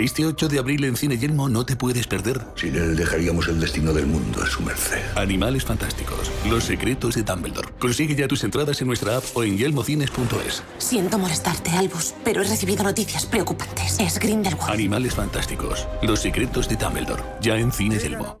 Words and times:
Este 0.00 0.24
8 0.24 0.48
de 0.48 0.58
abril 0.58 0.84
en 0.84 0.96
Cine 0.96 1.18
Yelmo 1.18 1.50
no 1.50 1.66
te 1.66 1.76
puedes 1.76 2.06
perder. 2.06 2.40
Sin 2.54 2.74
él 2.74 2.96
dejaríamos 2.96 3.48
el 3.48 3.60
destino 3.60 3.92
del 3.92 4.06
mundo 4.06 4.42
a 4.42 4.46
su 4.46 4.62
merced. 4.62 4.96
Animales 5.14 5.62
fantásticos. 5.62 6.30
Los 6.48 6.64
secretos 6.64 7.16
de 7.16 7.22
Dumbledore. 7.22 7.68
Consigue 7.78 8.14
ya 8.14 8.26
tus 8.26 8.42
entradas 8.42 8.80
en 8.80 8.86
nuestra 8.86 9.18
app 9.18 9.24
o 9.34 9.44
en 9.44 9.58
yelmocines.es. 9.58 10.62
Siento 10.78 11.18
molestarte, 11.18 11.72
Albus, 11.72 12.14
pero 12.24 12.40
he 12.40 12.44
recibido 12.44 12.82
noticias 12.82 13.26
preocupantes. 13.26 14.00
Es 14.00 14.18
Grindelwald. 14.18 14.72
Animales 14.72 15.14
fantásticos. 15.14 15.86
Los 16.00 16.20
secretos 16.20 16.66
de 16.66 16.76
Dumbledore. 16.76 17.22
Ya 17.42 17.58
en 17.58 17.70
Cine 17.70 17.98
Yelmo. 17.98 18.40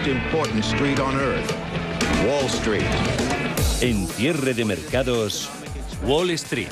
Most 0.00 0.08
important 0.08 0.64
street 0.64 0.98
on 0.98 1.14
earth, 1.14 1.52
Wall 2.26 2.48
Street. 2.48 2.86
En 3.82 4.06
cierre 4.06 4.54
de 4.54 4.64
mercados, 4.64 5.50
Wall 6.06 6.30
Street. 6.30 6.70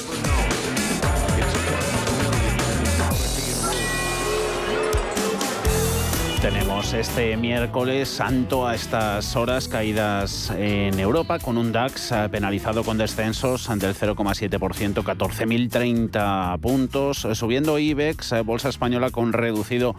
Tenemos 6.41 6.95
este 6.95 7.37
miércoles 7.37 8.09
santo 8.09 8.67
a 8.67 8.75
estas 8.75 9.37
horas 9.37 9.69
caídas 9.69 10.51
en 10.57 10.99
Europa 10.99 11.39
con 11.39 11.59
un 11.59 11.73
DAX 11.73 12.15
penalizado 12.31 12.83
con 12.83 12.97
descensos 12.97 13.69
del 13.79 13.95
0,7%, 13.95 14.59
14.030 15.03 16.61
puntos, 16.61 17.27
subiendo 17.35 17.79
IBEX, 17.79 18.35
bolsa 18.45 18.71
española 18.71 19.11
con 19.11 19.33
reducido 19.33 19.97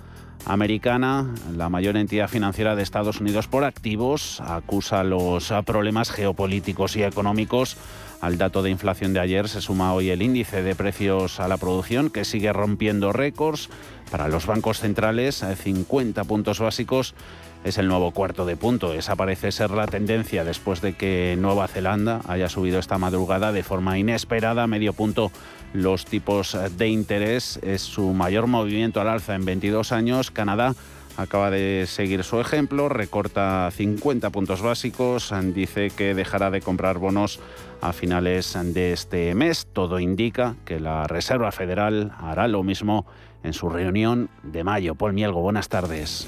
americana, 0.46 1.34
la 1.56 1.70
mayor 1.70 1.98
entidad 1.98 2.28
financiera 2.28 2.76
de 2.76 2.84
Estados 2.84 3.22
Unidos 3.22 3.48
por 3.48 3.64
activos, 3.64 4.42
acusa 4.42 5.04
los 5.04 5.54
problemas 5.66 6.12
geopolíticos 6.12 6.96
y 6.96 7.04
económicos. 7.04 7.78
Al 8.20 8.38
dato 8.38 8.64
de 8.64 8.70
inflación 8.70 9.14
de 9.14 9.20
ayer 9.20 9.50
se 9.50 9.62
suma 9.62 9.94
hoy 9.94 10.10
el 10.10 10.22
índice 10.22 10.64
de 10.64 10.76
precios 10.76 11.42
a 11.42 11.48
la 11.48 11.58
producción 11.58 12.10
que 12.10 12.24
sigue 12.24 12.54
rompiendo 12.54 13.12
récords 13.12 13.70
para 14.12 14.28
los 14.28 14.46
bancos 14.46 14.80
centrales, 14.80 15.44
50 15.64 16.24
puntos 16.24 16.60
básicos 16.60 17.16
es 17.64 17.78
el 17.78 17.88
nuevo 17.88 18.12
cuarto 18.12 18.46
de 18.46 18.58
punto. 18.58 18.94
Esa 18.94 19.16
parece 19.16 19.52
ser 19.52 19.72
la 19.72 19.88
tendencia 19.88 20.44
después 20.44 20.82
de 20.82 20.94
que 20.94 21.36
Nueva 21.40 21.68
Zelanda 21.68 22.22
haya 22.28 22.50
subido 22.50 22.80
esta 22.80 22.98
madrugada 22.98 23.52
de 23.52 23.64
forma 23.64 23.98
inesperada, 23.98 24.68
medio 24.68 24.94
punto 24.94 25.32
los 25.74 26.06
tipos 26.06 26.58
de 26.78 26.88
interés. 26.88 27.60
Es 27.64 27.82
su 27.82 28.14
mayor 28.14 28.48
movimiento 28.48 29.00
al 29.02 29.08
alza 29.08 29.36
en 29.36 29.46
22 29.46 29.92
años. 29.92 30.30
Canadá 30.30 30.76
acaba 31.16 31.50
de 31.52 31.86
seguir 31.88 32.24
su 32.24 32.40
ejemplo, 32.40 32.90
recorta 32.90 33.70
50 33.72 34.30
puntos 34.32 34.62
básicos, 34.62 35.34
dice 35.54 35.90
que 35.92 36.16
dejará 36.16 36.50
de 36.52 36.62
comprar 36.62 36.98
bonos 36.98 37.40
a 37.82 37.94
finales 37.94 38.58
de 38.62 38.94
este 38.94 39.36
mes. 39.36 39.68
Todo 39.72 40.00
indica 40.00 40.56
que 40.66 40.80
la 40.80 41.08
Reserva 41.08 41.52
Federal 41.52 42.12
hará 42.20 42.48
lo 42.48 42.64
mismo 42.64 43.06
en 43.44 43.54
su 43.54 43.70
reunión 43.70 44.30
de 44.44 44.64
mayo. 44.64 44.96
Paul 44.96 45.14
Mielgo, 45.14 45.42
buenas 45.42 45.70
tardes. 45.70 46.28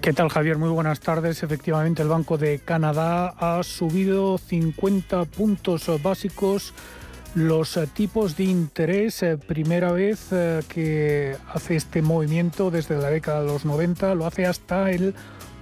¿Qué 0.00 0.12
tal 0.12 0.28
Javier? 0.28 0.58
Muy 0.58 0.70
buenas 0.70 1.00
tardes. 1.00 1.42
Efectivamente, 1.42 2.02
el 2.02 2.08
Banco 2.08 2.38
de 2.38 2.60
Canadá 2.60 3.34
ha 3.38 3.62
subido 3.62 4.38
50 4.38 5.24
puntos 5.26 5.90
básicos 6.02 6.72
los 7.34 7.78
tipos 7.94 8.36
de 8.36 8.44
interés. 8.44 9.22
Eh, 9.22 9.36
primera 9.36 9.92
vez 9.92 10.28
eh, 10.32 10.62
que 10.68 11.36
hace 11.52 11.76
este 11.76 12.02
movimiento 12.02 12.70
desde 12.70 12.96
la 12.96 13.10
década 13.10 13.42
de 13.42 13.48
los 13.48 13.64
90, 13.64 14.14
lo 14.14 14.26
hace 14.26 14.46
hasta 14.46 14.90
el 14.90 15.14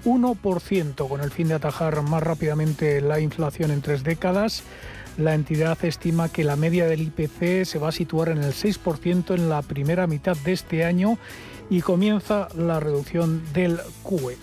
1%, 0.04 1.08
con 1.08 1.20
el 1.20 1.30
fin 1.30 1.48
de 1.48 1.54
atajar 1.54 2.02
más 2.02 2.22
rápidamente 2.22 3.00
la 3.00 3.18
inflación 3.20 3.70
en 3.70 3.82
tres 3.82 4.04
décadas. 4.04 4.62
La 5.18 5.34
entidad 5.34 5.82
estima 5.82 6.28
que 6.28 6.44
la 6.44 6.56
media 6.56 6.86
del 6.86 7.00
IPC 7.00 7.64
se 7.64 7.78
va 7.78 7.88
a 7.88 7.92
situar 7.92 8.28
en 8.28 8.38
el 8.38 8.52
6% 8.52 9.34
en 9.34 9.48
la 9.48 9.62
primera 9.62 10.06
mitad 10.06 10.36
de 10.36 10.52
este 10.52 10.84
año 10.84 11.18
y 11.70 11.80
comienza 11.80 12.48
la 12.54 12.80
reducción 12.80 13.42
del 13.54 13.80
QE. 14.02 14.36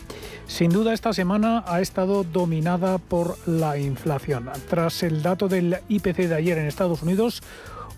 Sin 0.48 0.72
duda 0.72 0.94
esta 0.94 1.14
semana 1.14 1.64
ha 1.68 1.80
estado 1.80 2.24
dominada 2.24 2.98
por 2.98 3.38
la 3.48 3.78
inflación. 3.78 4.50
Tras 4.68 5.04
el 5.04 5.22
dato 5.22 5.48
del 5.48 5.78
IPC 5.90 6.28
de 6.28 6.36
ayer 6.36 6.58
en 6.58 6.66
Estados 6.66 7.04
Unidos, 7.04 7.44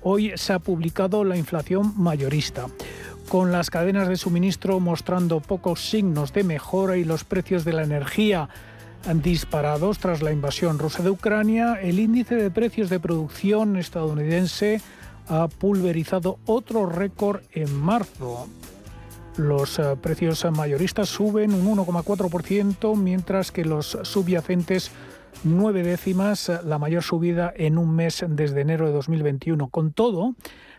hoy 0.02 0.34
se 0.35 0.52
ha 0.52 0.59
publicado 0.59 1.24
la 1.24 1.38
inflación 1.38 1.94
mayorista. 1.96 2.68
Con 3.30 3.53
las 3.53 3.69
cadenas 3.69 4.09
de 4.09 4.18
suministro 4.18 4.81
mostrando 4.81 5.40
pocos 5.40 5.90
signos 5.90 6.34
de 6.34 6.44
mejora 6.44 6.97
y 6.97 7.06
los 7.06 7.24
precios 7.24 7.64
de 7.64 7.74
la 7.74 7.84
energía 7.84 8.50
disparados 9.13 9.99
tras 9.99 10.21
la 10.21 10.31
invasión 10.31 10.79
rusa 10.79 11.03
de 11.03 11.11
Ucrania, 11.11 11.75
el 11.81 11.99
índice 11.99 12.35
de 12.35 12.49
precios 12.49 12.89
de 12.89 12.99
producción 12.99 13.77
estadounidense 13.77 14.81
ha 15.27 15.47
pulverizado 15.47 16.39
otro 16.45 16.88
récord 16.88 17.41
en 17.51 17.73
marzo. 17.75 18.47
Los 19.37 19.79
eh, 19.79 19.96
precios 20.02 20.46
mayoristas 20.52 21.09
suben 21.09 21.53
un 21.53 21.78
1,4%, 21.78 22.96
mientras 22.96 23.52
que 23.52 23.66
los 23.66 23.97
subyacentes 24.03 24.91
nueve 25.43 25.84
décimas, 25.84 26.49
eh, 26.49 26.59
la 26.63 26.79
mayor 26.79 27.03
subida 27.03 27.53
en 27.55 27.78
un 27.78 27.96
mes 27.96 28.25
desde 28.28 28.61
enero 28.61 28.87
de 28.87 28.93
2021. 28.93 29.67
Con 29.69 29.91
todo, 29.91 30.35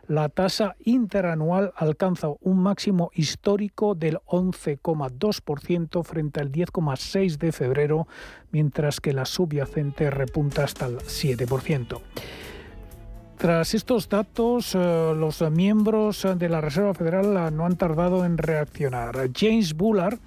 la 0.08 0.28
tasa 0.28 0.76
interanual 0.84 1.72
alcanza 1.76 2.28
un 2.40 2.62
máximo 2.62 3.10
histórico 3.14 3.94
del 3.94 4.18
11,2% 4.26 6.04
frente 6.04 6.40
al 6.40 6.52
10,6% 6.52 7.38
de 7.38 7.52
febrero, 7.52 8.06
mientras 8.52 9.00
que 9.00 9.12
la 9.12 9.24
subyacente 9.24 10.10
repunta 10.10 10.64
hasta 10.64 10.86
el 10.86 10.98
7%. 10.98 12.00
Tras 13.36 13.74
estos 13.74 14.08
datos, 14.08 14.74
eh, 14.74 14.78
los 15.14 15.42
miembros 15.50 16.26
de 16.36 16.48
la 16.48 16.62
Reserva 16.62 16.94
Federal 16.94 17.54
no 17.54 17.66
han 17.66 17.76
tardado 17.76 18.24
en 18.24 18.38
reaccionar. 18.38 19.28
James 19.34 19.74
Bullard 19.74 20.18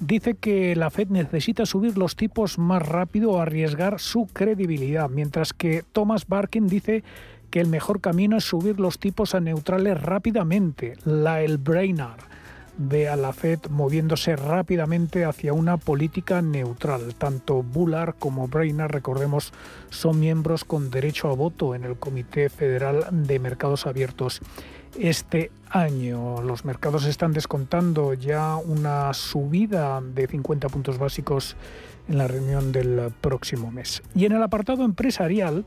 dice 0.00 0.34
que 0.34 0.74
la 0.76 0.90
Fed 0.90 1.08
necesita 1.08 1.64
subir 1.66 1.96
los 1.96 2.16
tipos 2.16 2.58
más 2.58 2.86
rápido 2.86 3.32
o 3.32 3.40
arriesgar 3.40 4.00
su 4.00 4.26
credibilidad, 4.26 5.08
mientras 5.08 5.52
que 5.52 5.84
Thomas 5.92 6.26
Barkin 6.26 6.66
dice 6.66 7.04
que 7.56 7.62
el 7.62 7.68
mejor 7.68 8.02
camino 8.02 8.36
es 8.36 8.44
subir 8.44 8.78
los 8.78 8.98
tipos 8.98 9.34
a 9.34 9.40
neutrales 9.40 9.98
rápidamente, 9.98 10.98
la 11.06 11.40
el 11.40 11.56
Brainard. 11.56 12.20
ve 12.76 13.08
a 13.08 13.16
la 13.16 13.32
Fed 13.32 13.60
moviéndose 13.70 14.36
rápidamente 14.36 15.24
hacia 15.24 15.54
una 15.54 15.78
política 15.78 16.42
neutral. 16.42 17.14
Tanto 17.14 17.62
Bullard 17.62 18.14
como 18.18 18.46
Brainerd, 18.46 18.90
recordemos, 18.90 19.54
son 19.88 20.20
miembros 20.20 20.64
con 20.64 20.90
derecho 20.90 21.30
a 21.30 21.34
voto 21.34 21.74
en 21.74 21.84
el 21.84 21.96
Comité 21.96 22.50
Federal 22.50 23.06
de 23.10 23.38
Mercados 23.38 23.86
Abiertos. 23.86 24.42
Este 24.98 25.50
año 25.70 26.42
los 26.42 26.66
mercados 26.66 27.06
están 27.06 27.32
descontando 27.32 28.12
ya 28.12 28.56
una 28.56 29.14
subida 29.14 30.02
de 30.02 30.26
50 30.26 30.68
puntos 30.68 30.98
básicos 30.98 31.56
en 32.06 32.18
la 32.18 32.28
reunión 32.28 32.70
del 32.70 33.10
próximo 33.22 33.72
mes. 33.72 34.02
Y 34.14 34.26
en 34.26 34.32
el 34.32 34.42
apartado 34.42 34.84
empresarial, 34.84 35.64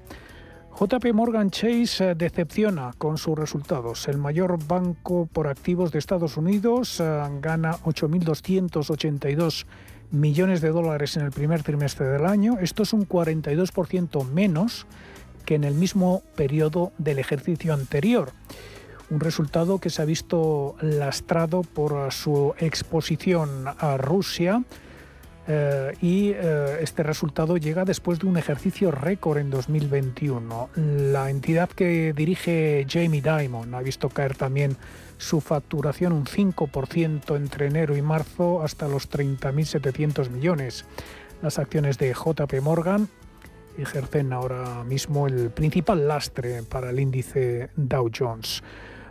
JP 0.80 1.14
Morgan 1.14 1.52
Chase 1.52 2.12
eh, 2.12 2.16
decepciona 2.16 2.94
con 2.98 3.18
sus 3.18 3.38
resultados. 3.38 4.08
El 4.08 4.18
mayor 4.18 4.58
banco 4.66 5.28
por 5.34 5.50
activos 5.50 5.92
de 5.92 6.00
Estados 6.00 6.38
Unidos 6.38 7.02
eh, 7.02 7.04
gana 7.42 7.74
8.282 7.80 9.66
millones 10.12 10.62
de 10.62 10.70
dólares 10.70 11.18
en 11.18 11.26
el 11.26 11.32
primer 11.32 11.64
trimestre 11.64 12.08
del 12.08 12.26
año. 12.26 12.58
Esto 12.62 12.84
es 12.84 12.94
un 12.94 13.06
42% 13.06 14.26
menos 14.30 14.88
que 15.44 15.56
en 15.56 15.66
el 15.66 15.74
mismo 15.74 16.24
periodo 16.38 16.94
del 16.98 17.20
ejercicio 17.20 17.74
anterior. 17.74 18.32
Un 19.10 19.20
resultado 19.20 19.80
que 19.80 19.90
se 19.90 20.02
ha 20.02 20.06
visto 20.06 20.78
lastrado 20.80 21.64
por 21.64 22.14
su 22.14 22.54
exposición 22.58 23.66
a 23.68 23.98
Rusia, 23.98 24.64
eh, 25.52 25.96
y 26.00 26.30
eh, 26.30 26.78
este 26.82 27.02
resultado 27.02 27.58
llega 27.58 27.84
después 27.84 28.20
de 28.20 28.28
un 28.28 28.38
ejercicio 28.38 28.92
récord 28.92 29.40
en 29.40 29.50
2021. 29.50 30.70
La 30.76 31.32
entidad 31.32 31.70
que 31.70 32.14
dirige 32.14 32.86
Jamie 32.88 33.24
Dimon 33.24 33.74
ha 33.74 33.82
visto 33.82 34.10
caer 34.10 34.36
también 34.36 34.78
su 35.18 35.42
facturación 35.42 36.14
un 36.14 36.26
5% 36.26 37.36
entre 37.36 37.66
enero 37.66 37.98
y 37.98 38.04
marzo 38.04 38.62
hasta 38.62 38.88
los 38.88 39.10
30.700 39.10 40.30
millones. 40.30 40.86
Las 41.42 41.58
acciones 41.58 41.98
de 41.98 42.14
JP 42.14 42.62
Morgan 42.62 43.10
ejercen 43.76 44.34
ahora 44.34 44.84
mismo 44.84 45.26
el 45.26 45.50
principal 45.50 46.08
lastre 46.08 46.62
para 46.62 46.92
el 46.92 47.00
índice 47.00 47.72
Dow 47.76 48.12
Jones. 48.16 48.62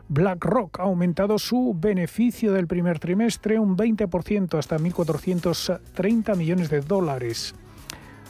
BlackRock 0.08 0.80
ha 0.80 0.84
aumentado 0.84 1.38
su 1.38 1.76
beneficio 1.78 2.52
del 2.52 2.66
primer 2.66 2.98
trimestre 2.98 3.58
un 3.58 3.76
20% 3.76 4.58
hasta 4.58 4.78
1.430 4.78 6.34
millones 6.36 6.70
de 6.70 6.80
dólares. 6.80 7.54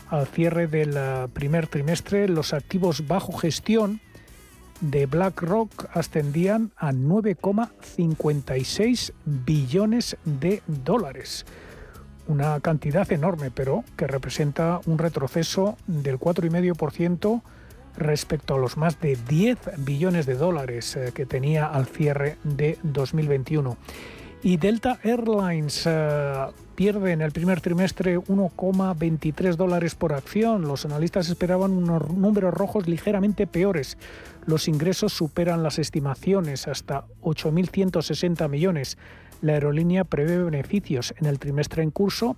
Al 0.08 0.26
cierre 0.26 0.66
del 0.66 0.94
eh, 0.96 1.28
primer 1.32 1.68
trimestre, 1.68 2.28
los 2.28 2.52
activos 2.52 3.06
bajo 3.06 3.32
gestión 3.32 4.00
de 4.80 5.06
BlackRock 5.06 5.88
ascendían 5.92 6.72
a 6.76 6.92
9,56 6.92 9.12
billones 9.24 10.16
de 10.24 10.62
dólares. 10.66 11.46
Una 12.26 12.58
cantidad 12.60 13.12
enorme, 13.12 13.50
pero 13.50 13.84
que 13.96 14.06
representa 14.06 14.80
un 14.86 14.98
retroceso 14.98 15.76
del 15.86 16.18
4,5% 16.18 17.42
respecto 17.98 18.54
a 18.54 18.58
los 18.58 18.76
más 18.76 19.00
de 19.00 19.16
10 19.28 19.58
billones 19.78 20.26
de 20.26 20.34
dólares 20.34 20.96
eh, 20.96 21.12
que 21.14 21.26
tenía 21.26 21.66
al 21.66 21.86
cierre 21.86 22.36
de 22.44 22.78
2021. 22.82 23.76
Y 24.42 24.56
Delta 24.56 25.00
Airlines 25.02 25.82
eh, 25.84 26.46
pierde 26.76 27.12
en 27.12 27.22
el 27.22 27.32
primer 27.32 27.60
trimestre 27.60 28.18
1,23 28.18 29.56
dólares 29.56 29.96
por 29.96 30.12
acción. 30.12 30.62
Los 30.62 30.84
analistas 30.84 31.28
esperaban 31.28 31.72
unos 31.72 32.08
números 32.10 32.54
rojos 32.54 32.86
ligeramente 32.86 33.48
peores. 33.48 33.98
Los 34.46 34.68
ingresos 34.68 35.12
superan 35.12 35.64
las 35.64 35.80
estimaciones 35.80 36.68
hasta 36.68 37.04
8.160 37.22 38.48
millones. 38.48 38.96
La 39.40 39.54
aerolínea 39.54 40.04
prevé 40.04 40.42
beneficios 40.42 41.14
en 41.18 41.26
el 41.26 41.40
trimestre 41.40 41.82
en 41.82 41.90
curso 41.90 42.36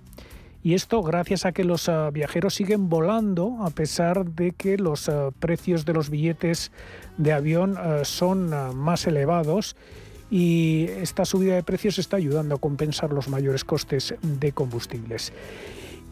y 0.63 0.73
esto 0.73 1.01
gracias 1.01 1.45
a 1.45 1.51
que 1.51 1.63
los 1.63 1.89
ah, 1.89 2.09
viajeros 2.11 2.55
siguen 2.55 2.89
volando 2.89 3.57
a 3.61 3.69
pesar 3.71 4.25
de 4.25 4.51
que 4.51 4.77
los 4.77 5.09
ah, 5.09 5.31
precios 5.39 5.85
de 5.85 5.93
los 5.93 6.09
billetes 6.09 6.71
de 7.17 7.33
avión 7.33 7.75
ah, 7.77 8.01
son 8.03 8.49
más 8.75 9.07
elevados 9.07 9.75
y 10.29 10.85
esta 10.97 11.25
subida 11.25 11.55
de 11.55 11.63
precios 11.63 11.99
está 11.99 12.17
ayudando 12.17 12.55
a 12.55 12.59
compensar 12.59 13.11
los 13.11 13.27
mayores 13.27 13.65
costes 13.65 14.15
de 14.21 14.51
combustibles. 14.53 15.33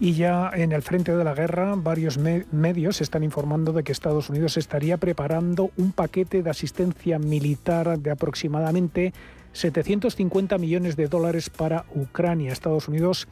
Y 0.01 0.13
ya 0.13 0.50
en 0.54 0.72
el 0.72 0.81
frente 0.81 1.16
de 1.16 1.24
la 1.24 1.34
guerra, 1.34 1.75
varios 1.75 2.18
medios 2.18 3.01
están 3.01 3.24
informando 3.24 3.74
de 3.74 3.84
que 3.84 3.92
Estados 3.92 4.30
Unidos 4.30 4.56
estaría 4.56 4.98
preparando 4.98 5.72
un 5.78 5.92
paquete 5.92 6.42
de 6.42 6.50
asistencia 6.50 7.19
militar 7.19 8.00
de 8.00 8.12
aproximadamente 8.12 9.13
750 9.54 10.57
millones 10.57 10.96
de 10.96 11.07
dólares 11.07 11.50
para 11.50 11.86
Ucrania. 11.96 12.54
Estados 12.54 12.88
Unidos 12.88 13.28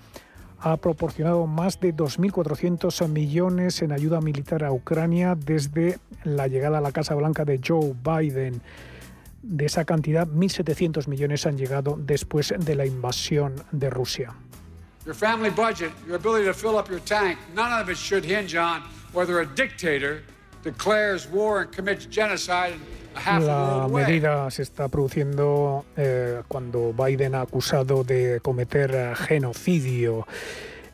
ha 0.60 0.78
proporcionado 0.78 1.46
más 1.48 1.80
de 1.80 1.94
2.400 1.94 3.08
millones 3.08 3.82
en 3.82 3.92
ayuda 3.92 4.22
militar 4.22 4.64
a 4.64 4.72
Ucrania 4.72 5.36
desde 5.36 6.00
la 6.24 6.48
llegada 6.48 6.80
a 6.80 6.82
la 6.82 6.92
Casa 6.92 7.16
Blanca 7.16 7.46
de 7.46 7.60
Joe 7.66 7.94
Biden. 8.04 8.62
De 9.44 9.66
esa 9.66 9.86
cantidad, 9.86 10.28
1.700 10.28 11.08
millones 11.08 11.46
han 11.46 11.58
llegado 11.58 11.98
después 11.98 12.54
de 12.58 12.76
la 12.76 12.86
invasión 12.86 13.56
de 13.72 13.90
Rusia. 13.90 14.34
Your 15.06 15.16
family 15.16 15.50
budget, 15.50 15.92
your 16.06 16.18
ability 16.18 16.46
to 16.46 16.54
fill 16.54 16.78
up 16.78 16.90
your 16.90 17.00
tank, 17.00 17.38
none 17.56 17.72
of 17.72 17.90
it 17.90 17.96
should 17.96 18.26
hinge 18.26 18.56
on 18.56 18.82
whether 19.14 19.40
a 19.40 19.46
dictator 19.46 20.22
declares 20.64 21.28
war 21.32 21.62
and 21.62 21.72
commits 21.72 22.06
genocide 22.06 22.74
la 23.26 23.88
medida 23.92 24.50
se 24.52 24.64
está 24.64 24.88
produciendo 24.88 25.86
eh, 25.96 26.42
cuando 26.48 26.94
Biden 26.94 27.36
ha 27.36 27.42
acusado 27.42 28.04
de 28.04 28.40
cometer 28.42 29.16
genocidio. 29.16 30.26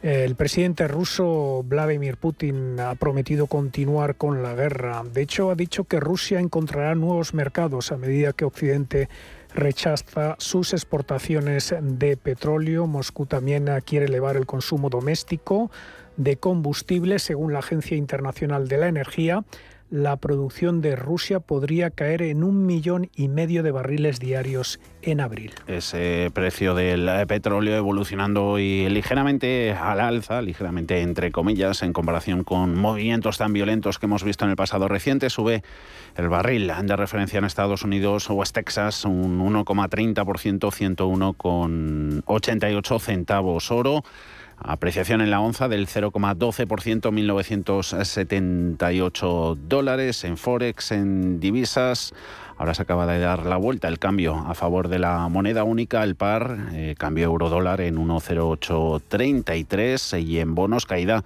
El 0.04 0.36
presidente 0.36 0.86
ruso 0.90 1.64
Vladimir 1.66 2.18
Putin 2.18 2.78
ha 2.78 2.94
prometido 2.96 3.48
continuar 3.48 4.16
con 4.16 4.44
la 4.44 4.54
guerra. 4.54 5.02
De 5.10 5.22
hecho, 5.22 5.50
ha 5.50 5.56
dicho 5.56 5.86
que 5.86 6.02
Rusia 6.02 6.42
encontrará 6.42 6.94
nuevos 6.94 7.34
mercados 7.34 7.94
a 7.94 7.98
medida 7.98 8.34
que 8.34 8.44
Occidente 8.44 9.08
rechaza 9.56 10.36
sus 10.40 10.74
exportaciones 10.74 11.74
de 11.81 12.18
petróleo. 12.18 12.86
Moscú 12.86 13.25
también 13.28 13.70
quiere 13.86 14.08
elevar 14.08 14.36
el 14.36 14.46
consumo 14.46 14.90
doméstico 14.90 15.72
de 16.18 16.36
combustible, 16.36 17.18
según 17.18 17.54
la 17.54 17.60
Agencia 17.60 17.96
Internacional 17.96 18.68
de 18.68 18.78
la 18.78 18.88
Energía 18.90 19.46
la 19.94 20.18
producción 20.18 20.81
de 20.81 20.95
Rusia 20.95 21.40
podría 21.40 21.92
caer 21.92 22.24
en 22.24 22.44
un 22.44 22.66
millón 22.66 23.12
y 23.16 23.28
medio 23.28 23.62
de 23.62 23.69
barriles 23.69 24.19
diarios 24.19 24.80
en 25.04 25.22
abril. 25.22 25.54
Ese 25.68 26.32
precio 26.34 26.74
del 26.74 27.08
petróleo 27.27 27.77
evolucionando 27.77 28.58
ligeramente 28.58 29.72
al 29.72 30.00
alza, 30.00 30.41
ligeramente 30.41 31.01
entre 31.01 31.32
comillas, 31.32 31.84
en 31.84 31.94
comparación 31.94 32.44
con 32.44 32.75
movimientos 32.75 33.38
tan 33.38 33.53
violentos 33.53 34.00
que 34.00 34.08
hemos 34.08 34.24
visto 34.24 34.46
en 34.46 34.50
el 34.50 34.56
pasado 34.56 34.88
reciente, 34.88 35.29
sube 35.29 35.62
el 36.17 36.27
barril 36.27 36.72
de 36.86 36.96
referencia 36.96 37.38
en 37.38 37.46
Estados 37.46 37.84
Unidos, 37.84 38.27
West 38.32 38.56
Texas, 38.56 39.06
un 39.06 39.39
1,30%, 39.39 42.24
101,88 42.25 43.00
centavos 43.00 43.70
oro. 43.70 44.03
Apreciación 44.65 45.20
en 45.20 45.29
la 45.29 45.41
onza 45.41 45.67
del 45.67 45.88
0,12%, 45.88 47.12
1.978 47.12 49.55
dólares. 49.55 50.24
En 50.24 50.38
Forex, 50.38 50.93
en 50.93 51.41
divisas. 51.41 52.13
Ahora 52.58 52.74
se 52.74 52.84
acaba 52.84 53.05
de 53.05 53.20
dar 53.20 53.46
la 53.46 53.58
vuelta 53.58 53.89
el 53.89 54.00
cambio 54.00 54.36
a 54.36 54.53
favor 54.53 54.88
de 54.88 55.00
la 55.00 55.27
moneda 55.27 55.65
única, 55.65 56.01
el 56.03 56.15
par, 56.15 56.70
eh, 56.72 56.96
cambio 56.98 57.25
euro-dólar 57.25 57.82
en 57.82 57.98
1,0833 57.98 60.22
y 60.22 60.39
en 60.39 60.55
bonos 60.55 60.86
caída 60.86 61.25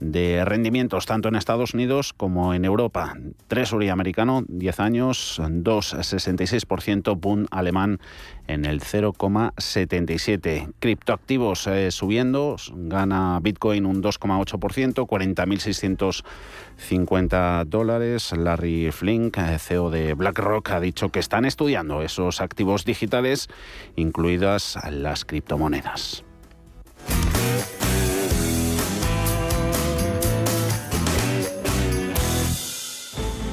de 0.00 0.44
rendimientos 0.44 1.06
tanto 1.06 1.28
en 1.28 1.36
Estados 1.36 1.74
Unidos 1.74 2.12
como 2.12 2.54
en 2.54 2.64
Europa. 2.64 3.14
Treasury 3.48 3.88
americano, 3.88 4.44
10 4.48 4.80
años, 4.80 5.40
2,66%, 5.40 7.18
boom 7.18 7.46
alemán 7.50 8.00
en 8.46 8.64
el 8.64 8.80
0,77%. 8.80 10.72
Criptoactivos 10.78 11.66
eh, 11.66 11.90
subiendo, 11.90 12.54
gana 12.74 13.40
Bitcoin 13.40 13.86
un 13.86 14.00
2,8%, 14.02 15.06
40.650 15.06 17.64
dólares. 17.64 18.32
Larry 18.36 18.92
Flink, 18.92 19.38
eh, 19.38 19.58
CEO 19.58 19.90
de 19.90 20.14
BlackRock, 20.14 20.70
ha 20.70 20.78
dicho 20.80 21.10
que 21.10 21.18
están 21.20 21.44
estudiando 21.44 22.02
esos 22.02 22.40
activos 22.40 22.84
digitales, 22.84 23.48
incluidas 23.96 24.78
las 24.90 25.24
criptomonedas. 25.24 26.24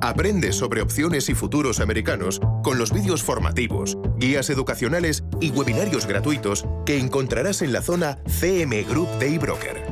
Aprende 0.00 0.52
sobre 0.52 0.80
opciones 0.80 1.28
y 1.28 1.34
futuros 1.34 1.80
americanos 1.80 2.40
con 2.62 2.78
los 2.78 2.92
vídeos 2.92 3.22
formativos, 3.22 3.98
guías 4.16 4.48
educacionales 4.50 5.24
y 5.40 5.50
webinarios 5.50 6.06
gratuitos 6.06 6.66
que 6.86 6.98
encontrarás 6.98 7.62
en 7.62 7.72
la 7.72 7.82
zona 7.82 8.18
CM 8.26 8.82
Group 8.84 9.08
de 9.18 9.34
eBroker. 9.34 9.82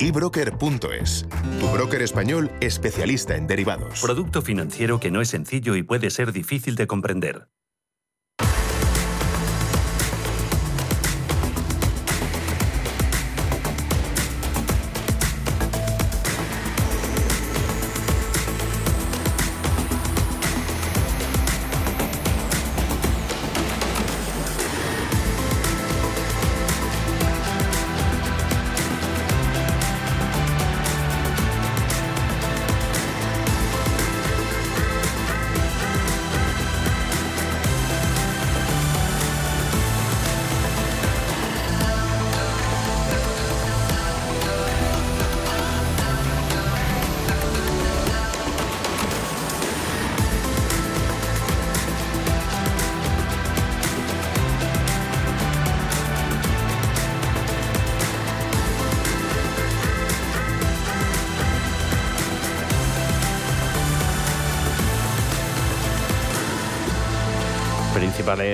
eBroker.es, 0.00 1.26
tu 1.60 1.68
broker 1.68 2.02
español 2.02 2.50
especialista 2.60 3.36
en 3.36 3.46
derivados. 3.46 4.00
Producto 4.00 4.42
financiero 4.42 5.00
que 5.00 5.10
no 5.10 5.20
es 5.20 5.28
sencillo 5.28 5.76
y 5.76 5.82
puede 5.82 6.10
ser 6.10 6.32
difícil 6.32 6.76
de 6.76 6.86
comprender. 6.86 7.48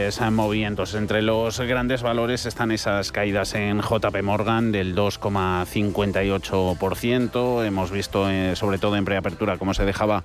Principales 0.04 0.32
movimientos. 0.32 0.94
Entre 0.94 1.22
los 1.22 1.58
grandes 1.60 2.02
valores 2.02 2.44
están 2.44 2.70
esas 2.70 3.10
caídas 3.10 3.54
en 3.54 3.80
JP 3.80 4.22
Morgan 4.22 4.70
del 4.70 4.94
2,58%. 4.94 7.64
Hemos 7.64 7.90
visto, 7.90 8.28
eh, 8.28 8.54
sobre 8.54 8.76
todo 8.78 8.96
en 8.96 9.06
preapertura, 9.06 9.56
cómo 9.56 9.72
se 9.72 9.86
dejaba 9.86 10.22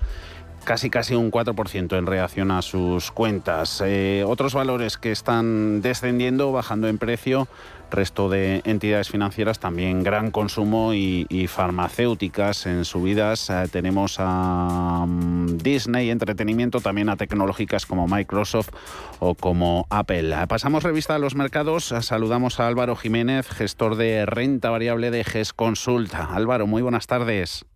casi 0.64 0.90
casi 0.90 1.14
un 1.14 1.30
4% 1.30 1.98
en 1.98 2.06
reacción 2.06 2.50
a 2.50 2.62
sus 2.62 3.10
cuentas. 3.10 3.82
Eh, 3.84 4.24
otros 4.26 4.54
valores 4.54 4.96
que 4.98 5.12
están 5.12 5.82
descendiendo, 5.82 6.52
bajando 6.52 6.88
en 6.88 6.98
precio, 6.98 7.48
resto 7.90 8.28
de 8.28 8.62
entidades 8.64 9.10
financieras 9.10 9.58
también 9.58 10.02
gran 10.02 10.30
consumo 10.30 10.94
y, 10.94 11.26
farmacéuticas 11.48 12.66
en 12.66 12.84
subidas. 12.84 13.50
Eh, 13.50 13.66
tenemos 13.70 14.16
a 14.18 15.04
mm, 15.06 15.58
Disney, 15.58 16.10
entretenimiento, 16.10 16.80
también 16.80 17.08
a 17.08 17.16
tecnológicas 17.16 17.86
como 17.86 18.06
Microsoft 18.06 18.70
o 19.18 19.34
como 19.34 19.86
Apple. 19.90 20.34
Pasamos 20.48 20.82
revista 20.82 21.16
a 21.16 21.18
los 21.18 21.34
mercados. 21.34 21.94
Saludamos 22.00 22.60
a 22.60 22.68
Álvaro 22.68 22.96
Jiménez, 22.96 23.48
gestor 23.48 23.96
de 23.96 24.26
renta 24.26 24.70
variable 24.70 25.10
de 25.10 25.24
GES 25.24 25.52
Consulta. 25.52 26.28
Álvaro, 26.32 26.66
muy 26.66 26.82
buenas 26.82 27.06
tardes. 27.06 27.66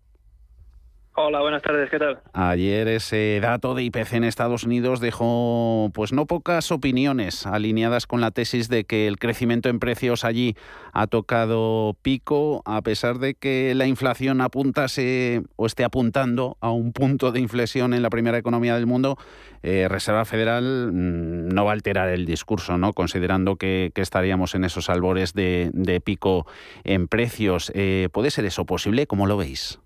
Hola, 1.17 1.39
buenas 1.39 1.61
tardes, 1.61 1.89
¿qué 1.89 1.97
tal? 1.97 2.19
Ayer 2.33 2.89
ese 2.89 3.39
dato 3.41 3.73
de 3.73 3.83
IPC 3.83 4.15
en 4.15 4.25
Estados 4.25 4.65
Unidos 4.65 4.99
dejó 4.99 5.89
pues 5.93 6.11
no 6.11 6.25
pocas 6.25 6.73
opiniones 6.73 7.45
alineadas 7.45 8.05
con 8.05 8.19
la 8.19 8.31
tesis 8.31 8.67
de 8.67 8.83
que 8.83 9.07
el 9.07 9.17
crecimiento 9.17 9.69
en 9.69 9.79
precios 9.79 10.25
allí 10.25 10.57
ha 10.91 11.07
tocado 11.07 11.95
pico 12.01 12.63
a 12.65 12.81
pesar 12.81 13.19
de 13.19 13.33
que 13.33 13.73
la 13.75 13.87
inflación 13.87 14.41
apuntase 14.41 15.43
o 15.55 15.67
esté 15.67 15.85
apuntando 15.85 16.57
a 16.59 16.71
un 16.71 16.91
punto 16.91 17.31
de 17.31 17.39
inflexión 17.39 17.93
en 17.93 18.01
la 18.01 18.09
primera 18.09 18.37
economía 18.37 18.75
del 18.75 18.85
mundo. 18.85 19.17
Eh, 19.63 19.87
Reserva 19.87 20.25
Federal 20.25 20.91
mm, 20.91 21.47
no 21.47 21.63
va 21.63 21.71
a 21.71 21.75
alterar 21.75 22.09
el 22.09 22.25
discurso, 22.25 22.77
¿no? 22.77 22.91
Considerando 22.91 23.55
que, 23.55 23.93
estaríamos 23.95 24.53
en 24.53 24.65
esos 24.65 24.89
albores 24.89 25.33
de, 25.33 26.01
pico 26.03 26.45
en 26.83 27.07
precios. 27.07 27.71
Eh, 27.73 28.09
¿Puede 28.11 28.31
ser 28.31 28.43
eso 28.43 28.65
posible? 28.65 29.07
¿Cómo 29.07 29.27
lo 29.27 29.37
veis? 29.37 29.79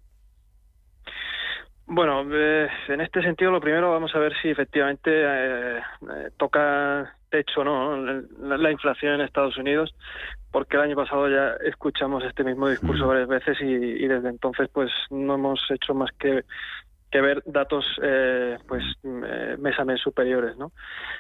Bueno, 1.92 2.24
eh, 2.32 2.68
en 2.88 3.02
este 3.02 3.20
sentido, 3.24 3.50
lo 3.50 3.60
primero 3.60 3.90
vamos 3.90 4.14
a 4.14 4.20
ver 4.20 4.32
si 4.44 4.50
efectivamente 4.50 5.10
eh, 5.12 5.78
eh, 5.80 6.30
toca 6.38 7.16
techo 7.32 7.64
no 7.64 7.98
la, 7.98 8.72
inflación 8.72 9.16
en 9.16 9.22
Estados 9.22 9.58
Unidos, 9.58 9.96
porque 10.52 10.78
el 10.78 10.84
año 10.84 10.96
pasado 10.96 11.28
ya 11.28 11.56
escuchamos 11.68 12.24
este 12.24 12.44
mismo 12.44 12.70
discurso 12.70 13.08
varias 13.08 13.28
veces 13.28 13.58
y, 13.62 14.08
desde 14.08 14.30
entonces 14.30 14.70
pues 14.72 14.92
no 15.10 15.34
hemos 15.34 15.60
hecho 15.72 15.96
más 15.96 16.12
que, 16.20 16.44
que 17.10 17.22
ver 17.22 17.42
datos 17.48 17.86
pues 18.68 18.84
mes 19.04 19.80
a 19.80 19.86
mes 19.86 20.00
superiores, 20.00 20.58
¿no? 20.58 20.72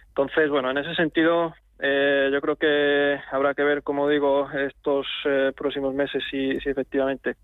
Entonces, 0.10 0.52
bueno, 0.52 0.70
en 0.70 0.78
ese 0.78 0.94
sentido 0.94 1.56
yo 1.80 2.42
creo 2.42 2.56
que 2.58 3.20
habrá 3.32 3.56
que 3.56 3.64
ver, 3.64 3.82
como 3.82 4.08
digo, 4.08 4.50
estos 4.52 5.08
próximos 5.56 5.96
meses 5.96 6.24
si, 6.30 6.60
si 6.60 6.70
efectivamente 6.70 7.38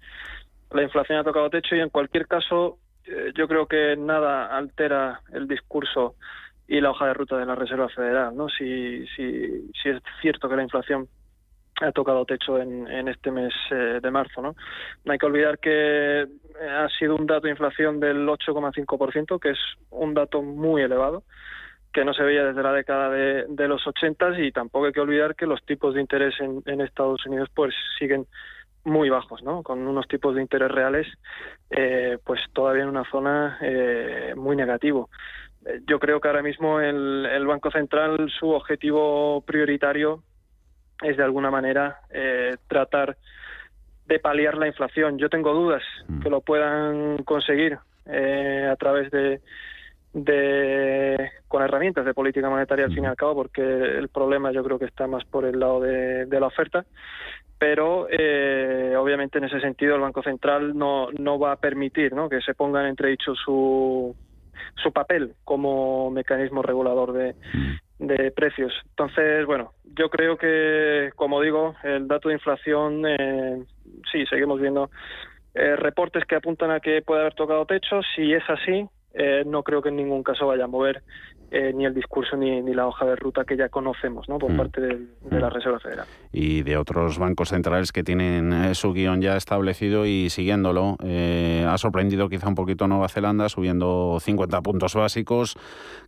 la 0.72 0.84
inflación 0.84 1.20
ha 1.20 1.24
tocado 1.24 1.50
techo 1.50 1.76
y 1.76 1.80
en 1.80 1.90
cualquier 1.90 2.28
caso 2.28 2.78
eh, 2.78 2.85
yo 3.36 3.48
creo 3.48 3.68
que 3.68 3.96
nada 3.98 4.56
altera 4.56 5.22
el 5.32 5.48
discurso 5.48 6.16
y 6.68 6.82
la 6.82 6.92
hoja 6.92 7.08
de 7.08 7.14
ruta 7.14 7.38
de 7.38 7.46
la 7.46 7.56
Reserva 7.56 7.90
Federal, 7.90 8.36
¿no? 8.36 8.50
Si, 8.50 9.06
si, 9.16 9.72
si 9.82 9.90
es 9.90 10.02
cierto 10.22 10.50
que 10.50 10.56
la 10.56 10.64
inflación 10.64 11.08
ha 11.82 11.92
tocado 11.92 12.26
techo 12.26 12.58
en, 12.60 12.88
en 12.88 13.08
este 13.08 13.32
mes 13.32 13.54
eh, 13.72 14.00
de 14.02 14.12
marzo, 14.12 14.42
¿no? 14.42 14.56
No 15.04 15.12
hay 15.12 15.18
que 15.18 15.26
olvidar 15.26 15.60
que 15.60 16.22
eh, 16.22 16.28
ha 16.70 16.88
sido 16.98 17.16
un 17.16 17.28
dato 17.28 17.48
de 17.48 17.52
inflación 17.52 18.00
del 18.00 18.28
8,5%, 18.28 19.40
que 19.40 19.52
es 19.52 19.60
un 19.90 20.14
dato 20.14 20.42
muy 20.42 20.82
elevado 20.82 21.24
que 21.94 22.04
no 22.04 22.14
se 22.14 22.24
veía 22.24 22.44
desde 22.44 22.62
la 22.62 22.74
década 22.74 23.10
de, 23.10 23.46
de 23.48 23.68
los 23.70 23.86
80 23.88 24.38
y 24.42 24.52
tampoco 24.52 24.86
hay 24.86 24.92
que 24.92 25.00
olvidar 25.00 25.34
que 25.34 25.46
los 25.46 25.64
tipos 25.66 25.94
de 25.94 26.02
interés 26.02 26.34
en, 26.42 26.62
en 26.66 26.82
Estados 26.82 27.26
Unidos 27.26 27.50
pues 27.54 27.74
siguen 27.98 28.28
muy 28.86 29.10
bajos, 29.10 29.44
¿no? 29.44 29.64
Con 29.64 29.86
unos 29.86 30.08
tipos 30.08 30.36
de 30.36 30.42
interés 30.42 30.72
reales, 30.72 31.08
eh, 31.72 32.18
pues 32.24 32.40
todavía 32.54 32.84
en 32.84 32.90
una 32.90 33.04
zona 33.10 33.58
eh, 33.62 34.34
muy 34.38 34.56
negativo. 34.56 35.10
Eh, 35.66 35.82
yo 35.88 36.00
creo 36.00 36.22
que 36.22 36.28
ahora 36.28 36.44
mismo 36.44 36.80
el, 36.80 37.26
el, 37.26 37.46
Banco 37.48 37.72
Central, 37.72 38.32
su 38.40 38.52
objetivo 38.52 39.42
prioritario 39.42 40.24
es 41.02 41.18
de 41.18 41.24
alguna 41.24 41.52
manera 41.52 42.00
tratar 42.68 43.18
de 44.06 44.20
paliar 44.20 44.56
la 44.56 44.68
inflación. 44.68 45.18
Yo 45.18 45.30
tengo 45.30 45.52
dudas 45.54 45.84
mm. 46.08 46.22
que 46.22 46.30
lo 46.30 46.42
puedan 46.42 47.18
conseguir 47.24 47.78
a 48.08 48.76
través 48.78 49.10
de, 49.10 49.42
de 50.14 51.32
con 51.48 51.64
herramientas 51.64 52.06
de 52.06 52.14
política 52.14 52.50
monetaria 52.50 52.86
al 52.86 52.94
fin 52.94 53.04
y 53.04 53.08
al 53.08 53.16
cabo, 53.16 53.36
porque 53.36 53.62
el 53.64 54.08
problema 54.10 54.52
yo 54.52 54.64
creo 54.64 54.78
que 54.78 54.86
está 54.86 55.08
más 55.08 55.26
por 55.26 55.44
el 55.44 55.60
lado 55.60 55.82
de, 55.82 56.28
de 56.28 56.40
la 56.40 56.48
oferta 56.48 56.86
pero 57.58 58.08
eh, 58.10 58.96
obviamente 58.98 59.38
en 59.38 59.46
ese 59.46 59.60
sentido 59.60 59.96
el 59.96 60.02
Banco 60.02 60.22
Central 60.22 60.78
no, 60.78 61.10
no 61.12 61.40
va 61.40 61.54
a 61.54 61.56
permitir 61.58 62.14
¿no? 62.14 62.30
que 62.30 62.42
se 62.42 62.54
ponga 62.54 62.82
en 62.82 62.88
entredicho 62.88 63.34
su, 63.36 64.16
su 64.76 64.92
papel 64.92 65.34
como 65.44 66.12
mecanismo 66.12 66.62
regulador 66.62 67.14
de, 67.14 67.36
de 68.00 68.32
precios. 68.32 68.74
Entonces, 68.90 69.46
bueno, 69.46 69.72
yo 69.84 70.10
creo 70.10 70.38
que, 70.38 71.12
como 71.16 71.42
digo, 71.42 71.76
el 71.84 72.08
dato 72.08 72.30
de 72.30 72.36
inflación, 72.36 73.04
eh, 73.08 73.64
sí, 74.12 74.26
seguimos 74.26 74.60
viendo 74.60 74.90
eh, 75.54 75.76
reportes 75.78 76.26
que 76.26 76.36
apuntan 76.36 76.72
a 76.72 76.82
que 76.82 77.02
puede 77.02 77.22
haber 77.22 77.34
tocado 77.34 77.66
techo. 77.66 78.02
Si 78.16 78.34
es 78.34 78.44
así, 78.50 78.86
eh, 79.18 79.44
no 79.46 79.64
creo 79.64 79.82
que 79.82 79.90
en 79.90 79.96
ningún 79.96 80.24
caso 80.24 80.48
vaya 80.48 80.66
a 80.66 80.68
mover 80.68 81.02
eh, 81.50 81.72
ni 81.74 81.86
el 81.86 81.94
discurso 81.94 82.36
ni, 82.36 82.62
la 82.74 82.86
hoja 82.86 83.06
de 83.06 83.16
ruta 83.16 83.46
que 83.46 83.56
ya 83.56 83.70
conocemos 83.70 84.28
¿no? 84.28 84.38
por 84.38 84.52
mm. 84.52 84.58
parte 84.58 84.82
de, 84.82 85.00
la 85.32 85.48
mm. 85.48 85.54
Reserva 85.54 85.80
Federal. 85.80 86.06
Y 86.34 86.64
de 86.64 86.76
otros 86.76 87.18
bancos 87.18 87.50
centrales 87.50 87.94
que 87.94 88.04
tienen 88.04 88.52
eh, 88.52 88.76
su 88.76 88.92
guion 88.92 89.22
ya 89.22 89.38
establecido 89.38 90.06
y 90.06 90.30
siguiéndolo. 90.30 90.98
ha 91.00 91.78
sorprendido 91.78 92.28
quizá 92.28 92.50
un 92.50 92.56
poquito 92.56 92.88
Nueva 92.88 93.08
Zelanda 93.08 93.48
subiendo 93.48 94.18
50 94.20 94.62
puntos 94.62 94.96
básicos. 94.96 95.58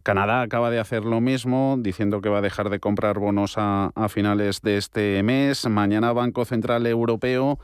Canadá 0.04 0.42
acaba 0.42 0.70
de 0.70 0.80
hacer 0.80 1.06
lo 1.06 1.22
mismo, 1.22 1.78
diciendo 1.80 2.20
que 2.20 2.30
va 2.30 2.40
a 2.40 2.42
dejar 2.42 2.70
de 2.70 2.80
comprar 2.80 3.20
bonos 3.20 3.56
a 3.58 3.92
finales 4.10 4.62
de 4.62 4.78
este 4.78 5.24
mes. 5.24 5.68
Mañana 5.70 6.12
Banco 6.12 6.44
Central 6.44 6.86
Europeo 6.88 7.58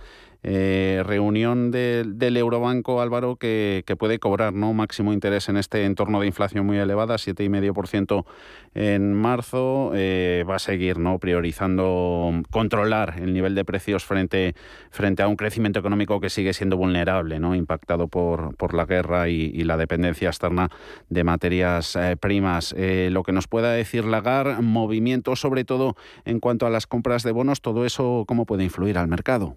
Eh, 0.45 1.01
reunión 1.05 1.71
del 1.71 2.37
Eurobanco, 2.37 3.01
Álvaro, 3.01 3.37
que, 3.37 3.83
puede 3.97 4.19
cobrar 4.19 4.53
¿no? 4.53 4.73
máximo 4.73 5.13
interés 5.13 5.47
en 5.47 5.55
este 5.55 5.85
entorno 5.85 6.19
de 6.19 6.27
inflación 6.27 6.65
muy 6.65 6.77
elevada, 6.77 7.15
7,5% 7.15 8.25
en 8.75 9.13
marzo. 9.13 9.91
Eh, 9.95 10.43
va 10.49 10.55
a 10.55 10.59
seguir 10.59 10.99
¿no? 10.99 11.19
priorizando 11.19 12.31
controlar 12.51 13.15
el 13.21 13.33
nivel 13.33 13.55
de 13.55 13.63
precios 13.63 14.03
frente, 14.03 14.53
a 15.19 15.27
un 15.27 15.35
crecimiento 15.37 15.79
económico 15.79 16.19
que 16.19 16.29
sigue 16.29 16.53
siendo 16.53 16.75
vulnerable, 16.75 17.39
¿no? 17.39 17.55
impactado 17.55 18.07
por, 18.07 18.73
la 18.73 18.85
guerra 18.85 19.29
y, 19.29 19.63
la 19.63 19.77
dependencia 19.77 20.27
externa 20.27 20.69
de 21.09 21.23
materias 21.23 21.95
eh, 21.95 22.17
primas. 22.19 22.75
lo 22.77 23.23
que 23.23 23.31
nos 23.31 23.47
pueda 23.47 23.71
decir 23.71 24.03
Lagar, 24.03 24.61
movimiento 24.61 25.37
sobre 25.37 25.63
todo 25.63 25.95
en 26.25 26.39
cuanto 26.39 26.65
a 26.65 26.69
las 26.69 26.85
compras 26.85 27.23
de 27.23 27.31
bonos, 27.31 27.61
todo 27.61 27.85
eso, 27.85 28.25
¿cómo 28.27 28.45
puede 28.45 28.65
influir 28.65 28.97
al 28.97 29.07
mercado? 29.07 29.55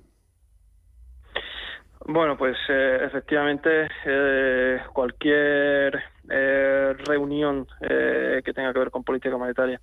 Bueno, 2.09 2.37
pues 2.37 2.57
eh, 2.69 3.01
efectivamente 3.03 3.89
eh, 4.05 4.81
cualquier 4.93 6.05
eh, 6.31 6.95
reunión 7.05 7.67
que 7.81 8.53
tenga 8.55 8.73
que 8.73 8.79
ver 8.79 8.93
con 8.93 9.03
política 9.03 9.37
monetaria, 9.37 9.81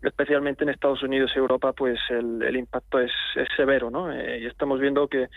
especialmente 0.00 0.62
en 0.62 0.70
Estados 0.70 1.02
Unidos 1.02 1.32
y 1.34 1.38
Europa, 1.38 1.72
pues 1.72 1.98
el, 2.10 2.56
impacto 2.56 3.00
es, 3.00 3.10
severo, 3.56 3.90
¿no? 3.90 4.14
y 4.14 4.46
estamos 4.46 4.78
viendo 4.78 5.08
que 5.08 5.28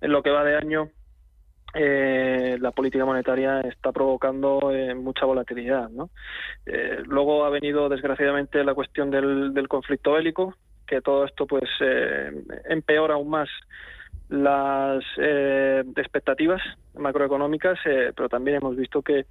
en 0.00 0.10
lo 0.10 0.20
que 0.20 0.30
va 0.30 0.42
de 0.42 0.56
año 0.56 0.90
la 1.74 2.72
política 2.72 3.04
monetaria 3.04 3.60
está 3.60 3.92
provocando 3.92 4.72
mucha 4.96 5.26
volatilidad, 5.26 5.90
¿no? 5.90 6.10
luego 7.04 7.44
ha 7.44 7.50
venido 7.50 7.88
desgraciadamente 7.88 8.64
la 8.64 8.74
cuestión 8.74 9.10
del, 9.10 9.54
del 9.54 9.68
conflicto 9.68 10.12
bélico, 10.12 10.54
que 10.86 11.00
todo 11.02 11.24
esto 11.24 11.46
pues 11.46 11.70
empeora 12.68 13.14
aún 13.14 13.30
más 13.30 13.48
las 14.28 15.02
eh, 15.16 15.82
expectativas 15.96 16.60
macroeconómicas, 16.94 17.78
eh, 17.86 18.12
pero 18.14 18.28
también 18.28 18.58
hemos 18.58 18.76
visto 18.76 19.02
que 19.02 19.26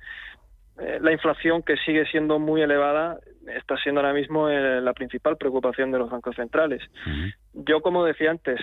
eh, 0.79 0.99
la 1.01 1.11
inflación, 1.11 1.63
que 1.63 1.75
sigue 1.77 2.05
siendo 2.05 2.39
muy 2.39 2.61
elevada, 2.61 3.19
está 3.47 3.77
siendo 3.77 4.01
ahora 4.01 4.13
mismo 4.13 4.49
la 4.49 4.93
principal 4.93 5.37
preocupación 5.37 5.91
de 5.91 5.99
los 5.99 6.09
bancos 6.09 6.35
centrales. 6.35 6.81
Yo, 7.53 7.81
como 7.81 8.03
decía 8.03 8.31
antes, 8.31 8.59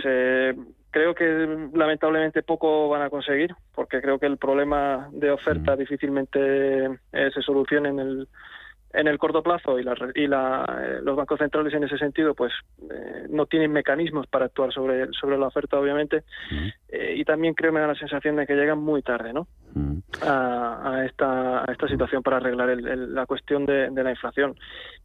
creo 0.91 1.15
que 1.15 1.69
lamentablemente 1.73 2.43
poco 2.43 2.91
van 2.91 3.01
a 3.01 3.09
conseguir, 3.09 3.55
porque 3.75 4.03
creo 4.03 4.19
que 4.19 4.27
el 4.27 4.37
problema 4.37 5.09
de 5.11 5.31
oferta 5.31 5.75
difícilmente 5.75 6.91
se 7.11 7.43
soluciona 7.43 7.89
en 7.89 7.99
el 7.99 8.29
en 8.95 9.09
el 9.09 9.19
corto 9.19 9.43
plazo 9.43 9.79
y, 9.79 9.83
la, 9.83 9.95
y 10.15 10.27
la, 10.27 10.83
eh, 10.83 11.01
los 11.03 11.17
bancos 11.17 11.39
centrales 11.39 11.75
en 11.75 11.85
ese 11.85 11.99
sentido 11.99 12.35
pues 12.35 12.53
eh, 12.91 13.27
no 13.29 13.47
tienen 13.47 13.73
mecanismos 13.73 14.27
para 14.29 14.47
actuar 14.47 14.73
sobre, 14.73 15.09
sobre 15.13 15.37
la 15.37 15.49
oferta 15.49 15.79
obviamente 15.79 16.23
eh, 16.89 17.15
y 17.17 17.25
también 17.25 17.55
creo 17.55 17.73
me 17.73 17.81
da 17.81 17.89
la 17.89 17.95
sensación 17.97 18.37
de 18.37 18.47
que 18.47 18.55
llegan 18.55 18.79
muy 18.79 19.03
tarde 19.03 19.33
¿no? 19.33 19.49
a, 20.23 21.03
esta, 21.05 21.69
a 21.69 21.73
esta 21.73 21.89
situación 21.89 22.23
para 22.23 22.37
arreglar 22.37 22.69
la 22.79 23.27
cuestión 23.27 23.67
de, 23.67 23.91
la 23.91 24.11
inflación. 24.11 24.55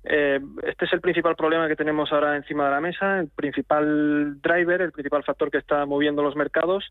este 0.03 0.85
es 0.85 0.93
el 0.93 1.01
principal 1.01 1.35
problema 1.35 1.67
que 1.67 1.75
tenemos 1.75 2.11
ahora 2.11 2.35
encima 2.35 2.65
de 2.65 2.71
la 2.71 2.81
mesa, 2.81 3.19
el 3.19 3.29
principal 3.29 4.39
driver, 4.41 4.81
el 4.81 4.91
principal 4.91 5.23
factor 5.23 5.49
que 5.49 5.57
está 5.57 5.85
moviendo 5.87 6.21
los 6.21 6.35
mercados. 6.35 6.85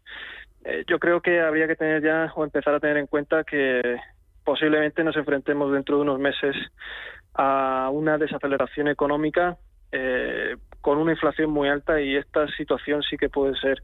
yo 0.89 0.99
creo 0.99 1.21
que 1.21 1.41
habría 1.41 1.69
que 1.69 1.77
tener 1.77 2.03
ya 2.03 2.33
o 2.35 2.43
empezar 2.43 2.75
a 2.75 2.81
tener 2.81 2.97
en 2.97 3.07
cuenta 3.07 3.45
que 3.45 4.01
posiblemente 4.49 5.05
nos 5.05 5.15
enfrentemos 5.15 5.71
dentro 5.71 5.97
de 5.97 6.03
unos 6.05 6.19
meses 6.19 6.57
a 7.35 7.91
una 7.93 8.17
desaceleración 8.17 8.89
económica 8.89 9.59
eh, 9.93 10.57
con 10.81 10.97
una 10.97 11.13
inflación 11.13 11.51
muy 11.51 11.69
alta 11.69 12.01
y 12.01 12.17
esta 12.17 12.49
situación 12.57 13.03
sí 13.03 13.19
que 13.19 13.29
puede 13.29 13.55
ser 13.61 13.83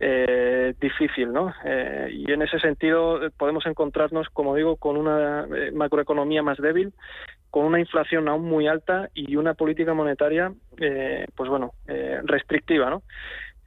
eh, 0.00 0.74
difícil, 0.78 1.32
¿no? 1.32 1.54
Eh, 1.64 2.10
y 2.12 2.30
en 2.30 2.42
ese 2.42 2.58
sentido 2.58 3.18
podemos 3.38 3.64
encontrarnos, 3.64 4.28
como 4.28 4.54
digo, 4.54 4.76
con 4.76 4.98
una 4.98 5.46
macroeconomía 5.72 6.42
más 6.42 6.58
débil, 6.58 6.92
con 7.48 7.64
una 7.64 7.80
inflación 7.80 8.28
aún 8.28 8.44
muy 8.44 8.66
alta 8.68 9.08
y 9.14 9.36
una 9.36 9.54
política 9.54 9.94
monetaria, 9.94 10.52
pues 11.34 11.48
bueno, 11.48 11.72
restrictiva, 12.24 12.90
¿no? 12.90 13.02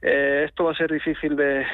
Eh, 0.00 0.44
esto 0.46 0.64
va 0.64 0.72
a 0.72 0.74
ser 0.74 0.92
difícil 0.92 1.34
de, 1.34 1.64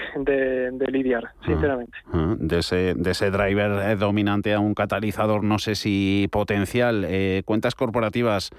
lidiar, 0.88 1.24
ah, 1.26 1.44
sinceramente. 1.44 1.96
Ah, 2.12 2.34
de, 2.38 2.58
ese, 2.58 2.94
de 2.94 3.10
ese 3.10 3.30
driver 3.30 3.90
eh, 3.90 3.96
dominante 3.96 4.54
a 4.54 4.60
un 4.60 4.74
catalizador, 4.74 5.44
no 5.44 5.58
sé 5.58 5.74
si 5.74 6.28
potencial. 6.32 7.04
Eh, 7.06 7.42
cuentas 7.44 7.74
corporativas 7.74 8.50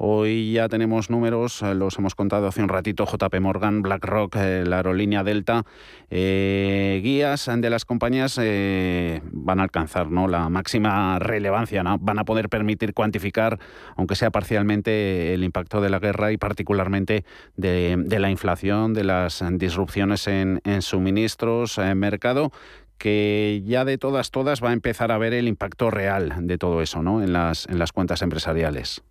Hoy 0.00 0.52
ya 0.52 0.68
tenemos 0.68 1.10
números, 1.10 1.60
eh, 1.60 1.74
los 1.74 1.98
hemos 1.98 2.14
contado 2.14 2.46
hace 2.46 2.62
un 2.62 2.68
ratito, 2.68 3.04
JP 3.04 3.40
Morgan, 3.40 3.82
BlackRock, 3.82 4.36
eh, 4.36 4.64
la 4.64 4.76
aerolínea 4.76 5.24
Delta, 5.24 5.64
eh, 6.08 7.00
guías 7.02 7.50
de 7.52 7.68
las 7.68 7.84
compañías 7.84 8.38
van 8.38 9.58
a 9.58 9.64
alcanzar 9.64 10.06
la 10.12 10.48
máxima 10.50 11.18
relevancia, 11.18 11.82
¿no? 11.82 11.98
van 11.98 12.20
a 12.20 12.24
poder 12.24 12.48
permitir 12.48 12.94
cuantificar, 12.94 13.58
aunque 13.96 14.14
sea 14.14 14.30
parcialmente, 14.30 15.34
el 15.34 15.42
impacto 15.42 15.80
de 15.80 15.90
la 15.90 15.98
guerra 15.98 16.30
y 16.30 16.36
particularmente 16.36 17.24
de, 17.56 17.96
la 18.20 18.30
inflación, 18.30 18.94
de 18.94 19.02
las 19.02 19.42
disrupciones 19.52 20.28
en, 20.28 20.60
en 20.64 20.82
suministros, 20.82 21.76
en 21.78 21.98
mercado 21.98 22.52
que 22.98 23.62
ya 23.64 23.84
de 23.84 23.98
todas, 23.98 24.30
todas 24.30 24.62
va 24.62 24.70
a 24.70 24.72
empezar 24.72 25.10
a 25.10 25.18
ver 25.18 25.32
el 25.34 25.48
impacto 25.48 25.90
real 25.90 26.34
de 26.40 26.58
todo 26.58 26.82
eso 26.82 27.02
¿no? 27.02 27.20
en, 27.22 27.32
las, 27.32 27.66
en 27.68 27.78
las 27.78 27.92
cuentas 27.92 28.22
empresariales. 28.22 29.02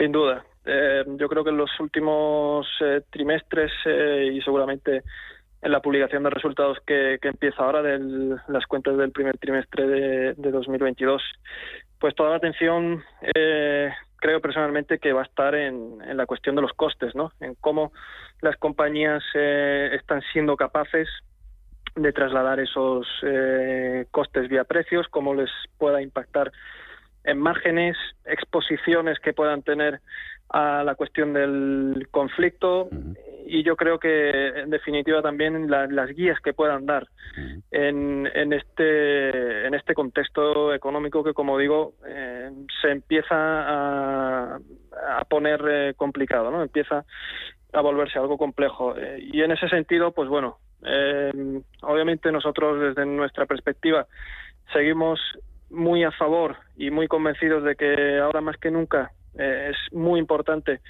Sin 0.00 0.12
duda. 0.12 0.42
Eh, 0.64 1.04
yo 1.18 1.28
creo 1.28 1.44
que 1.44 1.50
en 1.50 1.58
los 1.58 1.78
últimos 1.78 2.66
eh, 2.80 3.02
trimestres 3.10 3.70
eh, 3.84 4.30
y 4.32 4.40
seguramente 4.40 5.02
en 5.60 5.72
la 5.72 5.82
publicación 5.82 6.22
de 6.22 6.30
resultados 6.30 6.78
que, 6.86 7.18
empieza 7.20 7.62
ahora 7.62 7.82
de 7.82 8.38
las 8.48 8.64
cuentas 8.64 8.96
del 8.96 9.12
primer 9.12 9.36
trimestre 9.36 9.86
de, 9.86 10.50
2022, 10.50 11.22
pues 11.98 12.14
toda 12.14 12.30
la 12.30 12.36
atención 12.36 13.04
creo 14.16 14.40
personalmente 14.40 14.98
que 14.98 15.12
va 15.12 15.20
a 15.20 15.24
estar 15.24 15.54
en, 15.54 15.98
la 16.16 16.24
cuestión 16.24 16.56
de 16.56 16.62
los 16.62 16.72
costes, 16.72 17.14
¿no? 17.14 17.32
En 17.40 17.54
cómo 17.56 17.92
las 18.40 18.56
compañías 18.56 19.22
están 19.34 20.22
siendo 20.32 20.56
capaces 20.56 21.08
de 21.94 22.12
trasladar 22.14 22.58
esos 22.58 23.06
costes 24.10 24.48
vía 24.48 24.64
precios, 24.64 25.08
cómo 25.08 25.34
les 25.34 25.50
pueda 25.76 26.00
impactar 26.00 26.52
en 27.24 27.38
márgenes, 27.38 27.96
exposiciones 28.24 29.18
que 29.20 29.32
puedan 29.32 29.62
tener 29.62 30.00
a 30.50 30.82
la 30.84 30.96
cuestión 30.96 31.32
del 31.32 32.08
conflicto 32.10 32.88
y 33.46 33.62
yo 33.62 33.76
creo 33.76 33.98
que 33.98 34.48
en 34.48 34.70
definitiva 34.70 35.22
también 35.22 35.70
las 35.70 36.10
guías 36.10 36.40
que 36.40 36.52
puedan 36.52 36.86
dar 36.86 37.06
en, 37.70 38.28
en, 38.34 38.52
este 38.52 39.66
en 39.66 39.74
este 39.74 39.94
contexto 39.94 40.74
económico 40.74 41.22
que 41.22 41.34
como 41.34 41.56
digo 41.56 41.94
eh, 42.04 42.50
se 42.82 42.90
empieza 42.90 43.34
a, 43.36 44.56
a 44.56 45.24
poner 45.28 45.64
eh, 45.68 45.94
complicado 45.96 46.50
no 46.50 46.62
empieza 46.62 47.04
a 47.72 47.80
volverse 47.80 48.18
algo 48.18 48.36
complejo. 48.36 48.96
Eh, 48.96 49.20
y 49.32 49.42
en 49.42 49.52
ese 49.52 49.68
sentido 49.68 50.12
pues 50.12 50.28
bueno 50.28 50.58
obviamente 51.82 52.32
nosotros 52.32 52.80
desde 52.80 53.06
nuestra 53.06 53.46
perspectiva 53.46 54.06
seguimos 54.72 55.20
muy 55.70 56.04
a 56.04 56.10
favor 56.12 56.56
y 56.76 56.90
muy 56.90 57.08
convencidos 57.08 57.64
de 57.64 57.76
que 57.76 58.18
ahora 58.18 58.40
más 58.40 58.56
que 58.56 58.70
nunca 58.70 59.12
eh, 59.38 59.70
es 59.70 59.92
muy 59.92 60.18
importante 60.18 60.80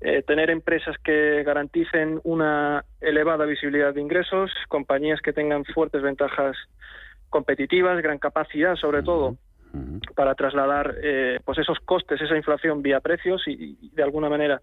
eh, 0.00 0.22
tener 0.22 0.50
empresas 0.50 0.96
que 1.04 1.42
garanticen 1.42 2.20
una 2.24 2.84
elevada 3.00 3.44
visibilidad 3.44 3.92
de 3.92 4.00
ingresos, 4.00 4.50
compañías 4.68 5.20
que 5.20 5.32
tengan 5.32 5.64
fuertes 5.64 6.02
ventajas 6.02 6.56
competitivas, 7.28 8.02
gran 8.02 8.18
capacidad 8.18 8.76
sobre 8.76 9.02
todo 9.02 9.36
para 10.16 10.34
trasladar 10.34 10.96
eh, 11.02 11.38
pues 11.44 11.58
esos 11.58 11.78
costes, 11.80 12.20
esa 12.20 12.36
inflación 12.36 12.82
vía 12.82 13.00
precios 13.00 13.46
y, 13.46 13.76
y, 13.80 13.90
de 13.90 14.02
alguna 14.02 14.28
manera 14.28 14.60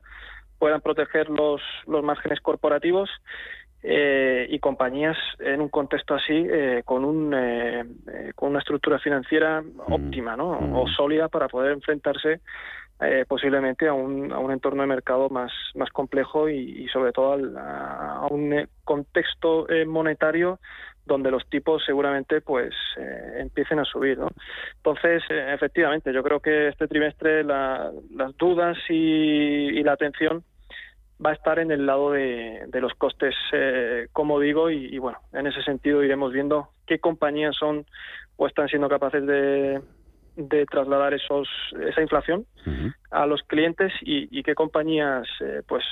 puedan 0.60 0.82
proteger 0.82 1.30
los, 1.30 1.62
los 1.86 2.03
márgenes 2.03 2.41
corporativos 2.41 3.10
eh, 3.84 4.48
y 4.50 4.58
compañías 4.58 5.16
en 5.38 5.62
un 5.62 5.70
contexto 5.70 6.16
así 6.16 6.34
eh, 6.34 6.82
con 6.84 7.06
un 7.06 7.32
eh, 7.32 7.86
con 8.36 8.50
una 8.50 8.60
estructura 8.60 8.98
financiera 8.98 9.62
mm. 9.62 9.94
óptima 9.94 10.36
¿no? 10.36 10.50
o 10.50 10.86
mm. 10.86 10.90
sólida 10.90 11.28
para 11.30 11.48
poder 11.48 11.74
enfrentarse 11.74 12.42
posiblemente 13.28 13.88
a 13.88 13.94
un, 13.94 14.34
a 14.34 14.40
un 14.40 14.52
entorno 14.52 14.82
de 14.82 14.88
mercado 14.88 15.30
más 15.30 15.52
más 15.76 15.92
complejo 15.92 16.50
y, 16.50 16.88
sobre 16.88 17.12
todo 17.12 17.38
a, 17.60 18.26
un 18.32 18.68
contexto 18.84 19.68
monetario 19.86 20.60
donde 21.06 21.30
los 21.30 21.48
tipos 21.48 21.86
seguramente 21.86 22.42
pues 22.42 22.74
empiecen 23.38 23.78
a 23.78 23.86
subir 23.86 24.18
¿no? 24.18 24.30
entonces 24.78 25.22
efectivamente 25.30 26.12
yo 26.12 26.24
creo 26.24 26.40
que 26.40 26.70
este 26.70 26.88
trimestre 26.88 27.44
las 27.44 27.94
dudas 28.40 28.76
y 28.90 29.84
la 29.84 29.92
atención 29.92 30.44
va 31.23 31.32
a 31.32 31.34
estar 31.34 31.60
en 31.60 31.71
el 31.71 31.86
lado 31.86 32.12
de, 32.12 32.67
los 32.73 32.93
costes, 32.93 33.36
eh, 33.51 34.08
como 34.13 34.39
digo, 34.39 34.69
y, 34.69 34.97
bueno, 34.99 35.19
en 35.34 35.47
ese 35.47 35.62
sentido 35.63 36.03
iremos 36.03 36.32
viendo 36.32 36.69
qué 36.86 36.99
compañías 36.99 37.56
son 37.56 37.86
o 38.36 38.47
están 38.47 38.67
siendo 38.67 38.88
capaces 38.89 39.25
de, 39.25 39.82
trasladar 40.69 41.15
esos 41.15 41.49
esa 41.82 42.01
inflación 42.01 42.45
a 43.10 43.25
los 43.25 43.41
clientes 43.43 43.91
y, 44.01 44.43
qué 44.43 44.53
compañías 44.53 45.27
eh, 45.41 45.63
pues 45.67 45.84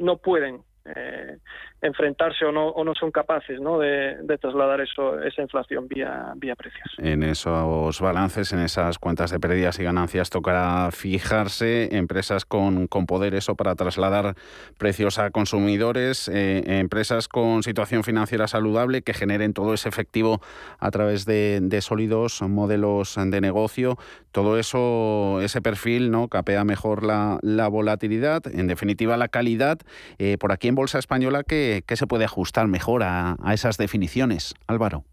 no 0.00 0.16
pueden 0.16 0.62
eh, 0.84 1.38
enfrentarse 1.82 2.44
o 2.44 2.52
no, 2.52 2.68
o 2.68 2.84
no 2.84 2.94
son 2.94 3.10
capaces 3.10 3.60
¿no? 3.60 3.78
De, 3.78 4.16
trasladar 4.40 4.80
eso, 4.80 5.20
esa 5.20 5.42
inflación 5.42 5.88
vía, 5.88 6.32
vía 6.36 6.54
precios. 6.56 6.94
En 6.98 7.22
esos 7.22 8.00
balances, 8.00 8.52
en 8.52 8.60
esas 8.60 8.98
cuentas 8.98 9.30
de 9.30 9.38
pérdidas 9.38 9.78
y 9.78 9.84
ganancias, 9.84 10.30
tocará 10.30 10.90
fijarse 10.90 11.96
empresas 11.96 12.44
con, 12.44 12.86
con 12.86 13.06
poder 13.06 13.34
eso 13.34 13.54
para 13.54 13.74
trasladar 13.74 14.34
precios 14.78 15.18
a 15.18 15.30
consumidores, 15.30 16.28
eh, 16.28 16.62
empresas 16.66 17.28
con 17.28 17.62
situación 17.62 18.04
financiera 18.04 18.48
saludable 18.48 19.02
que 19.02 19.12
generen 19.12 19.52
todo 19.52 19.74
ese 19.74 19.88
efectivo 19.88 20.40
a 20.78 20.90
través 20.90 21.26
de, 21.26 21.78
sólidos 21.82 22.42
modelos 22.42 23.16
de 23.16 23.40
negocio. 23.40 23.96
Todo 24.30 24.58
eso, 24.58 25.40
ese 25.42 25.60
perfil, 25.60 26.10
¿no? 26.10 26.28
capea 26.28 26.64
mejor 26.64 27.04
la, 27.04 27.38
la 27.42 27.68
volatilidad, 27.68 28.46
en 28.46 28.66
definitiva 28.66 29.16
la 29.16 29.28
calidad. 29.28 29.78
Eh, 30.18 30.36
por 30.38 30.52
aquí 30.52 30.68
en 30.68 30.74
Bolsa 30.74 30.98
Española, 30.98 31.42
que 31.42 31.71
¿qué, 31.80 31.96
se 31.96 32.06
puede 32.06 32.24
ajustar 32.24 32.68
mejor 32.68 33.02
a, 33.02 33.36
esas 33.52 33.78
definiciones, 33.78 34.54
Álvaro? 34.66 35.04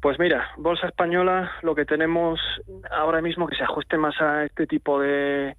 Pues 0.00 0.18
mira, 0.18 0.50
Bolsa 0.56 0.86
Española 0.86 1.50
lo 1.62 1.74
que 1.74 1.84
tenemos 1.84 2.38
ahora 2.92 3.20
mismo 3.20 3.48
que 3.48 3.56
se 3.56 3.64
ajuste 3.64 3.96
más 3.96 4.14
a 4.20 4.44
este 4.44 4.66
tipo 4.66 5.00
de, 5.00 5.56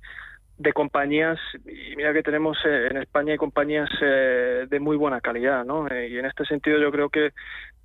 compañías 0.73 1.37
y 1.65 1.95
mira 1.95 2.13
que 2.13 2.23
tenemos 2.23 2.57
eh, 2.65 2.87
en 2.91 2.97
España 2.97 3.33
hay 3.33 3.37
compañías 3.37 3.89
eh, 4.01 4.65
de 4.69 4.79
muy 4.79 4.95
buena 4.95 5.21
calidad, 5.21 5.65
¿no? 5.65 5.87
Eh, 5.87 6.09
y 6.09 6.17
en 6.17 6.25
este 6.25 6.45
sentido 6.45 6.79
yo 6.79 6.91
creo 6.91 7.09
que 7.09 7.31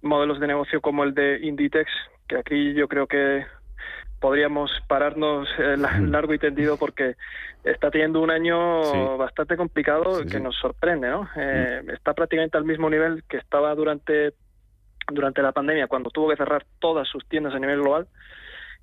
modelos 0.02 0.38
de 0.40 0.46
negocio 0.46 0.80
como 0.80 1.04
el 1.04 1.14
de 1.14 1.40
Inditex, 1.42 1.90
que 2.28 2.36
aquí 2.38 2.74
yo 2.74 2.86
creo 2.88 3.06
que 3.06 3.44
podríamos 4.22 4.70
pararnos 4.86 5.48
largo 6.00 6.32
y 6.32 6.38
tendido 6.38 6.78
porque 6.78 7.16
está 7.64 7.90
teniendo 7.90 8.20
un 8.20 8.30
año 8.30 9.18
bastante 9.18 9.56
complicado 9.56 10.24
que 10.24 10.40
nos 10.40 10.56
sorprende, 10.56 11.10
¿no? 11.10 11.28
Eh, 11.36 11.82
está 11.92 12.14
prácticamente 12.14 12.56
al 12.56 12.64
mismo 12.64 12.88
nivel 12.88 13.24
que 13.28 13.36
estaba 13.36 13.74
durante 13.74 14.32
durante 15.12 15.42
la 15.42 15.50
pandemia 15.50 15.88
cuando 15.88 16.10
tuvo 16.10 16.30
que 16.30 16.36
cerrar 16.36 16.64
todas 16.78 17.08
sus 17.08 17.26
tiendas 17.28 17.52
a 17.54 17.58
nivel 17.58 17.80
global 17.80 18.06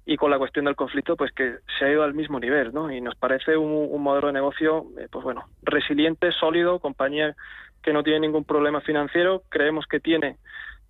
y 0.06 0.18
con 0.18 0.30
la 0.30 0.38
cuestión 0.38 0.66
del 0.66 0.76
conflicto 0.76 1.16
pues 1.16 1.32
que 1.32 1.60
se 1.78 1.86
ha 1.86 1.92
ido 1.92 2.04
al 2.04 2.14
mismo 2.14 2.40
nivel, 2.40 2.74
¿no? 2.74 2.92
Y 2.92 3.00
nos 3.00 3.16
parece 3.16 3.56
un, 3.56 4.04
modelo 4.04 4.28
de 4.28 4.34
negocio 4.34 4.88
eh, 5.00 5.08
pues 5.10 5.24
bueno 5.24 5.46
resiliente, 5.64 6.34
sólido, 6.34 6.80
compañía 6.80 7.36
que 7.82 7.94
no 7.94 8.04
tiene 8.04 8.20
ningún 8.20 8.44
problema 8.44 8.82
financiero, 8.82 9.44
creemos 9.48 9.86
que 9.88 10.02
tiene 10.02 10.36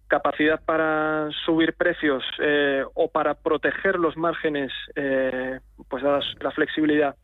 capacidad 0.10 0.60
para 0.66 1.30
subir 1.46 1.74
precios 1.74 2.24
eh, 2.40 2.84
o 2.96 3.10
para 3.10 3.36
proteger 3.36 3.98
los 3.98 4.18
márgenes, 4.18 4.74
eh, 4.96 5.60
pues 5.88 6.04
dada 6.04 6.20
la 6.42 6.52
flexibilidad 6.52 7.16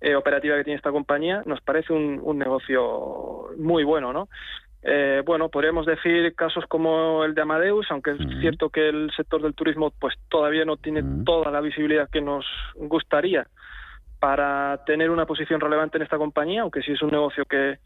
eh, 0.00 0.14
operativa 0.14 0.56
que 0.56 0.64
tiene 0.64 0.78
esta 0.78 0.92
compañía, 0.92 1.42
nos 1.44 1.60
parece 1.60 1.92
un, 1.92 2.38
negocio 2.38 3.48
muy 3.58 3.84
bueno, 3.84 4.12
¿no? 4.12 4.28
bueno, 5.24 5.48
podríamos 5.48 5.86
decir 5.86 6.34
casos 6.34 6.64
como 6.66 7.24
el 7.24 7.34
de 7.34 7.42
Amadeus, 7.42 7.86
aunque 7.90 8.12
es 8.12 8.18
cierto 8.40 8.68
que 8.70 8.88
el 8.88 9.12
sector 9.16 9.40
del 9.40 9.54
turismo 9.54 9.92
pues 10.00 10.14
todavía 10.28 10.64
no 10.64 10.76
tiene 10.76 11.04
toda 11.24 11.52
la 11.52 11.60
visibilidad 11.60 12.08
que 12.10 12.20
nos 12.20 12.44
gustaría 12.74 13.46
para 14.18 14.82
tener 14.84 15.10
una 15.10 15.26
posición 15.26 15.60
relevante 15.60 15.98
en 15.98 16.02
esta 16.02 16.18
compañía, 16.18 16.62
aunque 16.62 16.82
sí 16.82 16.92
es 16.92 17.02
un 17.02 17.10
negocio 17.10 17.44
que, 17.44 17.78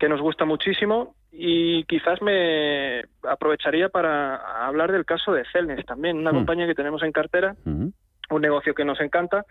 que 0.00 0.08
nos 0.08 0.20
gusta 0.22 0.46
muchísimo 0.46 1.14
y 1.30 1.84
quizás 1.84 2.22
me 2.22 3.04
aprovecharía 3.22 3.90
para 3.90 4.66
hablar 4.66 4.90
del 4.90 5.04
caso 5.04 5.30
de 5.32 5.44
Celnes 5.52 5.84
también, 5.84 6.16
una 6.16 6.32
mm. 6.32 6.36
compañía 6.36 6.66
que 6.66 6.74
tenemos 6.74 7.02
en 7.02 7.12
cartera, 7.12 7.54
un 7.66 8.40
negocio 8.40 8.74
que 8.74 8.86
nos 8.86 8.98
encanta, 9.00 9.44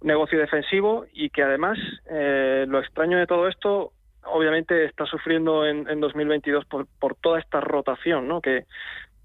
un 0.00 0.08
negocio 0.08 0.38
defensivo 0.38 1.06
y 1.10 1.30
que 1.30 1.42
además 1.42 1.78
eh, 2.10 2.66
lo 2.68 2.80
extraño 2.80 3.16
de 3.16 3.26
todo 3.26 3.48
esto 3.48 3.92
obviamente 4.24 4.84
está 4.84 5.06
sufriendo 5.06 5.66
en, 5.66 5.88
en 5.88 6.00
2022 6.00 6.66
por, 6.66 6.86
por, 7.00 7.14
toda 7.14 7.40
esta 7.40 7.62
rotación 7.62 8.28
¿no? 8.28 8.42
que, 8.42 8.66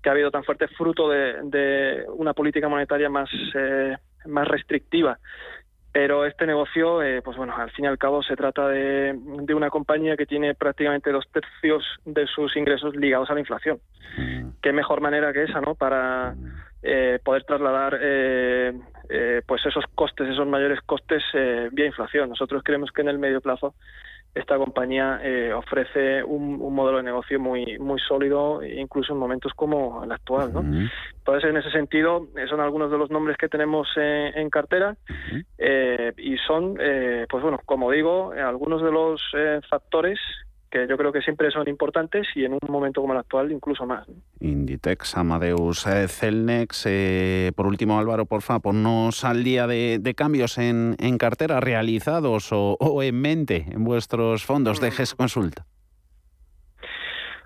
que 0.01 0.09
ha 0.09 0.13
habido 0.13 0.31
tan 0.31 0.45
fuerte 0.45 0.69
fruto 0.69 1.09
de, 1.09 1.41
de 1.43 2.05
una 2.15 2.33
política 2.33 2.69
monetaria 2.69 3.09
más, 3.09 3.29
eh, 3.53 3.97
más 4.27 4.47
restrictiva 4.47 5.19
pero 5.93 6.25
este 6.25 6.47
negocio, 6.47 7.03
eh, 7.03 7.21
pues 7.21 7.37
bueno, 7.37 7.55
al 7.55 7.69
fin 7.69 7.85
y 7.85 7.87
al 7.87 7.99
cabo 7.99 8.23
se 8.23 8.35
trata 8.35 8.67
de, 8.67 9.13
de, 9.15 9.53
una 9.53 9.69
compañía 9.69 10.17
que 10.17 10.25
tiene 10.25 10.55
prácticamente 10.55 11.11
dos 11.11 11.25
tercios 11.31 11.85
de 12.03 12.25
sus 12.25 12.57
ingresos 12.57 12.95
ligados 12.95 13.29
a 13.29 13.35
la 13.35 13.41
inflación. 13.41 13.79
Mm. 14.17 14.49
Qué 14.59 14.73
mejor 14.73 15.01
manera 15.01 15.31
que 15.31 15.43
esa, 15.43 15.61
¿no? 15.61 15.75
Para 15.75 16.33
eh, 16.81 17.19
poder 17.23 17.43
trasladar 17.43 17.99
eh, 18.01 18.73
pues 19.45 19.63
esos 19.67 19.85
costes, 19.93 20.27
esos 20.29 20.47
mayores 20.47 20.81
costes 20.81 21.21
vía 21.71 21.85
inflación. 21.85 22.29
Nosotros 22.29 22.63
creemos 22.65 22.91
que 22.91 23.03
en 23.03 23.09
el 23.09 23.19
medio 23.19 23.39
plazo 23.39 23.75
esta 24.35 24.57
compañía 24.57 25.19
eh, 25.23 25.53
ofrece 25.53 26.23
un, 26.23 26.57
modelo 26.73 26.97
de 26.97 27.03
negocio 27.03 27.39
muy 27.39 27.77
muy 27.77 27.99
sólido, 27.99 28.63
incluso 28.63 29.13
en 29.13 29.19
momentos 29.19 29.53
como 29.53 30.03
el 30.03 30.11
actual. 30.11 30.51
¿no? 30.53 30.61
Entonces, 30.61 31.49
en 31.49 31.57
ese 31.57 31.69
sentido, 31.69 32.27
eh, 32.35 32.47
son 32.49 32.59
algunos 32.59 32.89
de 32.91 32.97
los 32.97 33.11
nombres 33.11 33.37
que 33.37 33.47
tenemos 33.47 33.87
eh, 33.95 34.31
en 34.35 34.49
cartera 34.49 34.95
y 36.17 36.37
son, 36.47 36.75
pues 36.75 37.43
bueno, 37.43 37.59
como 37.65 37.91
digo, 37.91 38.31
algunos 38.31 38.81
de 38.81 38.91
los 38.91 39.21
factores 39.69 40.19
que 40.73 40.87
yo 40.87 40.97
creo 40.97 41.11
que 41.11 41.21
siempre 41.21 41.51
son 41.51 41.69
importantes 41.69 42.27
y 42.35 42.45
en 42.45 42.53
un 42.53 42.59
momento 42.67 42.99
como 42.99 43.13
el 43.13 43.19
actual 43.19 43.51
incluso 43.51 43.85
más. 43.85 44.07
Inditex, 44.39 45.15
Amadeus, 45.15 45.85
eh, 45.85 46.07
Celnex. 46.07 46.85
Eh, 46.87 47.51
por 47.55 47.67
último, 47.67 47.99
Álvaro, 47.99 48.25
porfa, 48.25 48.59
ponnos 48.59 49.23
al 49.23 49.43
día 49.43 49.67
de, 49.67 50.13
cambios 50.17 50.57
en, 50.57 50.95
cartera 51.19 51.59
realizados 51.59 52.49
o, 52.51 53.03
en 53.03 53.21
mente 53.21 53.67
en 53.69 53.83
vuestros 53.83 54.45
fondos 54.45 54.81
de 54.81 54.89
GES 54.89 55.13
Consulta. 55.13 55.67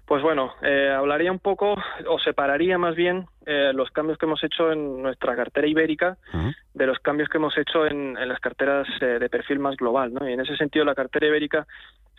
Pues 0.08 0.24
bueno, 0.24 0.54
eh, 0.62 0.90
hablaría 0.90 1.32
un 1.32 1.40
poco, 1.40 1.76
o 2.08 2.20
separaría 2.20 2.78
más 2.78 2.96
bien 2.96 3.28
los 3.74 3.92
cambios 3.92 4.18
que 4.18 4.26
hemos 4.26 4.44
hecho 4.44 4.74
en 4.74 5.02
nuestra 5.02 5.34
cartera 5.36 5.68
ibérica 5.68 6.18
de 6.74 6.86
los 6.86 7.00
cambios 7.00 7.30
que 7.30 7.38
hemos 7.38 7.58
hecho 7.58 7.86
en, 7.86 8.14
las 8.14 8.42
carteras 8.42 8.88
de 9.00 9.30
perfil 9.30 9.60
más 9.60 9.78
global. 9.78 10.14
¿no? 10.14 10.28
Y 10.28 10.34
en 10.34 10.42
ese 10.42 10.58
sentido, 10.58 10.84
la 10.84 10.96
cartera 10.96 11.28
ibérica 11.28 11.66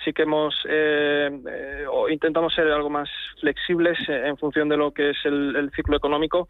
sí 0.05 0.12
que 0.12 0.22
hemos 0.22 0.55
eh, 0.68 1.29
eh, 1.48 1.85
o 1.90 2.09
intentamos 2.09 2.55
ser 2.55 2.68
algo 2.68 2.90
más 2.90 3.09
flexibles 3.40 3.98
eh, 4.09 4.29
en 4.29 4.37
función 4.37 4.68
de 4.68 4.77
lo 4.77 4.92
que 4.92 5.11
es 5.11 5.16
el, 5.24 5.70
ciclo 5.74 5.96
económico. 5.96 6.48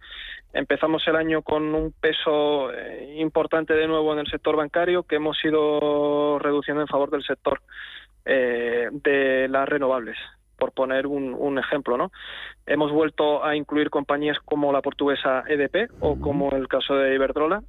Empezamos 0.53 1.07
el 1.09 1.17
año 1.17 1.43
con 1.43 1.75
un 1.75 1.93
peso 1.93 2.71
importante 3.17 3.75
de 3.75 3.87
nuevo 3.87 4.13
en 4.13 4.21
el 4.21 4.31
sector 4.31 4.57
bancario 4.57 5.03
que 5.03 5.17
hemos 5.17 5.43
ido 5.45 6.39
reduciendo 6.39 6.83
en 6.83 6.89
favor 6.89 7.11
del 7.11 7.23
sector 7.25 7.61
de 8.25 9.47
las 9.49 9.69
renovables 9.69 10.17
por 10.59 10.73
poner 10.73 11.07
un, 11.07 11.59
ejemplo, 11.59 11.97
¿no? 11.97 12.11
Hemos 12.67 12.93
vuelto 12.93 13.45
a 13.45 13.57
incluir 13.57 13.91
compañías 13.91 14.39
como 14.45 14.73
la 14.73 14.83
portuguesa 14.83 15.45
EDP 15.49 15.91
o 16.01 16.21
como 16.21 16.51
el 16.51 16.69
caso 16.69 16.95
de 16.95 17.15
Iberdrola, 17.15 17.63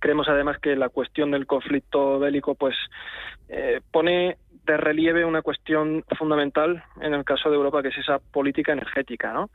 Creemos 0.00 0.28
además 0.28 0.58
que 0.60 0.76
la 0.76 0.88
cuestión 0.88 1.32
del 1.32 1.46
conflicto 1.46 2.18
bélico 2.18 2.54
pues 2.54 2.74
pone 3.90 4.38
de 4.64 4.76
relieve 4.76 5.24
una 5.24 5.42
cuestión 5.42 6.04
fundamental 6.16 6.84
en 7.00 7.14
el 7.14 7.24
caso 7.24 7.50
de 7.50 7.56
Europa, 7.56 7.82
que 7.82 7.88
es 7.88 7.98
esa 7.98 8.18
política 8.18 8.72
energética, 8.72 9.32
¿no? 9.32 9.50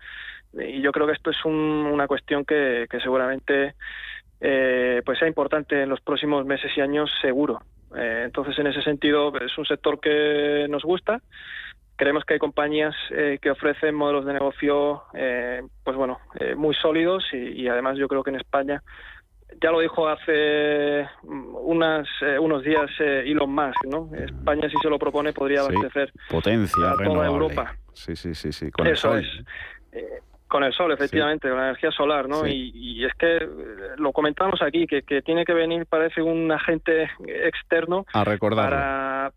Y 0.54 0.82
yo 0.82 0.92
creo 0.92 1.08
que 1.08 1.14
esto 1.14 1.30
es 1.30 1.46
una 1.46 2.08
cuestión 2.08 2.46
que, 2.46 2.88
seguramente 3.02 3.76
eh, 4.40 5.02
pues 5.06 5.20
sea 5.20 5.28
importante 5.28 5.84
en 5.84 5.90
los 5.90 6.02
próximos 6.02 6.46
meses 6.46 6.72
y 6.76 6.82
años, 6.82 7.12
seguro. 7.22 7.62
Eh, 7.96 8.24
entonces, 8.26 8.58
en 8.60 8.68
ese 8.68 8.82
sentido, 8.82 9.34
es 9.40 9.58
un 9.58 9.66
sector 9.66 10.00
que 10.00 10.68
nos 10.70 10.84
gusta. 10.84 11.22
Creemos 11.98 12.24
que 12.24 12.36
hay 12.36 12.40
compañías 12.40 12.96
eh, 13.12 13.40
que 13.42 13.52
ofrecen 13.52 13.96
modelos 13.96 14.26
de 14.26 14.34
negocio, 14.34 15.04
pues 15.84 15.98
bueno, 15.98 16.20
muy 16.56 16.76
sólidos 16.76 17.26
y, 17.34 17.64
y 17.64 17.68
además 17.68 17.98
yo 17.98 18.08
creo 18.08 18.24
que 18.24 18.30
en 18.30 18.38
España 18.38 18.82
ya 19.62 19.72
lo 19.72 19.80
dijo 19.80 20.08
hace 20.08 21.08
unas, 21.24 22.08
eh, 22.22 22.38
unos 22.38 22.64
días 22.64 22.90
eh, 23.00 23.24
Elon 23.26 23.52
Musk, 23.52 23.86
¿no? 23.86 24.10
España, 24.14 24.70
si 24.70 24.76
se 24.82 24.90
lo 24.90 25.00
propone, 25.00 25.34
podría 25.34 25.62
abastecer 25.62 26.12
potencia 26.30 26.92
a 26.92 27.04
toda 27.04 27.26
Europa. 27.26 27.76
Sí, 27.94 28.16
sí, 28.16 28.36
sí, 28.36 28.52
sí. 28.52 28.70
Con 28.72 28.88
Eso 28.88 29.16
el 29.16 29.24
sol. 29.26 29.46
es. 29.92 30.00
Eh, 30.00 30.20
con 30.48 30.64
el 30.64 30.72
sol, 30.74 30.92
efectivamente, 30.94 31.50
con 31.50 31.58
la 31.58 31.66
energía 31.66 31.92
solar, 31.92 32.30
¿no? 32.30 32.48
Y, 32.48 33.04
es 33.04 33.14
que 33.16 33.46
lo 33.98 34.14
comentamos 34.14 34.62
aquí, 34.62 34.88
que, 34.88 35.02
que, 35.02 35.22
tiene 35.22 35.44
que 35.44 35.54
venir, 35.54 35.86
parece, 35.88 36.22
un 36.22 36.50
agente 36.52 37.10
externo 37.28 38.06
a 38.14 38.24
recordar 38.24 38.70
para 38.70 39.32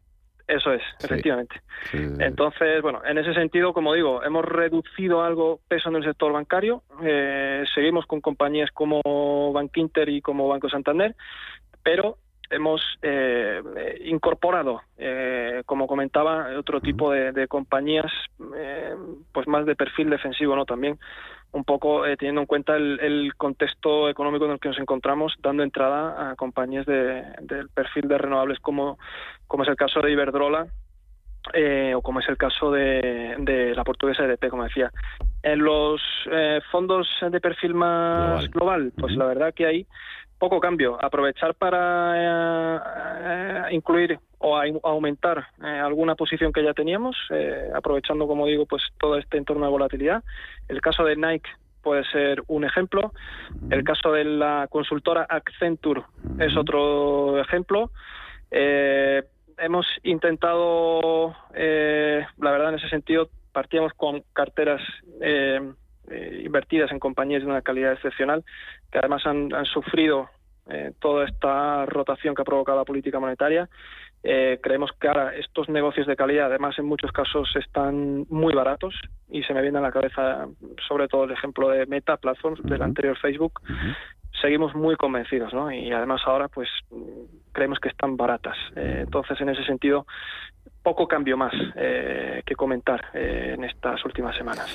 eso 0.50 0.72
es, 0.72 0.82
efectivamente. 1.02 1.60
Entonces, 1.92 2.82
bueno, 2.82 3.02
en 3.04 3.18
ese 3.18 3.32
sentido, 3.34 3.72
como 3.72 3.94
digo, 3.94 4.22
hemos 4.24 4.44
reducido 4.44 5.22
algo 5.22 5.60
peso 5.68 5.88
en 5.88 5.96
el 5.96 6.04
sector 6.04 6.32
bancario. 6.32 6.82
Eh, 7.02 7.64
seguimos 7.74 8.06
con 8.06 8.20
compañías 8.20 8.70
como 8.72 9.52
Bankinter 9.52 10.08
y 10.08 10.20
como 10.20 10.48
Banco 10.48 10.68
Santander, 10.68 11.14
pero 11.82 12.18
hemos 12.50 12.82
eh, 13.02 13.62
incorporado, 14.04 14.82
eh, 14.98 15.62
como 15.66 15.86
comentaba, 15.86 16.48
otro 16.58 16.80
tipo 16.80 17.12
de, 17.12 17.32
de 17.32 17.48
compañías, 17.48 18.12
pues 19.32 19.46
más 19.48 19.64
de 19.66 19.76
perfil 19.76 20.10
defensivo, 20.10 20.56
¿no? 20.56 20.64
También 20.66 20.98
un 21.52 21.64
poco 21.64 22.06
eh, 22.06 22.16
teniendo 22.16 22.42
en 22.42 22.46
cuenta 22.46 22.76
el, 22.76 23.32
contexto 23.36 24.08
económico 24.08 24.44
en 24.44 24.52
el 24.52 24.60
que 24.60 24.68
nos 24.68 24.78
encontramos, 24.78 25.34
dando 25.40 25.62
entrada 25.62 26.30
a 26.30 26.36
compañías 26.36 26.86
de, 26.86 27.24
del 27.40 27.68
perfil 27.70 28.08
de 28.08 28.18
renovables 28.18 28.60
como, 28.60 28.98
como 29.46 29.64
es 29.64 29.68
el 29.68 29.76
caso 29.76 30.00
de 30.00 30.12
Iberdrola 30.12 30.66
eh, 31.54 31.94
o 31.94 32.02
como 32.02 32.20
es 32.20 32.28
el 32.28 32.36
caso 32.36 32.70
de, 32.70 33.72
la 33.74 33.84
portuguesa 33.84 34.24
EDP, 34.24 34.48
como 34.48 34.64
decía. 34.64 34.90
En 35.42 35.60
los 35.60 36.00
eh, 36.30 36.60
fondos 36.70 37.08
de 37.30 37.40
perfil 37.40 37.74
más 37.74 38.50
global, 38.50 38.92
pues 38.96 39.16
la 39.16 39.24
verdad 39.26 39.54
que 39.54 39.66
hay 39.66 39.86
poco 40.38 40.60
cambio. 40.60 40.98
Aprovechar 41.02 41.54
para 41.54 42.86
incluir 43.70 44.18
o 44.38 44.56
aumentar 44.84 45.46
alguna 45.60 46.14
posición 46.14 46.52
que 46.52 46.64
ya 46.64 46.72
teníamos, 46.72 47.16
aprovechando, 47.74 48.26
como 48.26 48.46
digo, 48.46 48.64
pues 48.64 48.82
todo 48.98 49.18
este 49.18 49.36
entorno 49.36 49.66
de 49.66 49.70
volatilidad. 49.70 50.24
El 50.68 50.80
caso 50.80 51.04
de 51.04 51.16
Nike 51.16 51.50
puede 51.82 52.04
ser 52.04 52.42
un 52.46 52.64
ejemplo. 52.64 53.12
El 53.70 53.84
caso 53.84 54.12
de 54.12 54.24
la 54.24 54.66
consultora 54.70 55.26
Accenture 55.28 56.02
es 56.38 56.56
otro 56.56 57.40
ejemplo. 57.40 57.90
Eh, 58.50 59.22
hemos 59.58 59.86
intentado, 60.02 61.34
eh, 61.54 62.24
la 62.38 62.50
verdad, 62.50 62.70
en 62.70 62.74
ese 62.76 62.88
sentido, 62.88 63.30
partíamos 63.52 63.92
con 63.94 64.22
carteras 64.32 64.82
eh, 65.20 65.60
invertidas 66.44 66.90
en 66.92 66.98
compañías 66.98 67.42
de 67.42 67.48
una 67.48 67.62
calidad 67.62 67.92
excepcional, 67.92 68.44
que 68.90 68.98
además 68.98 69.26
han, 69.26 69.54
han 69.54 69.66
sufrido 69.66 70.28
toda 71.00 71.24
esta 71.24 71.84
rotación 71.86 72.32
que 72.32 72.42
ha 72.42 72.44
provocado 72.44 72.78
la 72.78 72.84
política 72.84 73.18
monetaria. 73.18 73.68
Eh, 74.22 74.58
creemos 74.62 74.90
que 75.00 75.08
ahora 75.08 75.34
estos 75.34 75.70
negocios 75.70 76.06
de 76.06 76.14
calidad, 76.14 76.46
además 76.46 76.78
en 76.78 76.84
muchos 76.84 77.10
casos 77.10 77.50
están 77.56 78.26
muy 78.28 78.54
baratos 78.54 78.94
y 79.30 79.42
se 79.44 79.54
me 79.54 79.62
viene 79.62 79.78
a 79.78 79.82
la 79.82 79.92
cabeza 79.92 80.46
sobre 80.86 81.08
todo 81.08 81.24
el 81.24 81.30
ejemplo 81.30 81.70
de 81.70 81.86
Meta 81.86 82.18
Platforms 82.18 82.62
del 82.64 82.82
anterior 82.82 83.16
Facebook. 83.18 83.60
Seguimos 84.40 84.74
muy 84.74 84.96
convencidos, 84.96 85.52
¿no? 85.52 85.70
Y 85.70 85.92
además 85.92 86.22
ahora, 86.24 86.48
pues, 86.48 86.68
creemos 87.52 87.78
que 87.78 87.88
están 87.88 88.16
baratas. 88.16 88.56
Eh, 88.76 89.00
entonces, 89.04 89.40
en 89.40 89.50
ese 89.50 89.64
sentido, 89.64 90.06
poco 90.82 91.06
cambio 91.06 91.36
más 91.36 91.52
eh, 91.76 92.42
que 92.46 92.54
comentar 92.54 93.04
en 93.12 93.64
estas 93.64 94.04
últimas 94.04 94.36
semanas. 94.36 94.68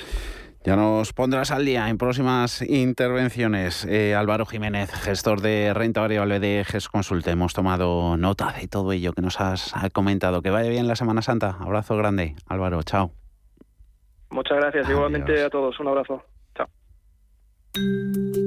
Ya 0.64 0.74
nos 0.74 1.12
pondrás 1.12 1.52
al 1.52 1.64
día 1.64 1.88
en 1.88 1.96
próximas 1.96 2.60
intervenciones. 2.62 3.84
Eh, 3.84 4.16
Álvaro 4.16 4.46
Jiménez, 4.46 4.90
gestor 4.92 5.40
de 5.40 5.72
renta 5.72 6.00
variable 6.00 6.40
de 6.40 6.64
GES 6.64 6.88
Consulte. 6.88 7.30
Hemos 7.30 7.52
tomado 7.52 8.16
nota 8.16 8.52
de 8.52 8.66
todo 8.66 8.90
ello 8.90 9.12
que 9.12 9.22
nos 9.22 9.40
has 9.40 9.72
comentado. 9.92 10.42
Que 10.42 10.50
vaya 10.50 10.68
bien 10.68 10.88
la 10.88 10.96
Semana 10.96 11.22
Santa. 11.22 11.56
Abrazo 11.60 11.96
grande. 11.96 12.34
Álvaro, 12.48 12.82
chao. 12.82 13.12
Muchas 14.30 14.58
gracias. 14.58 14.90
Igualmente 14.90 15.40
a 15.42 15.50
todos. 15.50 15.78
Un 15.78 15.88
abrazo. 15.88 16.24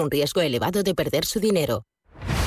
un 0.00 0.10
riesgo 0.10 0.40
elevado 0.40 0.82
de 0.82 0.94
perder 0.94 1.24
su 1.24 1.40
dinero. 1.40 1.84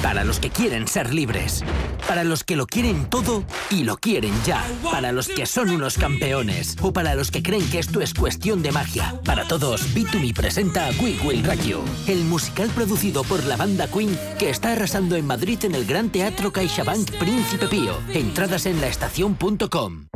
Para 0.01 0.23
los 0.23 0.39
que 0.39 0.49
quieren 0.49 0.88
ser 0.88 1.13
libres. 1.13 1.63
Para 2.07 2.23
los 2.23 2.43
que 2.43 2.55
lo 2.55 2.67
quieren 2.67 3.10
todo 3.10 3.43
y 3.69 3.83
lo 3.83 3.97
quieren 3.97 4.33
ya. 4.45 4.63
Para 4.83 5.12
los 5.12 5.27
que 5.27 5.45
son 5.45 5.69
unos 5.69 5.97
campeones. 5.97 6.77
O 6.81 6.93
para 6.93 7.15
los 7.15 7.31
que 7.31 7.43
creen 7.43 7.67
que 7.69 7.79
esto 7.79 8.01
es 8.01 8.13
cuestión 8.13 8.62
de 8.62 8.71
magia. 8.71 9.19
Para 9.25 9.47
todos, 9.47 9.93
B2Me 9.95 10.33
presenta 10.33 10.89
We 11.01 11.17
Will 11.25 11.43
Rock 11.43 11.62
You, 11.63 11.83
el 12.07 12.23
musical 12.23 12.69
producido 12.69 13.23
por 13.23 13.43
la 13.45 13.57
banda 13.57 13.88
Queen 13.88 14.17
que 14.39 14.49
está 14.49 14.73
arrasando 14.73 15.15
en 15.15 15.25
Madrid 15.25 15.60
en 15.63 15.75
el 15.75 15.86
Gran 15.86 16.10
Teatro 16.12 16.51
CaixaBank 16.51 17.12
Príncipe 17.17 17.67
Pío. 17.67 17.97
Entradas 18.13 18.65
en 18.65 18.79
laestacion.com. 18.79 20.07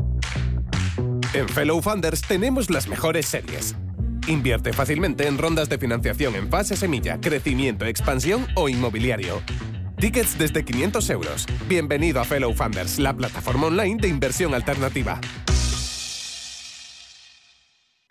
En 1.34 1.50
Fellow 1.50 1.82
Funders 1.82 2.22
tenemos 2.22 2.70
las 2.70 2.88
mejores 2.88 3.26
series 3.26 3.76
Invierte 4.28 4.74
fácilmente 4.74 5.28
en 5.28 5.38
rondas 5.38 5.70
de 5.70 5.78
financiación 5.78 6.36
en 6.36 6.50
fase 6.50 6.76
semilla, 6.76 7.20
crecimiento, 7.20 7.86
expansión 7.86 8.46
o 8.56 8.70
inmobiliario. 8.70 9.42
Tickets 9.98 10.38
desde 10.38 10.64
500 10.64 11.10
euros. 11.10 11.46
Bienvenido 11.68 12.20
a 12.20 12.26
Fellow 12.26 12.54
Funders, 12.54 13.00
la 13.00 13.14
plataforma 13.14 13.68
online 13.68 13.98
de 14.02 14.08
inversión 14.08 14.54
alternativa. 14.54 15.20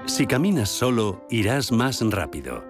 Si 0.07 0.27
caminas 0.27 0.69
solo, 0.69 1.27
irás 1.31 1.73
más 1.73 2.01
rápido. 2.01 2.70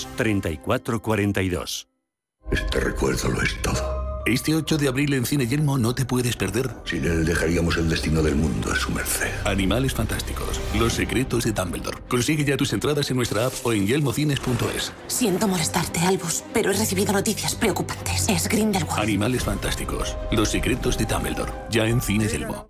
3442. 0.17 1.87
Este 2.51 2.79
recuerdo 2.79 3.29
lo 3.29 3.41
es 3.41 3.61
todo. 3.61 4.01
Este 4.25 4.53
8 4.53 4.77
de 4.77 4.87
abril 4.87 5.13
en 5.15 5.25
Cine 5.25 5.47
Yelmo 5.47 5.79
no 5.79 5.95
te 5.95 6.05
puedes 6.05 6.35
perder. 6.35 6.69
Sin 6.85 7.03
él 7.05 7.25
dejaríamos 7.25 7.77
el 7.77 7.89
destino 7.89 8.21
del 8.21 8.35
mundo 8.35 8.71
a 8.71 8.75
su 8.75 8.91
merced. 8.91 9.31
Animales 9.45 9.93
fantásticos. 9.93 10.61
Los 10.77 10.93
secretos 10.93 11.43
de 11.43 11.53
Dumbledore. 11.53 11.97
Consigue 12.07 12.45
ya 12.45 12.55
tus 12.55 12.71
entradas 12.73 13.09
en 13.09 13.17
nuestra 13.17 13.47
app 13.47 13.53
o 13.63 13.73
en 13.73 13.87
yelmocines.es. 13.87 14.93
Siento 15.07 15.47
molestarte, 15.47 16.01
Albus, 16.01 16.43
pero 16.53 16.69
he 16.69 16.73
recibido 16.73 17.13
noticias 17.13 17.55
preocupantes. 17.55 18.29
Es 18.29 18.47
Grindelwald. 18.47 19.01
Animales 19.01 19.43
fantásticos. 19.43 20.15
Los 20.31 20.49
secretos 20.49 20.97
de 20.99 21.05
Dumbledore. 21.05 21.51
Ya 21.71 21.87
en 21.87 21.99
Cine 21.99 22.27
Yelmo. 22.27 22.69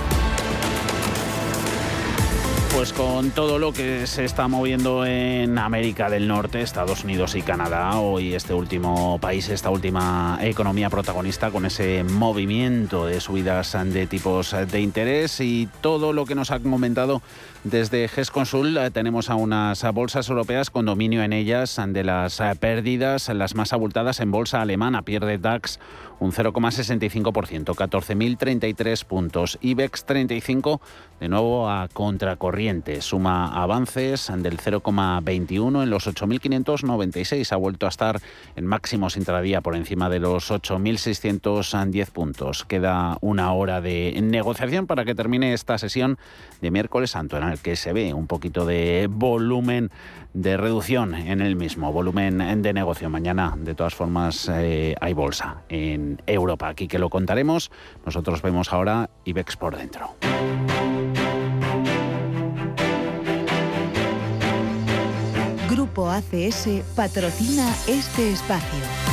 Pues 2.73 2.93
con 2.93 3.31
todo 3.31 3.59
lo 3.59 3.73
que 3.73 4.07
se 4.07 4.23
está 4.23 4.47
moviendo 4.47 5.05
en 5.05 5.57
América 5.57 6.09
del 6.09 6.29
Norte, 6.29 6.61
Estados 6.61 7.03
Unidos 7.03 7.35
y 7.35 7.41
Canadá, 7.41 7.99
hoy 7.99 8.33
este 8.33 8.53
último 8.53 9.19
país, 9.19 9.49
esta 9.49 9.69
última 9.69 10.39
economía 10.41 10.89
protagonista 10.89 11.51
con 11.51 11.65
ese 11.65 12.05
movimiento 12.05 13.05
de 13.05 13.19
subidas 13.19 13.77
de 13.85 14.07
tipos 14.07 14.55
de 14.71 14.79
interés 14.79 15.41
y 15.41 15.67
todo 15.81 16.13
lo 16.13 16.25
que 16.25 16.33
nos 16.33 16.49
han 16.49 16.63
comentado 16.63 17.21
desde 17.63 18.07
GES 18.07 18.31
Consul 18.31 18.77
eh, 18.77 18.91
tenemos 18.91 19.29
a 19.29 19.35
unas 19.35 19.83
bolsas 19.93 20.27
europeas 20.29 20.69
con 20.69 20.85
dominio 20.85 21.23
en 21.23 21.33
ellas 21.33 21.79
de 21.87 22.03
las 22.03 22.39
eh, 22.39 22.53
pérdidas, 22.59 23.29
las 23.29 23.55
más 23.55 23.73
abultadas 23.73 24.19
en 24.19 24.31
bolsa 24.31 24.61
alemana. 24.61 25.03
Pierde 25.03 25.37
DAX 25.37 25.79
un 26.21 26.31
0,65%, 26.31 27.73
14.033 27.73 29.05
puntos. 29.05 29.57
IBEX 29.61 30.05
35 30.05 30.79
de 31.19 31.29
nuevo 31.29 31.67
a 31.67 31.87
contracorriente. 31.87 33.01
Suma 33.01 33.59
avances 33.59 34.31
del 34.37 34.59
0,21 34.59 35.83
en 35.83 35.89
los 35.89 36.07
8.596. 36.07 37.51
Ha 37.51 37.55
vuelto 37.55 37.87
a 37.87 37.89
estar 37.89 38.21
en 38.55 38.67
máximos 38.67 39.17
intradía 39.17 39.61
por 39.61 39.75
encima 39.75 40.09
de 40.09 40.19
los 40.19 40.51
8.610 40.51 42.11
puntos. 42.11 42.65
Queda 42.65 43.17
una 43.21 43.51
hora 43.53 43.81
de 43.81 44.17
negociación 44.21 44.85
para 44.85 45.05
que 45.05 45.15
termine 45.15 45.53
esta 45.53 45.79
sesión 45.79 46.19
de 46.61 46.69
miércoles 46.69 47.11
santo 47.11 47.35
el 47.51 47.59
que 47.59 47.75
se 47.75 47.93
ve 47.93 48.13
un 48.13 48.27
poquito 48.27 48.65
de 48.65 49.07
volumen 49.09 49.91
de 50.33 50.57
reducción 50.57 51.13
en 51.13 51.41
el 51.41 51.55
mismo, 51.55 51.91
volumen 51.91 52.61
de 52.61 52.73
negocio. 52.73 53.09
Mañana, 53.09 53.53
de 53.57 53.75
todas 53.75 53.93
formas, 53.93 54.49
eh, 54.53 54.95
hay 55.01 55.13
bolsa 55.13 55.63
en 55.69 56.21
Europa. 56.25 56.69
Aquí 56.69 56.87
que 56.87 56.99
lo 56.99 57.09
contaremos. 57.09 57.71
Nosotros 58.05 58.41
vemos 58.41 58.71
ahora 58.71 59.09
IBEX 59.25 59.57
por 59.57 59.75
dentro. 59.75 60.15
Grupo 65.69 66.09
ACS 66.09 66.83
patrocina 66.95 67.73
este 67.87 68.31
espacio. 68.31 69.10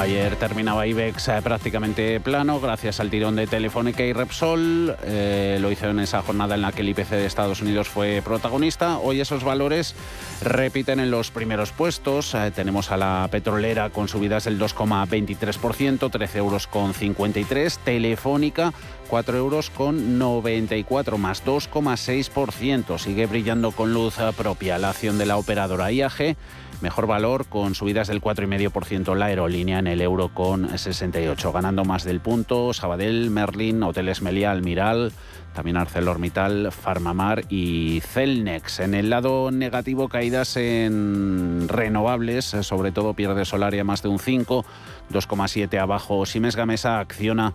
Ayer 0.00 0.34
terminaba 0.36 0.86
IBEX 0.86 1.28
eh, 1.28 1.40
prácticamente 1.42 2.20
plano 2.20 2.58
gracias 2.58 3.00
al 3.00 3.10
tirón 3.10 3.36
de 3.36 3.46
Telefónica 3.46 4.02
y 4.02 4.14
Repsol. 4.14 4.96
Eh, 5.04 5.58
lo 5.60 5.70
hizo 5.70 5.90
en 5.90 6.00
esa 6.00 6.22
jornada 6.22 6.54
en 6.54 6.62
la 6.62 6.72
que 6.72 6.80
el 6.80 6.88
IPC 6.88 7.10
de 7.10 7.26
Estados 7.26 7.60
Unidos 7.60 7.90
fue 7.90 8.22
protagonista. 8.24 8.96
Hoy 8.96 9.20
esos 9.20 9.44
valores 9.44 9.94
repiten 10.42 11.00
en 11.00 11.10
los 11.10 11.30
primeros 11.30 11.72
puestos. 11.72 12.34
Eh, 12.34 12.50
tenemos 12.50 12.90
a 12.92 12.96
la 12.96 13.28
petrolera 13.30 13.90
con 13.90 14.08
subidas 14.08 14.44
del 14.44 14.58
2,23%, 14.58 16.10
13 16.10 16.38
euros 16.38 16.66
con 16.66 16.94
53. 16.94 17.78
Telefónica 17.80 18.72
4 19.10 19.36
euros 19.36 19.70
con 19.70 20.20
94 20.20 21.18
más 21.18 21.44
2,6%. 21.44 22.96
Sigue 22.96 23.26
brillando 23.26 23.72
con 23.72 23.92
luz 23.92 24.14
propia 24.36 24.78
la 24.78 24.90
acción 24.90 25.18
de 25.18 25.26
la 25.26 25.36
operadora 25.36 25.90
IAG. 25.90 26.36
Mejor 26.80 27.08
valor 27.08 27.46
con 27.46 27.74
subidas 27.74 28.06
del 28.06 28.22
4,5% 28.22 29.16
la 29.16 29.26
aerolínea 29.26 29.80
en 29.80 29.88
el 29.88 30.00
euro 30.00 30.32
con 30.32 30.78
68. 30.78 31.52
Ganando 31.52 31.84
más 31.84 32.04
del 32.04 32.20
punto 32.20 32.72
Sabadell, 32.72 33.30
Merlin, 33.30 33.82
Hoteles 33.82 34.22
Meliá, 34.22 34.52
Almiral, 34.52 35.12
también 35.54 35.76
ArcelorMittal, 35.76 36.70
Farmamar 36.70 37.42
y 37.48 38.00
Celnex. 38.00 38.80
En 38.80 38.94
el 38.94 39.10
lado 39.10 39.50
negativo, 39.50 40.08
caídas 40.08 40.56
en 40.56 41.66
renovables, 41.68 42.44
sobre 42.44 42.92
todo 42.92 43.14
pierde 43.14 43.44
Solaria 43.44 43.84
más 43.84 44.02
de 44.02 44.08
un 44.08 44.20
5, 44.20 44.64
2,7 45.10 45.78
abajo. 45.78 46.26
Siemens 46.26 46.56
Gamesa 46.56 47.00
acciona 47.00 47.54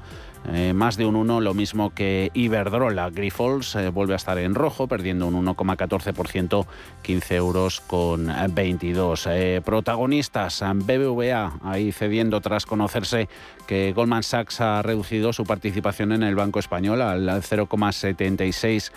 eh, 0.53 0.73
más 0.73 0.95
de 0.95 1.05
un 1.05 1.15
1, 1.15 1.41
lo 1.41 1.53
mismo 1.53 1.93
que 1.93 2.29
Iberdrola. 2.33 3.09
Grifols 3.09 3.75
eh, 3.75 3.89
vuelve 3.89 4.13
a 4.13 4.17
estar 4.17 4.37
en 4.37 4.53
rojo, 4.53 4.87
perdiendo 4.87 5.27
un 5.27 5.45
1,14%, 5.45 6.65
15 7.01 7.35
euros 7.35 7.81
con 7.81 8.31
22. 8.49 9.27
Eh, 9.31 9.61
protagonistas, 9.65 10.63
BBVA 10.75 11.53
ahí 11.63 11.91
cediendo 11.91 12.41
tras 12.41 12.65
conocerse 12.65 13.27
que 13.65 13.93
Goldman 13.93 14.23
Sachs 14.23 14.61
ha 14.61 14.81
reducido 14.83 15.33
su 15.33 15.45
participación 15.45 16.11
en 16.11 16.21
el 16.21 16.35
Banco 16.35 16.59
Español 16.59 17.01
al 17.01 17.27
0,76 17.27 18.91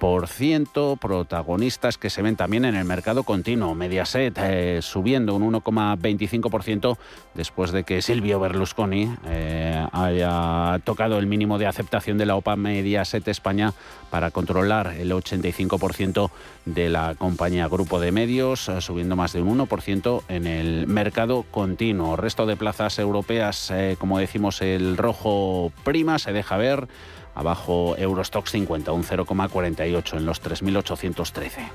protagonistas 0.00 1.98
que 1.98 2.10
se 2.10 2.22
ven 2.22 2.34
también 2.34 2.64
en 2.64 2.74
el 2.74 2.84
mercado 2.84 3.22
continuo. 3.22 3.74
Mediaset 3.74 4.36
eh, 4.38 4.78
subiendo 4.82 5.34
un 5.34 5.52
1,25% 5.52 6.96
después 7.34 7.70
de 7.70 7.84
que 7.84 8.02
Silvio 8.02 8.40
Berlusconi 8.40 9.14
eh, 9.26 9.86
haya 9.92 10.80
tocado 10.84 11.18
el 11.18 11.26
mínimo 11.26 11.58
de 11.58 11.66
aceptación 11.66 12.18
de 12.18 12.26
la 12.26 12.36
OPA 12.36 12.56
Mediaset 12.56 13.28
España 13.28 13.74
para 14.10 14.30
controlar 14.30 14.94
el 14.98 15.12
85% 15.12 16.30
de 16.64 16.88
la 16.88 17.14
compañía 17.14 17.68
Grupo 17.68 18.00
de 18.00 18.10
Medios, 18.10 18.68
eh, 18.68 18.80
subiendo 18.80 19.16
más 19.16 19.32
de 19.32 19.42
un 19.42 19.58
1% 19.58 20.22
en 20.28 20.46
el 20.46 20.86
mercado 20.86 21.44
continuo. 21.50 22.16
Resto 22.16 22.46
de 22.46 22.56
plazas 22.56 22.98
europeas, 22.98 23.72
como 23.98 24.18
decimos, 24.18 24.62
el 24.62 24.96
rojo 24.96 25.72
prima 25.84 26.18
se 26.18 26.32
deja 26.32 26.56
ver. 26.56 26.88
Abajo 27.34 27.96
Eurostox 27.96 28.50
50, 28.50 28.92
un 28.92 29.04
0,48 29.04 30.16
en 30.16 30.26
los 30.26 30.42
3.813. 30.42 31.70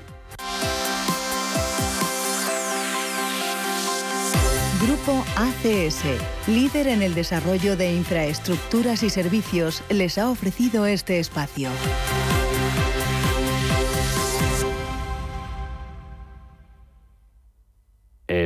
Grupo 4.82 5.24
ACS, 5.36 6.04
líder 6.46 6.88
en 6.88 7.02
el 7.02 7.14
desarrollo 7.14 7.76
de 7.76 7.92
infraestructuras 7.92 9.02
y 9.02 9.10
servicios, 9.10 9.82
les 9.88 10.18
ha 10.18 10.30
ofrecido 10.30 10.86
este 10.86 11.18
espacio. 11.18 11.70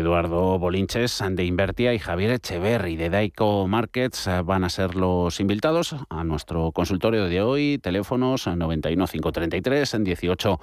Eduardo 0.00 0.58
Bolinches 0.58 1.22
de 1.30 1.44
Invertia 1.44 1.92
y 1.92 1.98
Javier 1.98 2.30
Echeverri 2.30 2.96
de 2.96 3.10
Daico 3.10 3.68
Markets 3.68 4.26
eh, 4.26 4.40
van 4.42 4.64
a 4.64 4.70
ser 4.70 4.94
los 4.94 5.40
invitados 5.40 5.94
a 6.08 6.24
nuestro 6.24 6.72
consultorio 6.72 7.26
de 7.26 7.42
hoy. 7.42 7.78
Teléfonos 7.78 8.46
91 8.46 9.06
533 9.06 9.94
en 9.94 10.04
18 10.04 10.60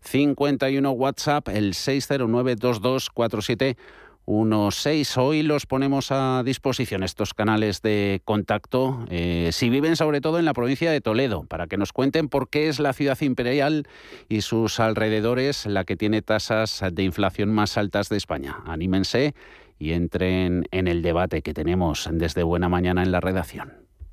51 0.00 0.90
WhatsApp 0.92 1.48
el 1.48 1.74
609 1.74 2.54
2247 2.54 3.76
1.6. 4.26 5.16
Hoy 5.18 5.42
los 5.42 5.66
ponemos 5.66 6.10
a 6.10 6.42
disposición 6.44 7.02
estos 7.02 7.32
canales 7.32 7.80
de 7.80 8.20
contacto, 8.24 9.06
eh, 9.08 9.50
si 9.52 9.70
viven 9.70 9.96
sobre 9.96 10.20
todo 10.20 10.38
en 10.38 10.44
la 10.44 10.52
provincia 10.52 10.90
de 10.90 11.00
Toledo, 11.00 11.44
para 11.44 11.68
que 11.68 11.76
nos 11.76 11.92
cuenten 11.92 12.28
por 12.28 12.50
qué 12.50 12.68
es 12.68 12.80
la 12.80 12.92
ciudad 12.92 13.20
imperial 13.20 13.86
y 14.28 14.40
sus 14.40 14.80
alrededores 14.80 15.66
la 15.66 15.84
que 15.84 15.96
tiene 15.96 16.22
tasas 16.22 16.82
de 16.92 17.02
inflación 17.04 17.52
más 17.52 17.78
altas 17.78 18.08
de 18.08 18.16
España. 18.16 18.58
Anímense 18.66 19.34
y 19.78 19.92
entren 19.92 20.66
en 20.72 20.88
el 20.88 21.02
debate 21.02 21.42
que 21.42 21.54
tenemos 21.54 22.08
desde 22.10 22.42
buena 22.42 22.68
mañana 22.68 23.02
en 23.02 23.12
la 23.12 23.20
redacción. 23.20 23.85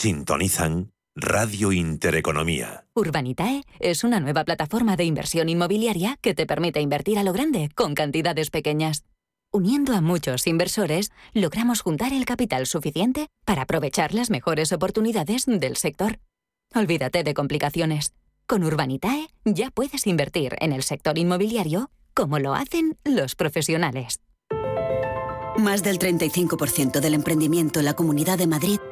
Sintonizan 0.00 0.94
Radio 1.14 1.72
Intereconomía. 1.72 2.86
Urbanitae 2.94 3.64
es 3.80 4.02
una 4.02 4.18
nueva 4.18 4.46
plataforma 4.46 4.96
de 4.96 5.04
inversión 5.04 5.50
inmobiliaria 5.50 6.16
que 6.22 6.32
te 6.32 6.46
permite 6.46 6.80
invertir 6.80 7.18
a 7.18 7.22
lo 7.22 7.34
grande 7.34 7.68
con 7.74 7.94
cantidades 7.94 8.48
pequeñas. 8.48 9.04
Uniendo 9.52 9.92
a 9.92 10.00
muchos 10.00 10.46
inversores, 10.46 11.12
logramos 11.34 11.82
juntar 11.82 12.14
el 12.14 12.24
capital 12.24 12.66
suficiente 12.66 13.26
para 13.44 13.60
aprovechar 13.60 14.14
las 14.14 14.30
mejores 14.30 14.72
oportunidades 14.72 15.44
del 15.44 15.76
sector. 15.76 16.18
Olvídate 16.74 17.22
de 17.22 17.34
complicaciones. 17.34 18.14
Con 18.46 18.64
Urbanitae 18.64 19.28
ya 19.44 19.70
puedes 19.70 20.06
invertir 20.06 20.56
en 20.60 20.72
el 20.72 20.82
sector 20.82 21.18
inmobiliario 21.18 21.90
como 22.14 22.38
lo 22.38 22.54
hacen 22.54 22.96
los 23.04 23.34
profesionales. 23.34 24.22
Más 25.58 25.82
del 25.82 25.98
35% 25.98 27.00
del 27.00 27.12
emprendimiento 27.12 27.80
en 27.80 27.84
la 27.84 27.92
Comunidad 27.92 28.38
de 28.38 28.46
Madrid 28.46 28.80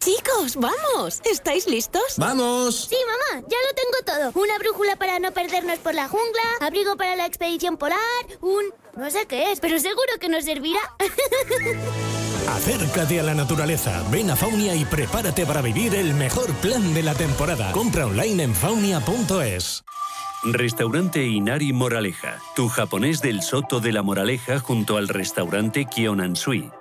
Chicos 0.00 0.56
vamos. 0.56 1.20
¿Estáis 1.24 1.66
listos? 1.66 2.02
¡Vamos! 2.16 2.88
Sí, 2.88 2.96
mamá, 3.06 3.46
ya 3.48 3.56
lo 3.66 3.74
tengo 3.74 4.32
todo. 4.32 4.42
Una 4.42 4.58
brújula 4.58 4.96
para 4.96 5.18
no 5.18 5.32
perdernos 5.32 5.78
por 5.78 5.94
la 5.94 6.08
jungla, 6.08 6.42
abrigo 6.60 6.96
para 6.96 7.16
la 7.16 7.26
expedición 7.26 7.76
polar, 7.76 7.98
un... 8.40 8.64
no 8.96 9.10
sé 9.10 9.26
qué 9.26 9.52
es, 9.52 9.60
pero 9.60 9.78
seguro 9.78 10.12
que 10.20 10.28
nos 10.28 10.44
servirá. 10.44 10.80
Acércate 12.48 13.20
a 13.20 13.22
la 13.22 13.34
naturaleza, 13.34 14.02
ven 14.10 14.30
a 14.30 14.36
Faunia 14.36 14.74
y 14.74 14.84
prepárate 14.84 15.44
para 15.44 15.60
vivir 15.60 15.94
el 15.94 16.14
mejor 16.14 16.50
plan 16.54 16.94
de 16.94 17.02
la 17.02 17.14
temporada. 17.14 17.72
Compra 17.72 18.06
online 18.06 18.42
en 18.42 18.54
faunia.es. 18.54 19.84
Restaurante 20.44 21.24
Inari 21.24 21.72
Moraleja, 21.72 22.38
tu 22.54 22.68
japonés 22.68 23.20
del 23.20 23.42
Soto 23.42 23.80
de 23.80 23.92
la 23.92 24.02
Moraleja 24.02 24.60
junto 24.60 24.96
al 24.96 25.08
restaurante 25.08 25.84
Kionansui. 25.84 26.70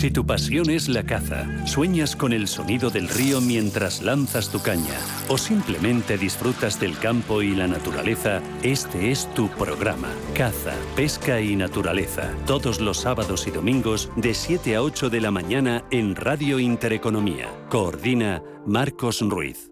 Si 0.00 0.10
tu 0.10 0.24
pasión 0.24 0.70
es 0.70 0.88
la 0.88 1.04
caza, 1.04 1.46
sueñas 1.66 2.16
con 2.16 2.32
el 2.32 2.48
sonido 2.48 2.88
del 2.88 3.06
río 3.06 3.42
mientras 3.42 4.00
lanzas 4.00 4.48
tu 4.48 4.62
caña 4.62 4.98
o 5.28 5.36
simplemente 5.36 6.16
disfrutas 6.16 6.80
del 6.80 6.96
campo 6.96 7.42
y 7.42 7.54
la 7.54 7.66
naturaleza, 7.66 8.40
este 8.62 9.10
es 9.10 9.28
tu 9.34 9.50
programa. 9.50 10.08
Caza, 10.34 10.74
pesca 10.96 11.42
y 11.42 11.54
naturaleza. 11.54 12.34
Todos 12.46 12.80
los 12.80 12.96
sábados 12.96 13.46
y 13.46 13.50
domingos 13.50 14.10
de 14.16 14.32
7 14.32 14.76
a 14.76 14.82
8 14.82 15.10
de 15.10 15.20
la 15.20 15.30
mañana 15.30 15.84
en 15.90 16.16
Radio 16.16 16.58
Intereconomía. 16.58 17.50
Coordina 17.68 18.42
Marcos 18.64 19.20
Ruiz. 19.20 19.70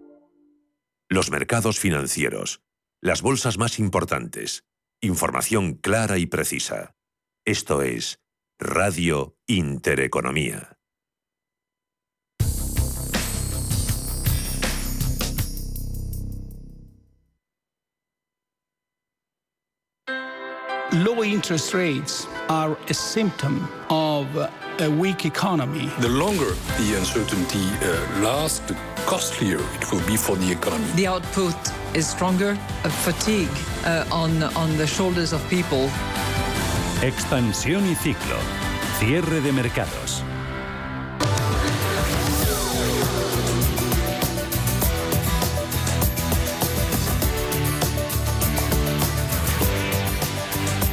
Los 1.09 1.31
mercados 1.31 1.79
financieros. 1.79 2.61
Las 3.01 3.23
bolsas 3.23 3.57
más 3.57 3.79
importantes. 3.79 4.63
Información 5.01 5.73
clara 5.73 6.19
y 6.19 6.27
precisa. 6.27 6.93
Esto 7.45 7.81
es 7.81 8.19
Radio 8.61 9.35
Intereconomía. 9.47 10.75
Low 20.91 21.23
interest 21.23 21.73
rates 21.73 22.27
are 22.49 22.77
a 22.89 22.93
symptom 22.93 23.65
of 23.89 24.27
a 24.35 24.89
weak 24.89 25.25
economy. 25.25 25.89
The 25.99 26.09
longer 26.09 26.51
the 26.77 26.95
uncertainty 26.97 27.65
uh, 27.81 28.21
lasts, 28.21 28.59
the 28.59 28.75
costlier 29.05 29.59
it 29.75 29.89
will 29.89 30.05
be 30.05 30.17
for 30.17 30.35
the 30.35 30.51
economy. 30.51 30.91
The 30.95 31.07
output 31.07 31.55
is 31.95 32.09
stronger, 32.09 32.57
a 32.83 32.89
fatigue 32.89 33.47
uh, 33.85 34.03
on, 34.11 34.43
on 34.43 34.75
the 34.77 34.85
shoulders 34.85 35.31
of 35.31 35.47
people. 35.49 35.89
Expansión 37.01 37.89
y 37.89 37.95
ciclo. 37.95 38.35
Cierre 38.99 39.39
de 39.39 39.53
mercados. 39.53 40.21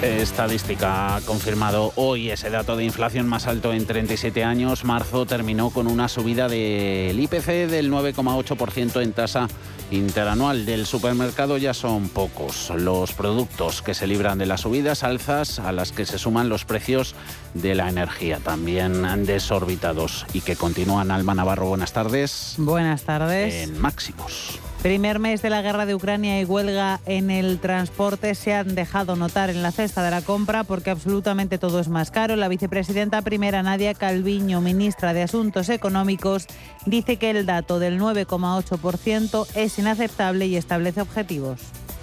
Estadística 0.06 1.16
ha 1.16 1.20
confirmado 1.22 1.92
hoy 1.96 2.30
ese 2.30 2.48
dato 2.48 2.76
de 2.76 2.84
inflación 2.84 3.26
más 3.26 3.48
alto 3.48 3.72
en 3.72 3.86
37 3.86 4.44
años. 4.44 4.84
Marzo 4.84 5.26
terminó 5.26 5.70
con 5.70 5.88
una 5.88 6.08
subida 6.08 6.48
del 6.48 7.18
IPC 7.18 7.68
del 7.68 7.90
9,8% 7.90 9.02
en 9.02 9.12
tasa 9.12 9.48
interanual. 9.90 10.64
Del 10.64 10.86
supermercado 10.86 11.58
ya 11.58 11.74
son 11.74 12.08
pocos 12.08 12.70
los 12.70 13.12
productos 13.14 13.82
que 13.82 13.94
se 13.94 14.06
libran 14.06 14.38
de 14.38 14.46
las 14.46 14.60
subidas, 14.60 15.02
alzas 15.02 15.58
a 15.58 15.72
las 15.72 15.90
que 15.90 16.06
se 16.06 16.18
suman 16.18 16.48
los 16.48 16.64
precios 16.64 17.16
de 17.54 17.74
la 17.74 17.88
energía, 17.88 18.38
también 18.38 19.26
desorbitados 19.26 20.24
y 20.32 20.40
que 20.40 20.54
continúan. 20.54 21.10
Alma 21.10 21.34
Navarro, 21.34 21.66
buenas 21.66 21.92
tardes. 21.92 22.54
Buenas 22.58 23.02
tardes. 23.02 23.54
En 23.54 23.80
máximos. 23.80 24.60
Primer 24.82 25.18
mes 25.18 25.42
de 25.42 25.50
la 25.50 25.62
guerra 25.62 25.84
de 25.84 25.94
Ucrania 25.94 26.40
y 26.40 26.44
huelga 26.44 27.00
en 27.06 27.30
el 27.30 27.58
transporte 27.58 28.34
se 28.34 28.54
han 28.54 28.74
dejado 28.74 29.16
notar 29.16 29.50
en 29.50 29.62
la 29.62 29.72
cesta 29.72 30.04
de 30.04 30.12
la 30.12 30.22
compra 30.22 30.62
porque 30.62 30.90
absolutamente 30.90 31.58
todo 31.58 31.80
es 31.80 31.88
más 31.88 32.10
caro. 32.10 32.36
La 32.36 32.48
vicepresidenta 32.48 33.22
primera 33.22 33.62
Nadia 33.62 33.94
Calviño, 33.94 34.60
ministra 34.60 35.12
de 35.12 35.22
Asuntos 35.22 35.70
Económicos, 35.70 36.46
dice 36.84 37.16
que 37.16 37.30
el 37.30 37.46
dato 37.46 37.80
del 37.80 37.98
9,8% 38.00 39.46
es 39.56 39.78
inaceptable 39.78 40.46
y 40.46 40.56
establece 40.56 41.00
objetivos. 41.00 41.60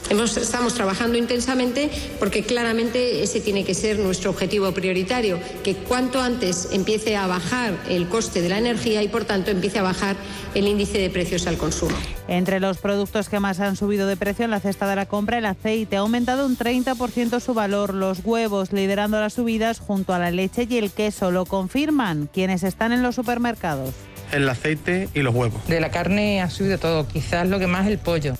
Hemos, 0.10 0.38
estamos 0.38 0.74
trabajando 0.74 1.18
intensamente 1.18 1.89
porque 2.20 2.43
claramente 2.43 3.24
ese 3.24 3.39
tiene 3.39 3.64
que 3.64 3.74
ser 3.74 3.99
nuestro 3.99 4.30
objetivo 4.30 4.72
prioritario, 4.72 5.39
que 5.64 5.76
cuanto 5.76 6.22
antes 6.22 6.70
empiece 6.72 7.16
a 7.16 7.28
bajar 7.28 7.78
el 7.89 8.08
coste 8.08 8.41
de 8.41 8.49
la 8.49 8.58
energía 8.58 9.01
y 9.01 9.08
por 9.08 9.26
tanto 9.26 9.51
empiece 9.51 9.80
a 9.80 9.84
bajar 9.84 10.16
el 10.56 10.68
índice 10.68 10.97
de 10.97 11.10
precios 11.10 11.47
al 11.47 11.58
consumo. 11.58 11.95
Entre 12.28 12.60
los 12.60 12.78
productos 12.78 13.30
que 13.30 13.39
más 13.39 13.60
han 13.60 13.76
subido 13.76 14.08
de 14.08 14.18
precio 14.18 14.45
en 14.45 14.51
la 14.51 14.60
cesta 14.60 14.88
de 14.88 14.95
la 14.95 15.06
compra, 15.06 15.38
el 15.38 15.45
aceite 15.45 15.97
ha 15.97 15.99
aumentado 15.99 16.45
un 16.45 16.58
30% 16.58 17.39
su 17.39 17.54
valor, 17.54 17.93
los 17.93 18.20
huevos 18.24 18.72
liderando 18.72 19.20
las 19.20 19.34
subidas 19.34 19.80
junto 19.80 20.14
a 20.14 20.20
la 20.20 20.32
leche 20.32 20.68
y 20.70 20.78
el 20.78 20.91
queso, 20.91 21.32
lo 21.32 21.45
confirman 21.45 22.30
quienes 22.32 22.64
están 22.64 22.91
en 22.91 23.01
los 23.01 23.16
supermercados. 23.16 23.93
El 24.32 24.47
aceite 24.49 25.10
y 25.14 25.20
los 25.20 25.34
huevos. 25.34 25.66
De 25.68 25.80
la 25.80 25.91
carne 25.91 26.41
ha 26.41 26.49
subido 26.49 26.78
todo, 26.78 27.08
quizás 27.08 27.47
lo 27.47 27.60
que 27.60 27.68
más 27.68 27.88
el 27.88 27.99
pollo. 27.99 28.36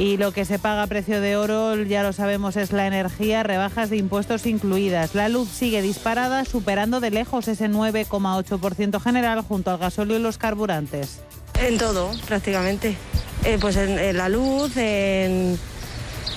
Y 0.00 0.16
lo 0.16 0.32
que 0.32 0.46
se 0.46 0.58
paga 0.58 0.84
a 0.84 0.86
precio 0.86 1.20
de 1.20 1.36
oro, 1.36 1.76
ya 1.76 2.02
lo 2.02 2.14
sabemos, 2.14 2.56
es 2.56 2.72
la 2.72 2.86
energía, 2.86 3.42
rebajas 3.42 3.90
de 3.90 3.98
impuestos 3.98 4.46
incluidas. 4.46 5.14
La 5.14 5.28
luz 5.28 5.50
sigue 5.50 5.82
disparada, 5.82 6.46
superando 6.46 7.00
de 7.00 7.10
lejos 7.10 7.48
ese 7.48 7.68
9,8% 7.68 8.98
general 8.98 9.42
junto 9.42 9.70
al 9.70 9.76
gasóleo 9.76 10.16
y 10.16 10.22
los 10.22 10.38
carburantes. 10.38 11.20
En 11.60 11.76
todo, 11.76 12.12
prácticamente. 12.26 12.96
Eh, 13.44 13.58
pues 13.60 13.76
en, 13.76 13.98
en, 13.98 14.16
la 14.16 14.30
luz, 14.30 14.74
en, 14.78 15.58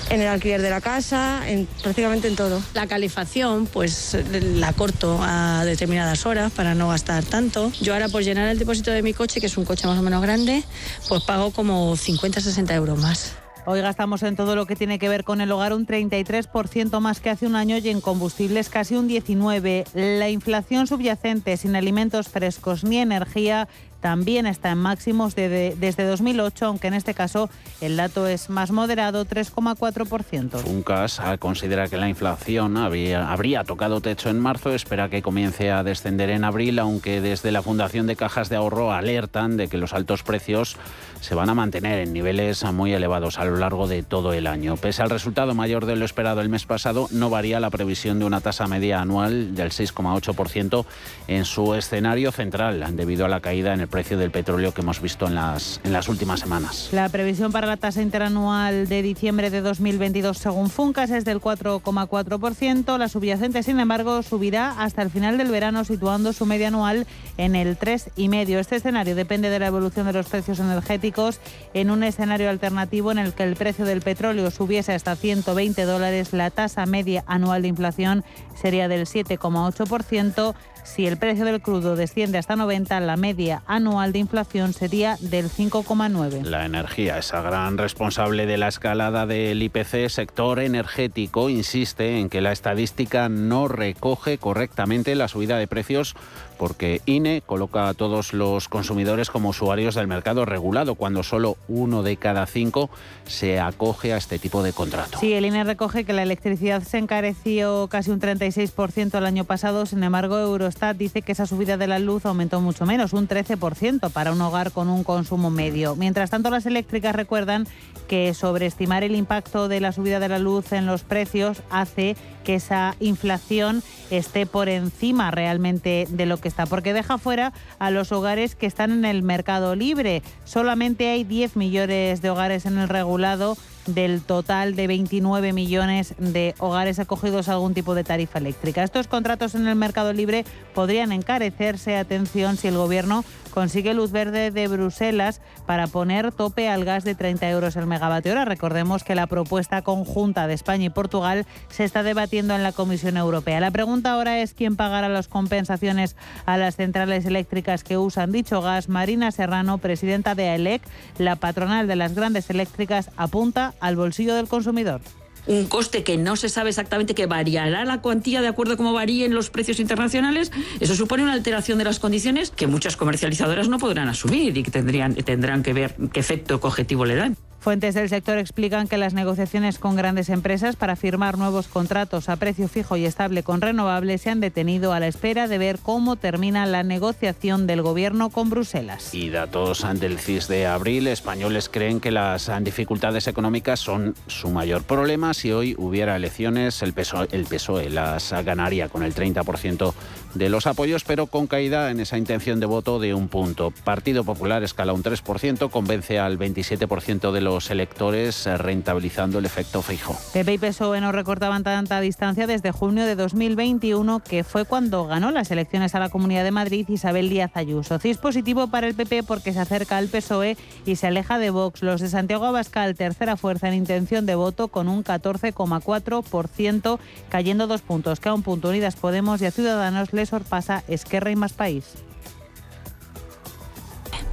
en 0.10 0.22
el 0.22 0.28
alquiler 0.28 0.62
de 0.62 0.70
la 0.70 0.82
casa, 0.82 1.50
en, 1.50 1.66
prácticamente 1.82 2.28
en 2.28 2.36
todo. 2.36 2.62
La 2.74 2.88
calefacción, 2.88 3.66
pues 3.68 4.18
la 4.34 4.74
corto 4.74 5.20
a 5.22 5.64
determinadas 5.64 6.26
horas 6.26 6.52
para 6.52 6.76
no 6.76 6.90
gastar 6.90 7.24
tanto. 7.24 7.72
Yo 7.80 7.94
ahora 7.94 8.10
por 8.10 8.24
llenar 8.24 8.50
el 8.50 8.60
depósito 8.60 8.92
de 8.92 9.02
mi 9.02 9.14
coche, 9.14 9.40
que 9.40 9.46
es 9.46 9.56
un 9.56 9.64
coche 9.64 9.88
más 9.88 9.98
o 9.98 10.02
menos 10.02 10.22
grande, 10.22 10.66
pues 11.08 11.24
pago 11.24 11.52
como 11.52 11.96
50-60 11.96 12.74
euros 12.74 13.00
más. 13.00 13.38
Hoy 13.66 13.80
gastamos 13.80 14.24
en 14.24 14.36
todo 14.36 14.58
lo 14.58 14.66
que 14.66 14.76
tiene 14.76 15.00
que 15.00 15.08
ver 15.08 15.24
con 15.24 15.40
el 15.40 15.50
hogar 15.50 15.72
un 15.74 15.88
33% 15.88 17.00
más 17.00 17.22
que 17.22 17.30
hace 17.30 17.48
un 17.48 17.56
año 17.56 17.78
y 17.78 17.88
en 17.88 18.02
combustibles 18.02 18.68
casi 18.68 18.96
un 18.96 19.08
19%. 19.08 19.86
La 19.94 20.30
inflación 20.30 20.86
subyacente 20.86 21.56
sin 21.56 21.78
alimentos 21.78 22.28
frescos 22.28 22.84
ni 22.84 22.98
energía 22.98 23.70
también 24.04 24.46
está 24.46 24.72
en 24.72 24.80
máximos 24.80 25.34
de, 25.34 25.48
de, 25.48 25.76
desde 25.80 26.04
2008, 26.04 26.66
aunque 26.66 26.88
en 26.88 26.94
este 26.94 27.14
caso 27.14 27.50
el 27.80 27.96
dato 27.96 28.28
es 28.28 28.50
más 28.50 28.70
moderado, 28.72 29.26
3,4%. 29.26 30.58
Funcas 30.60 31.22
considera 31.40 31.88
que 31.88 31.96
la 31.96 32.10
inflación 32.10 32.76
habría 32.76 33.64
tocado 33.64 34.02
techo 34.02 34.30
en 34.30 34.42
marzo, 34.42 34.74
espera 34.74 35.08
que 35.08 35.22
comience 35.22 35.72
a 35.72 35.84
descender 35.84 36.32
en 36.32 36.44
abril, 36.44 36.80
aunque 36.80 37.22
desde 37.22 37.54
la 37.54 37.62
Fundación 37.62 38.06
de 38.06 38.18
Cajas 38.18 38.50
de 38.50 38.58
Ahorro 38.58 38.92
alertan 38.92 39.56
de 39.56 39.70
que 39.70 39.78
los 39.78 39.94
altos 39.94 40.22
precios 40.22 40.76
se 41.22 41.36
van 41.36 41.50
a 41.50 41.54
mantener 41.54 42.00
en 42.00 42.12
niveles 42.12 42.66
muy 42.66 42.92
elevados 42.92 43.40
a 43.40 43.46
lo 43.46 43.56
largo 43.56 43.88
de 43.88 44.04
todo 44.04 44.34
el 44.34 44.48
año. 44.48 44.76
Pese 44.76 45.02
al 45.02 45.10
resultado 45.10 45.56
mayor 45.56 45.86
de 45.86 45.96
lo 45.96 46.04
esperado 46.04 46.42
el 46.42 46.50
mes 46.50 46.66
pasado, 46.66 47.08
no 47.12 47.30
varía 47.30 47.62
la 47.62 47.70
previsión 47.70 48.20
de 48.20 48.26
una 48.26 48.42
tasa 48.42 48.68
media 48.68 49.00
anual 49.00 49.56
del 49.56 49.72
6,8% 49.72 50.86
en 51.30 51.46
su 51.46 51.74
escenario 51.76 52.34
central, 52.34 52.86
debido 52.98 53.24
a 53.24 53.30
la 53.30 53.40
caída 53.40 53.74
en 53.74 53.80
el 53.80 53.88
precio 53.94 54.18
del 54.18 54.32
petróleo 54.32 54.74
que 54.74 54.82
hemos 54.82 55.00
visto 55.00 55.28
en 55.28 55.36
las, 55.36 55.80
en 55.84 55.94
las 55.94 56.10
últimas 56.10 56.40
semanas. 56.40 56.90
La 56.92 57.10
previsión 57.10 57.52
para 57.52 57.68
la 57.68 57.78
tasa 57.78 58.02
interanual 58.02 58.88
de 58.88 59.04
diciembre 59.04 59.52
de 59.52 59.62
2022 59.62 60.36
según 60.36 60.72
Funcas 60.72 61.12
es 61.12 61.26
del 61.26 61.40
4,4%. 61.40 62.98
La 62.98 63.08
subyacente, 63.08 63.62
sin 63.62 63.80
embargo, 63.80 64.24
subirá 64.24 64.72
hasta 64.82 65.04
el 65.04 65.12
final 65.12 65.38
del 65.38 65.52
verano 65.52 65.86
situando 65.86 66.34
su 66.34 66.48
media 66.48 66.70
anual 66.70 67.06
en 67.38 67.56
el 67.56 67.78
3,5%. 67.78 68.58
Este 68.58 68.78
escenario 68.78 69.14
depende 69.14 69.52
de 69.52 69.60
la 69.60 69.68
evolución 69.68 70.08
de 70.08 70.14
los 70.14 70.28
precios 70.28 70.60
energéticos 70.60 71.40
en 71.76 71.92
un 71.92 72.02
escenario 72.02 72.50
alternativo 72.50 73.12
en 73.12 73.20
el 73.20 73.34
que 73.34 73.44
el 73.44 73.56
precio 73.56 73.86
del 73.86 74.02
petróleo 74.02 74.50
subiese 74.50 74.94
hasta 74.94 75.16
120 75.16 75.84
dólares. 75.84 76.34
La 76.34 76.50
tasa 76.50 76.88
media 76.88 77.24
anual 77.28 77.62
de 77.62 77.68
inflación 77.68 78.24
sería 78.56 78.88
del 78.88 79.06
7,8%. 79.06 80.56
Si 80.84 81.08
el 81.08 81.18
precio 81.18 81.46
del 81.46 81.62
crudo 81.62 81.96
desciende 81.96 82.38
hasta 82.38 82.56
90, 82.56 83.00
la 83.00 83.18
media 83.18 83.64
anual 83.68 84.12
de 84.12 84.20
inflación 84.20 84.74
sería 84.74 85.18
del 85.22 85.50
5,9. 85.50 86.44
La 86.44 86.66
energía, 86.66 87.18
esa 87.18 87.42
gran 87.42 87.78
responsable 87.78 88.46
de 88.46 88.58
la 88.58 88.68
escalada 88.68 89.26
del 89.26 89.64
IPC, 89.64 90.10
sector 90.10 90.60
energético, 90.60 91.50
insiste 91.50 92.20
en 92.20 92.30
que 92.30 92.42
la 92.42 92.52
estadística 92.52 93.30
no 93.30 93.68
recoge 93.68 94.38
correctamente 94.38 95.16
la 95.16 95.28
subida 95.28 95.58
de 95.58 95.68
precios 95.68 96.16
porque 96.58 97.02
INE 97.06 97.42
coloca 97.46 97.88
a 97.88 97.94
todos 97.94 98.34
los 98.34 98.68
consumidores 98.68 99.30
como 99.30 99.50
usuarios 99.50 99.96
del 99.96 100.08
mercado 100.08 100.46
regulado, 100.46 100.96
cuando 100.96 101.24
solo 101.24 101.58
uno 101.68 102.04
de 102.04 102.18
cada 102.18 102.46
cinco 102.46 102.90
se 103.26 103.60
acoge 103.60 104.14
a 104.14 104.18
este 104.18 104.40
tipo 104.40 104.64
de 104.64 104.74
contrato. 104.74 105.20
Sí, 105.20 105.34
el 105.34 105.46
INE 105.46 105.64
recoge 105.64 106.04
que 106.06 106.14
la 106.14 106.24
electricidad 106.24 106.84
se 106.84 106.98
encareció 106.98 107.88
casi 107.90 108.12
un 108.12 108.20
36% 108.20 109.18
el 109.18 109.26
año 109.26 109.46
pasado, 109.46 109.86
sin 109.86 110.04
embargo 110.04 110.38
Eurostat 110.38 110.98
dice 110.98 111.22
que 111.22 111.32
esa 111.32 111.46
subida 111.46 111.78
de 111.78 111.88
la 111.88 112.00
luz 112.00 112.26
aumentó 112.26 112.62
mucho 112.62 112.86
menos, 112.86 113.14
un 113.14 113.28
13% 113.28 114.12
para 114.12 114.32
un 114.32 114.42
hogar 114.42 114.72
con 114.72 114.90
un 114.90 115.04
consumo 115.04 115.50
medio. 115.50 115.96
Mientras 115.96 116.30
tanto, 116.30 116.50
las 116.50 116.66
eléctricas 116.66 117.16
recuerdan 117.16 117.68
que 118.08 118.34
sobreestimar 118.34 119.04
el 119.04 119.16
impacto 119.16 119.68
de 119.68 119.80
la 119.80 119.92
subida 119.92 120.20
de 120.20 120.30
la 120.30 120.40
luz 120.40 120.72
en 120.74 120.86
los 120.86 121.04
precios 121.04 121.64
hace 121.70 122.16
que 122.44 122.56
esa 122.56 122.96
inflación 123.00 123.82
esté 124.12 124.46
por 124.46 124.70
encima 124.70 125.32
realmente 125.32 126.08
de 126.10 126.26
lo 126.26 126.38
que 126.38 126.48
está, 126.48 126.66
porque 126.66 126.94
deja 126.94 127.18
fuera 127.18 127.54
a 127.80 127.90
los 127.90 128.12
hogares 128.12 128.56
que 128.56 128.66
están 128.66 128.92
en 128.92 129.06
el 129.06 129.24
mercado 129.24 129.76
libre. 129.76 130.22
Solamente 130.46 131.10
hay 131.10 131.24
10 131.24 131.56
millones 131.56 132.22
de 132.22 132.30
hogares 132.30 132.66
en 132.66 132.78
el 132.78 132.90
regulado 132.90 133.58
del 133.86 134.22
total 134.22 134.76
de 134.76 134.88
29 134.88 135.54
millones 135.54 136.16
de 136.18 136.56
hogares 136.60 137.00
acogidos 137.00 137.50
a 137.50 137.54
algún 137.54 137.74
tipo 137.74 137.96
de 137.96 138.04
tarifa 138.04 138.40
eléctrica. 138.40 138.84
Estos 138.84 139.08
contratos 139.08 139.56
en 139.56 139.68
el 139.68 139.76
mercado 139.76 140.14
libre 140.14 140.46
podrían 140.74 141.12
encarecerse, 141.12 141.98
atención, 141.98 142.58
si 142.58 142.68
el 142.68 142.78
Gobierno 142.78 143.24
consigue 143.54 143.94
luz 143.94 144.12
verde 144.12 144.50
de 144.50 144.68
Bruselas 144.68 145.40
para 145.68 145.88
poner 145.88 146.32
tope 146.32 146.70
al 146.70 146.86
gas 146.86 147.04
de 147.04 147.14
30 147.14 147.50
euros 147.52 147.76
el 147.76 147.86
megavatio 147.86 148.32
hora. 148.32 148.46
Recordemos 148.46 149.04
que 149.04 149.16
la 149.16 149.28
propuesta 149.28 149.84
conjunta 149.84 150.48
de 150.48 150.56
España 150.56 150.86
y 150.86 150.90
Portugal 150.90 151.46
se 151.70 151.84
está 151.84 152.02
debatiendo 152.02 152.56
en 152.56 152.64
la 152.64 152.72
Comisión 152.72 153.16
Europea. 153.16 153.60
La 153.60 153.72
pregunta 153.72 154.14
ahora 154.14 154.40
es 154.40 154.54
quién 154.54 154.76
pagará 154.76 155.08
las 155.08 155.28
compensaciones 155.28 156.16
a 156.46 156.58
las 156.58 156.76
centrales 156.76 157.26
eléctricas 157.26 157.84
que 157.84 157.98
usan 157.98 158.32
dicho 158.32 158.62
gas. 158.62 158.90
Marina 158.90 159.32
Serrano, 159.32 159.78
presidenta 159.78 160.34
de 160.34 160.50
AELEC, 160.50 160.82
la 161.20 161.36
patronal 161.36 161.88
de 161.88 161.96
las 161.96 162.16
grandes 162.16 162.50
eléctricas, 162.50 163.12
apunta 163.18 163.73
al 163.80 163.96
bolsillo 163.96 164.36
del 164.36 164.48
consumidor 164.48 165.02
un 165.46 165.66
coste 165.66 166.04
que 166.04 166.18
no 166.18 166.36
se 166.36 166.50
sabe 166.50 166.70
exactamente 166.70 167.16
que 167.16 167.26
variará 167.26 167.86
la 167.86 168.02
cuantía 168.02 168.42
de 168.42 168.48
acuerdo 168.48 168.74
a 168.74 168.78
cómo 168.78 168.94
varíen 168.94 169.34
los 169.34 169.50
precios 169.50 169.80
internacionales, 169.80 170.52
eso 170.80 170.96
supone 170.96 171.24
una 171.24 171.34
alteración 171.34 171.78
de 171.78 171.84
las 171.84 172.00
condiciones 172.00 172.50
que 172.50 172.68
muchas 172.68 172.96
comercializadoras 172.96 173.68
no 173.68 173.78
podrán 173.78 174.08
asumir 174.08 174.58
y 174.58 174.64
que 174.64 174.72
tendrían, 174.72 175.16
tendrán 175.16 175.64
que 175.64 175.74
ver 175.74 175.96
qué 176.12 176.20
efecto 176.20 176.60
objetivo 176.62 177.06
le 177.06 177.16
dan. 177.16 177.38
Fuentes 177.64 177.96
del 177.96 178.10
sector 178.10 178.40
explican 178.40 178.90
que 178.90 178.98
las 178.98 179.14
negociaciones 179.14 179.80
con 179.80 179.96
grandes 179.96 180.28
empresas 180.28 180.76
para 180.76 180.98
firmar 180.98 181.38
nuevos 181.38 181.70
contratos 181.70 182.28
a 182.28 182.36
precio 182.36 182.68
fijo 182.68 182.98
y 182.98 183.06
estable 183.06 183.42
con 183.42 183.62
renovables 183.62 184.22
se 184.22 184.30
han 184.30 184.42
detenido 184.42 184.92
a 184.92 185.00
la 185.00 185.08
espera 185.08 185.48
de 185.48 185.58
ver 185.58 185.80
cómo 185.82 186.18
termina 186.18 186.66
la 186.66 186.84
negociación 186.84 187.66
del 187.66 187.82
gobierno 187.82 188.32
con 188.32 188.50
Bruselas. 188.50 189.14
Y 189.14 189.30
datos 189.30 189.86
del 189.94 190.20
CIS 190.20 190.50
de 190.50 190.68
abril, 190.68 191.08
españoles 191.08 191.70
creen 191.70 192.02
que 192.02 192.12
las 192.12 192.52
dificultades 192.66 193.28
económicas 193.28 193.80
son 193.80 194.14
su 194.28 194.50
mayor 194.50 194.84
problema. 194.84 195.34
Si 195.34 195.54
hoy 195.54 195.74
hubiera 195.78 196.18
elecciones, 196.18 196.82
el 196.82 196.92
PSOE, 196.92 197.30
el 197.32 197.46
PSOE 197.46 197.90
las 197.90 198.34
ganaría 198.44 198.90
con 198.90 199.04
el 199.04 199.16
30% 199.16 199.94
de 200.34 200.50
los 200.50 200.68
apoyos, 200.68 201.04
pero 201.04 201.28
con 201.28 201.48
caída 201.48 201.92
en 201.92 202.00
esa 202.00 202.18
intención 202.18 202.60
de 202.60 202.66
voto 202.66 203.00
de 203.00 203.14
un 203.14 203.28
punto. 203.28 203.72
Partido 203.84 204.24
Popular 204.24 204.64
escala 204.64 204.94
un 204.94 205.04
3%, 205.04 205.70
convence 205.70 206.20
al 206.20 206.40
27% 206.40 207.32
de 207.32 207.42
los 207.42 207.70
electores 207.70 208.48
eh, 208.48 208.58
rentabilizando 208.58 209.40
el 209.40 209.46
efecto 209.46 209.82
fijo. 209.82 210.18
PP 210.34 210.54
y 210.54 210.58
PSOE 210.58 211.02
no 211.02 211.12
recortaban 211.12 211.64
tanta 211.64 212.00
distancia 212.02 212.48
desde 212.48 212.72
junio 212.72 213.06
de 213.06 213.16
2021, 213.16 214.22
que 214.22 214.44
fue 214.44 214.66
cuando 214.66 215.06
ganó 215.06 215.32
las 215.32 215.52
elecciones 215.52 215.96
a 215.96 216.00
la 216.00 216.10
Comunidad 216.10 216.44
de 216.44 216.52
Madrid 216.52 216.88
Isabel 216.90 217.30
Díaz 217.30 217.52
Ayuso. 217.56 218.00
CIS 218.00 218.18
positivo 218.18 218.68
para 218.68 218.88
el 218.88 218.96
PP 218.96 219.24
porque 219.24 219.54
se 219.54 219.60
acerca 219.60 219.98
al 219.98 220.08
PSOE 220.08 220.58
y 220.86 220.96
se 220.96 221.08
aleja 221.08 221.40
de 221.40 221.50
Vox. 221.50 221.82
Los 221.84 222.02
de 222.02 222.10
Santiago 222.10 222.46
Abascal, 222.46 222.96
tercera 222.96 223.38
fuerza 223.38 223.68
en 223.68 223.76
intención 223.76 224.26
de 224.26 224.36
voto, 224.36 224.68
con 224.68 224.88
un 224.88 225.04
14,4%, 225.04 227.00
cayendo 227.30 227.68
dos 227.68 227.82
puntos, 227.82 228.20
que 228.20 228.30
a 228.30 228.34
un 228.34 228.44
punto 228.44 228.70
Unidas 228.70 228.96
Podemos 228.96 229.42
y 229.42 229.46
a 229.46 229.52
Ciudadanos 229.52 230.12
le 230.24 230.26
sorpasa 230.26 230.88
Esquerra 230.88 231.32
e 231.32 231.36
Más 231.36 231.52
País. 231.52 231.84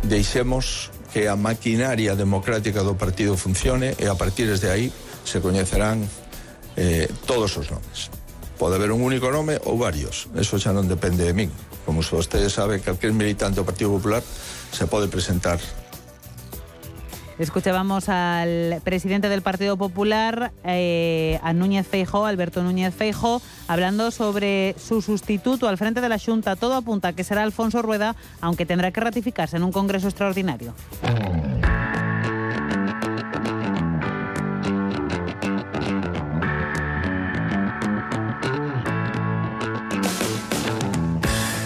Deixemos 0.07 0.95
que 1.11 1.27
a 1.27 1.35
maquinaria 1.35 2.15
democrática 2.15 2.87
do 2.87 2.95
partido 2.95 3.35
funcione 3.35 3.99
e 3.99 4.07
a 4.07 4.15
partir 4.15 4.47
de 4.47 4.71
aí 4.71 4.95
se 5.27 5.43
coñecerán 5.43 6.07
eh, 6.79 7.11
todos 7.27 7.59
os 7.59 7.67
nomes. 7.75 8.15
Pode 8.55 8.79
haber 8.79 8.95
un 8.95 9.03
único 9.03 9.35
nome 9.35 9.59
ou 9.67 9.75
varios, 9.75 10.31
eso 10.39 10.63
xa 10.63 10.71
non 10.71 10.87
depende 10.87 11.27
de 11.27 11.35
min. 11.35 11.51
Como 11.83 12.07
se 12.07 12.15
vostede 12.15 12.47
sabe, 12.47 12.79
calquer 12.79 13.11
militante 13.11 13.59
do 13.59 13.67
Partido 13.67 13.91
Popular 13.91 14.23
se 14.23 14.87
pode 14.87 15.11
presentar 15.11 15.59
Escuchábamos 17.41 18.11
al 18.11 18.83
presidente 18.85 19.31
del 19.31 19.41
Partido 19.41 19.79
Popular, 19.79 20.53
eh, 20.63 21.41
a 21.43 21.55
Núñez 21.55 21.87
Feijo, 21.87 22.27
Alberto 22.27 22.63
Núñez 22.63 22.95
Feijo, 22.95 23.41
hablando 23.67 24.11
sobre 24.11 24.75
su 24.79 25.01
sustituto 25.01 25.67
al 25.67 25.79
frente 25.79 26.03
de 26.03 26.11
la 26.11 26.19
Junta. 26.19 26.55
Todo 26.57 26.75
apunta 26.75 27.15
que 27.15 27.25
será 27.25 27.43
Alfonso 27.43 27.81
Rueda, 27.81 28.15
aunque 28.43 28.67
tendrá 28.67 28.91
que 28.91 29.01
ratificarse 29.01 29.57
en 29.57 29.63
un 29.63 29.73
Congreso 29.73 30.09
extraordinario. 30.09 30.75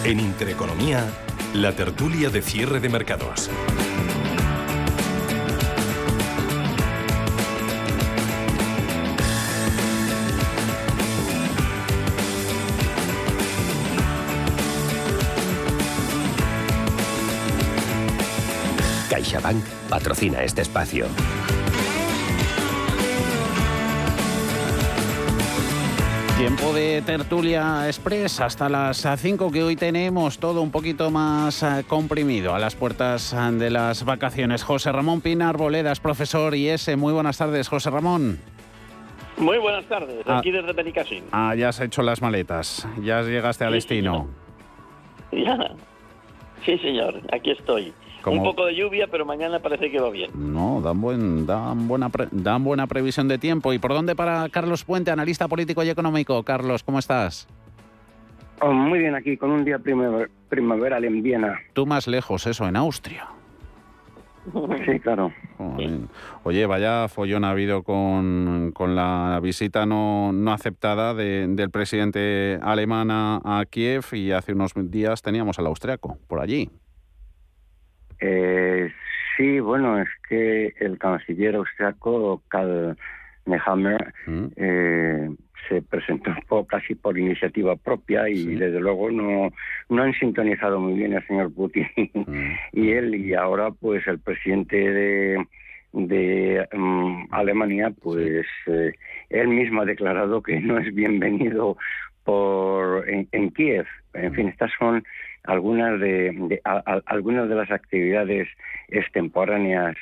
En 0.05 0.21
Intereconomía, 0.21 1.05
la 1.53 1.73
tertulia 1.73 2.29
de 2.29 2.41
cierre 2.41 2.79
de 2.79 2.87
mercados. 2.87 3.49
CaixaBank 19.25 19.63
patrocina 19.89 20.43
este 20.43 20.61
espacio. 20.61 21.07
Tiempo 26.37 26.73
de 26.73 27.01
tertulia 27.01 27.87
express 27.87 28.41
hasta 28.41 28.69
las 28.69 29.07
5 29.17 29.51
que 29.51 29.63
hoy 29.63 29.75
tenemos 29.75 30.37
todo 30.37 30.61
un 30.61 30.69
poquito 30.69 31.09
más 31.09 31.63
eh, 31.63 31.85
comprimido 31.87 32.53
a 32.53 32.59
las 32.59 32.75
puertas 32.75 33.35
de 33.53 33.69
las 33.71 34.05
vacaciones. 34.05 34.63
José 34.63 34.91
Ramón 34.91 35.21
Pinar 35.21 35.57
Boledas, 35.57 35.99
profesor 35.99 36.53
IS. 36.53 36.95
Muy 36.95 37.13
buenas 37.13 37.39
tardes, 37.39 37.67
José 37.67 37.89
Ramón. 37.89 38.37
Muy 39.37 39.57
buenas 39.57 39.85
tardes, 39.85 40.23
aquí 40.27 40.51
desde 40.51 40.71
Benicassin. 40.71 41.23
Ah, 41.31 41.55
ya 41.55 41.69
has 41.69 41.79
hecho 41.81 42.03
las 42.03 42.21
maletas, 42.21 42.87
ya 43.01 43.21
llegaste 43.23 43.65
a 43.65 43.71
destino. 43.71 44.27
Ya, 45.31 45.71
sí 46.63 46.77
señor, 46.77 47.21
aquí 47.33 47.51
estoy. 47.51 47.93
Un 48.31 48.43
poco 48.43 48.65
de 48.65 48.75
lluvia, 48.75 49.07
pero 49.09 49.25
mañana 49.25 49.59
parece 49.59 49.91
que 49.91 49.99
va 49.99 50.09
bien. 50.09 50.31
No, 50.35 50.81
dan, 50.81 50.99
buen, 51.01 51.45
dan, 51.45 51.87
buena 51.87 52.09
dan 52.31 52.63
buena 52.63 52.87
previsión 52.87 53.27
de 53.27 53.37
tiempo. 53.37 53.73
¿Y 53.73 53.79
por 53.79 53.93
dónde 53.93 54.15
para 54.15 54.47
Carlos 54.49 54.83
Puente, 54.83 55.11
analista 55.11 55.47
político 55.47 55.83
y 55.83 55.89
económico? 55.89 56.43
Carlos, 56.43 56.83
¿cómo 56.83 56.99
estás? 56.99 57.47
Oh, 58.61 58.71
muy 58.71 58.99
bien, 58.99 59.15
aquí 59.15 59.37
con 59.37 59.51
un 59.51 59.65
día 59.65 59.79
primaveral 60.49 61.03
en 61.03 61.21
Viena. 61.21 61.59
Tú 61.73 61.85
más 61.85 62.07
lejos, 62.07 62.47
eso, 62.47 62.67
en 62.67 62.75
Austria. 62.75 63.27
Sí, 64.85 64.99
claro. 64.99 65.31
Oye, 66.43 66.65
vaya 66.67 67.07
follón 67.07 67.43
ha 67.43 67.49
habido 67.49 67.81
con, 67.83 68.71
con 68.73 68.95
la 68.95 69.39
visita 69.41 69.85
no, 69.85 70.31
no 70.31 70.53
aceptada 70.53 71.13
del 71.15 71.69
presidente 71.71 72.59
alemán 72.61 73.09
a 73.11 73.63
Kiev 73.69 74.05
y 74.13 74.31
hace 74.31 74.53
unos 74.53 74.73
días 74.75 75.21
teníamos 75.21 75.57
al 75.57 75.65
austriaco 75.65 76.17
por 76.27 76.39
allí. 76.39 76.69
Eh, 78.19 78.91
sí, 79.35 79.59
bueno, 79.59 79.99
es 79.99 80.09
que 80.27 80.73
el 80.79 80.97
canciller 80.97 81.55
austriaco 81.55 82.41
Karl 82.47 82.97
Nehammer 83.45 84.13
mm. 84.25 84.45
eh, 84.55 85.29
se 85.67 85.81
presentó 85.81 86.31
casi 86.67 86.95
por 86.95 87.17
iniciativa 87.17 87.75
propia 87.75 88.29
y 88.29 88.55
desde 88.55 88.79
luego 88.79 89.11
no, 89.11 89.51
no 89.89 90.03
han 90.03 90.13
sintonizado 90.13 90.79
muy 90.79 90.93
bien 90.93 91.15
al 91.15 91.25
señor 91.27 91.53
Putin 91.53 91.87
mm. 92.13 92.51
y 92.73 92.91
él 92.91 93.15
y 93.15 93.33
ahora 93.33 93.71
pues 93.71 94.05
el 94.07 94.19
presidente 94.19 94.77
de, 94.77 95.45
de 95.93 96.67
mm, 96.71 97.27
Alemania 97.31 97.91
pues 98.01 98.45
eh, 98.67 98.93
él 99.29 99.47
mismo 99.49 99.81
ha 99.81 99.85
declarado 99.85 100.41
que 100.41 100.59
no 100.59 100.77
es 100.79 100.93
bienvenido 100.93 101.77
por 102.23 103.07
en, 103.07 103.27
en 103.31 103.51
Kiev. 103.51 103.85
En 104.13 104.33
fin, 104.33 104.47
estas 104.47 104.71
son 104.79 105.03
algunas 105.47 105.99
de, 105.99 106.61
algunas 107.05 107.49
de 107.49 107.55
las 107.55 107.71
actividades 107.71 108.47
extemporáneas 108.89 109.95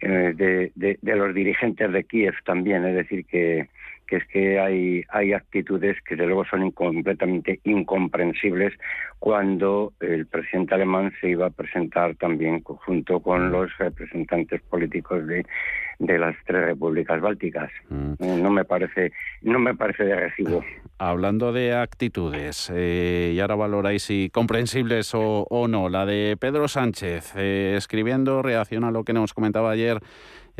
eh, 0.00 0.70
de, 0.80 0.98
los 1.02 1.34
dirigentes 1.34 1.92
de 1.92 2.04
Kiev 2.04 2.34
también, 2.44 2.86
es 2.86 2.94
decir, 2.94 3.24
que, 3.26 3.68
que 4.10 4.16
es 4.16 4.26
que 4.26 4.58
hay, 4.58 5.04
hay 5.10 5.32
actitudes 5.32 5.96
que 6.02 6.16
de 6.16 6.26
luego 6.26 6.44
son 6.44 6.72
completamente 6.72 7.60
incomprensibles 7.62 8.74
cuando 9.20 9.92
el 10.00 10.26
presidente 10.26 10.74
alemán 10.74 11.12
se 11.20 11.30
iba 11.30 11.46
a 11.46 11.50
presentar 11.50 12.16
también 12.16 12.60
junto 12.64 13.20
con 13.20 13.52
los 13.52 13.70
representantes 13.78 14.60
políticos 14.62 15.24
de, 15.28 15.46
de 16.00 16.18
las 16.18 16.34
tres 16.44 16.64
repúblicas 16.64 17.20
bálticas. 17.20 17.70
Mm. 17.88 18.12
Eh, 18.18 18.40
no 18.42 18.50
me 18.50 18.64
parece 18.64 19.12
no 19.42 19.60
me 19.60 19.76
parece 19.76 20.02
de 20.04 20.16
recibo. 20.16 20.64
Hablando 20.98 21.52
de 21.52 21.74
actitudes, 21.74 22.70
eh, 22.74 23.30
y 23.32 23.38
ahora 23.38 23.54
valoráis 23.54 24.02
si 24.02 24.28
comprensibles 24.32 25.14
o, 25.14 25.46
o, 25.48 25.68
no, 25.68 25.88
la 25.88 26.04
de 26.04 26.36
Pedro 26.38 26.66
Sánchez, 26.66 27.34
eh, 27.36 27.74
escribiendo, 27.76 28.42
reacciona 28.42 28.88
a 28.88 28.90
lo 28.90 29.04
que 29.04 29.12
nos 29.12 29.32
comentaba 29.32 29.70
ayer 29.70 30.00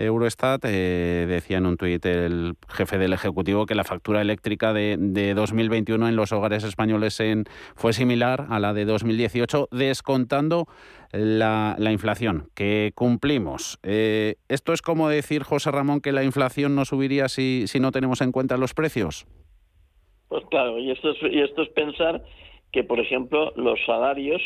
Eurostat, 0.01 0.64
eh, 0.64 1.26
decía 1.28 1.59
en 1.59 1.66
un 1.66 1.76
tuit 1.76 2.05
el 2.07 2.55
jefe 2.68 2.96
del 2.98 3.12
Ejecutivo 3.12 3.66
que 3.66 3.74
la 3.74 3.84
factura 3.84 4.22
eléctrica 4.22 4.72
de, 4.72 4.96
2021 5.34 6.09
en 6.09 6.16
los 6.16 6.32
hogares 6.32 6.64
españoles 6.64 7.20
en, 7.20 7.44
fue 7.76 7.92
similar 7.92 8.46
a 8.48 8.59
la 8.59 8.72
de 8.72 8.86
2018, 8.86 9.68
descontando 9.70 10.66
la, 11.12 11.76
inflación, 11.90 12.48
que 12.55 12.92
cumplimos. 12.94 13.78
Eh, 13.82 14.36
¿Esto 14.48 14.72
es 14.72 14.80
como 14.80 15.09
decir, 15.09 15.42
José 15.42 15.70
Ramón, 15.70 16.01
que 16.01 16.12
la 16.12 16.24
inflación 16.24 16.74
no 16.74 16.84
subiría 16.84 17.28
si, 17.28 17.64
si 17.66 17.78
no 17.78 17.92
tenemos 17.92 18.22
en 18.22 18.32
cuenta 18.32 18.57
los 18.57 18.72
precios? 18.72 19.26
Pues 20.28 20.44
claro, 20.51 20.78
y 20.78 20.90
esto 20.90 21.11
es, 21.11 21.18
y 21.30 21.40
esto 21.40 21.62
es 21.62 21.68
pensar 21.70 22.22
que, 22.72 22.84
por 22.84 23.01
ejemplo, 23.01 23.53
los 23.57 23.78
salarios 23.84 24.40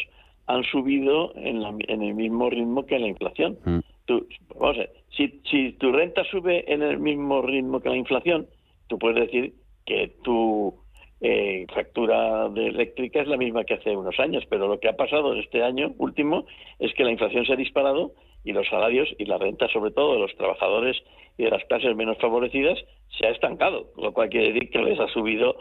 han 0.46 0.64
subido 0.64 1.32
en, 1.36 1.62
en 1.88 2.02
el 2.02 2.14
mismo 2.14 2.50
ritmo 2.50 2.84
que 2.86 2.98
la 2.98 3.07
inflación. 3.07 3.59
Mm 3.64 3.78
vamos 4.07 4.76
a 4.76 4.80
ver, 4.80 4.90
si, 5.16 5.40
si 5.50 5.72
tu 5.72 5.92
renta 5.92 6.24
sube 6.24 6.70
en 6.72 6.82
el 6.82 6.98
mismo 6.98 7.42
ritmo 7.42 7.80
que 7.80 7.88
la 7.88 7.96
inflación, 7.96 8.46
tú 8.88 8.98
puedes 8.98 9.26
decir 9.26 9.55
que 9.86 10.12
tu 10.22 10.74
eh, 11.20 11.66
factura 11.74 12.48
de 12.50 12.66
eléctrica 12.66 13.22
es 13.22 13.28
la 13.28 13.36
misma 13.36 13.64
que 13.64 13.74
hace 13.74 13.96
unos 13.96 14.18
años, 14.18 14.44
pero 14.48 14.68
lo 14.68 14.78
que 14.78 14.88
ha 14.88 14.96
pasado 14.96 15.34
este 15.34 15.62
año 15.62 15.94
último 15.98 16.46
es 16.78 16.92
que 16.94 17.05
la 17.05 17.12
inflación 17.12 17.46
se 17.46 17.52
ha 17.52 17.57
disparado 17.57 18.12
y 18.44 18.52
los 18.52 18.68
salarios 18.68 19.09
y 19.18 19.24
la 19.24 19.38
renta, 19.38 19.68
sobre 19.68 19.90
todo 19.90 20.14
de 20.14 20.20
los 20.20 20.36
trabajadores 20.36 20.96
y 21.38 21.44
de 21.44 21.50
las 21.50 21.64
clases 21.64 21.96
menos 21.96 22.18
favorecidas, 22.18 22.78
se 23.18 23.26
ha 23.26 23.30
estancado, 23.30 23.86
lo 23.96 24.12
cual 24.12 24.28
quiere 24.28 24.52
decir 24.52 24.70
que 24.70 24.82
les 24.82 25.00
ha 25.00 25.09
subido 25.09 25.57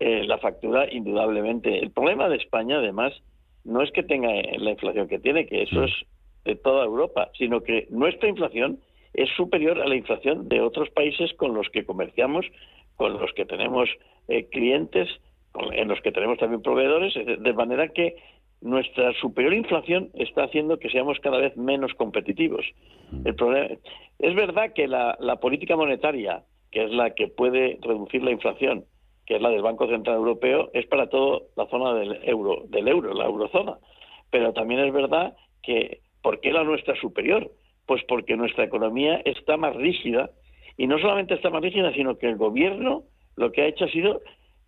eh, 0.00 0.24
la 0.24 0.38
factura 0.38 0.92
indudablemente. 0.92 1.78
El 1.78 1.92
problema 1.92 2.28
de 2.28 2.36
España, 2.36 2.78
además, 2.78 3.12
no 3.64 3.82
es 3.82 3.90
que 3.92 4.02
tenga 4.02 4.30
la 4.32 4.70
inflación 4.70 5.08
que 5.08 5.18
tiene, 5.18 5.46
que 5.46 5.62
eso 5.62 5.80
mm. 5.80 5.84
es 5.84 5.92
de 6.44 6.56
toda 6.56 6.84
Europa, 6.84 7.30
sino 7.36 7.62
que 7.62 7.86
nuestra 7.90 8.28
inflación 8.28 8.80
es 9.14 9.28
superior 9.36 9.80
a 9.80 9.88
la 9.88 9.96
inflación 9.96 10.48
de 10.48 10.60
otros 10.60 10.88
países 10.90 11.32
con 11.34 11.54
los 11.54 11.68
que 11.70 11.84
comerciamos, 11.84 12.46
con 12.96 13.14
los 13.14 13.32
que 13.32 13.44
tenemos 13.44 13.88
eh, 14.28 14.48
clientes, 14.50 15.08
en 15.72 15.88
los 15.88 16.00
que 16.00 16.12
tenemos 16.12 16.38
también 16.38 16.62
proveedores, 16.62 17.14
de 17.14 17.52
manera 17.52 17.88
que 17.88 18.16
nuestra 18.60 19.12
superior 19.14 19.54
inflación 19.54 20.10
está 20.14 20.44
haciendo 20.44 20.78
que 20.78 20.90
seamos 20.90 21.18
cada 21.20 21.38
vez 21.38 21.56
menos 21.56 21.92
competitivos. 21.94 22.64
El 23.24 23.34
problema, 23.34 23.68
es 24.18 24.34
verdad 24.34 24.72
que 24.74 24.86
la, 24.86 25.16
la 25.18 25.36
política 25.36 25.76
monetaria, 25.76 26.44
que 26.70 26.84
es 26.84 26.90
la 26.92 27.10
que 27.14 27.28
puede 27.28 27.78
reducir 27.80 28.22
la 28.22 28.30
inflación, 28.30 28.84
que 29.26 29.36
es 29.36 29.42
la 29.42 29.50
del 29.50 29.62
Banco 29.62 29.88
Central 29.88 30.16
Europeo, 30.16 30.70
es 30.72 30.86
para 30.86 31.08
toda 31.08 31.40
la 31.56 31.66
zona 31.66 31.94
del 31.94 32.20
euro, 32.24 32.64
del 32.68 32.88
euro, 32.88 33.14
la 33.14 33.24
eurozona. 33.24 33.78
Pero 34.30 34.52
también 34.52 34.80
es 34.80 34.92
verdad 34.92 35.34
que 35.62 36.00
¿Por 36.22 36.40
qué 36.40 36.52
la 36.52 36.64
nuestra 36.64 36.94
superior? 36.96 37.50
Pues 37.86 38.02
porque 38.04 38.36
nuestra 38.36 38.64
economía 38.64 39.20
está 39.24 39.56
más 39.56 39.74
rígida 39.74 40.30
y 40.76 40.86
no 40.86 40.98
solamente 40.98 41.34
está 41.34 41.50
más 41.50 41.62
rígida, 41.62 41.92
sino 41.92 42.18
que 42.18 42.26
el 42.26 42.36
gobierno 42.36 43.04
lo 43.36 43.52
que 43.52 43.62
ha 43.62 43.66
hecho 43.66 43.84
ha 43.84 43.90
sido 43.90 44.22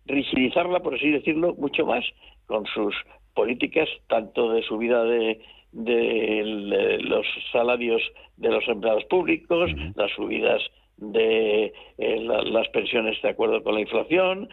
rigidizarla, 0.05 0.81
por 0.81 0.95
así 0.95 1.09
decirlo, 1.09 1.55
mucho 1.55 1.85
más 1.85 2.03
con 2.45 2.65
sus 2.65 2.95
políticas, 3.33 3.87
tanto 4.07 4.51
de 4.51 4.63
subida 4.63 5.03
de, 5.03 5.39
los 7.01 7.25
salarios 7.51 8.01
de 8.37 8.49
los 8.49 8.67
empleados 8.67 9.05
públicos, 9.05 9.71
las 9.95 10.11
subidas 10.11 10.61
de 11.11 11.73
eh, 11.97 12.19
las 12.19 12.67
pensiones 12.69 13.21
de 13.21 13.29
acuerdo 13.29 13.63
con 13.63 13.75
la 13.75 13.81
inflación, 13.81 14.49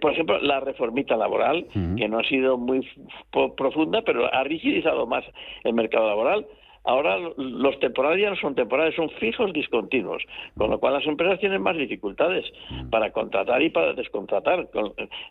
por 0.00 0.12
ejemplo, 0.12 0.40
la 0.40 0.60
reformita 0.60 1.16
laboral, 1.16 1.66
que 1.96 2.08
no 2.08 2.18
ha 2.18 2.24
sido 2.24 2.56
muy 2.56 2.86
profunda, 3.30 4.02
pero 4.02 4.32
ha 4.32 4.44
rigidizado 4.44 5.06
más 5.06 5.24
el 5.64 5.74
mercado 5.74 6.08
laboral. 6.08 6.46
Ahora 6.84 7.18
los 7.36 7.78
temporales 7.80 8.22
ya 8.22 8.30
no 8.30 8.36
son 8.36 8.54
temporales, 8.54 8.94
son 8.94 9.10
fijos 9.10 9.52
discontinuos, 9.52 10.22
con 10.56 10.70
lo 10.70 10.80
cual 10.80 10.94
las 10.94 11.06
empresas 11.06 11.38
tienen 11.38 11.60
más 11.60 11.76
dificultades 11.76 12.46
para 12.90 13.12
contratar 13.12 13.60
y 13.60 13.68
para 13.68 13.92
descontratar. 13.92 14.68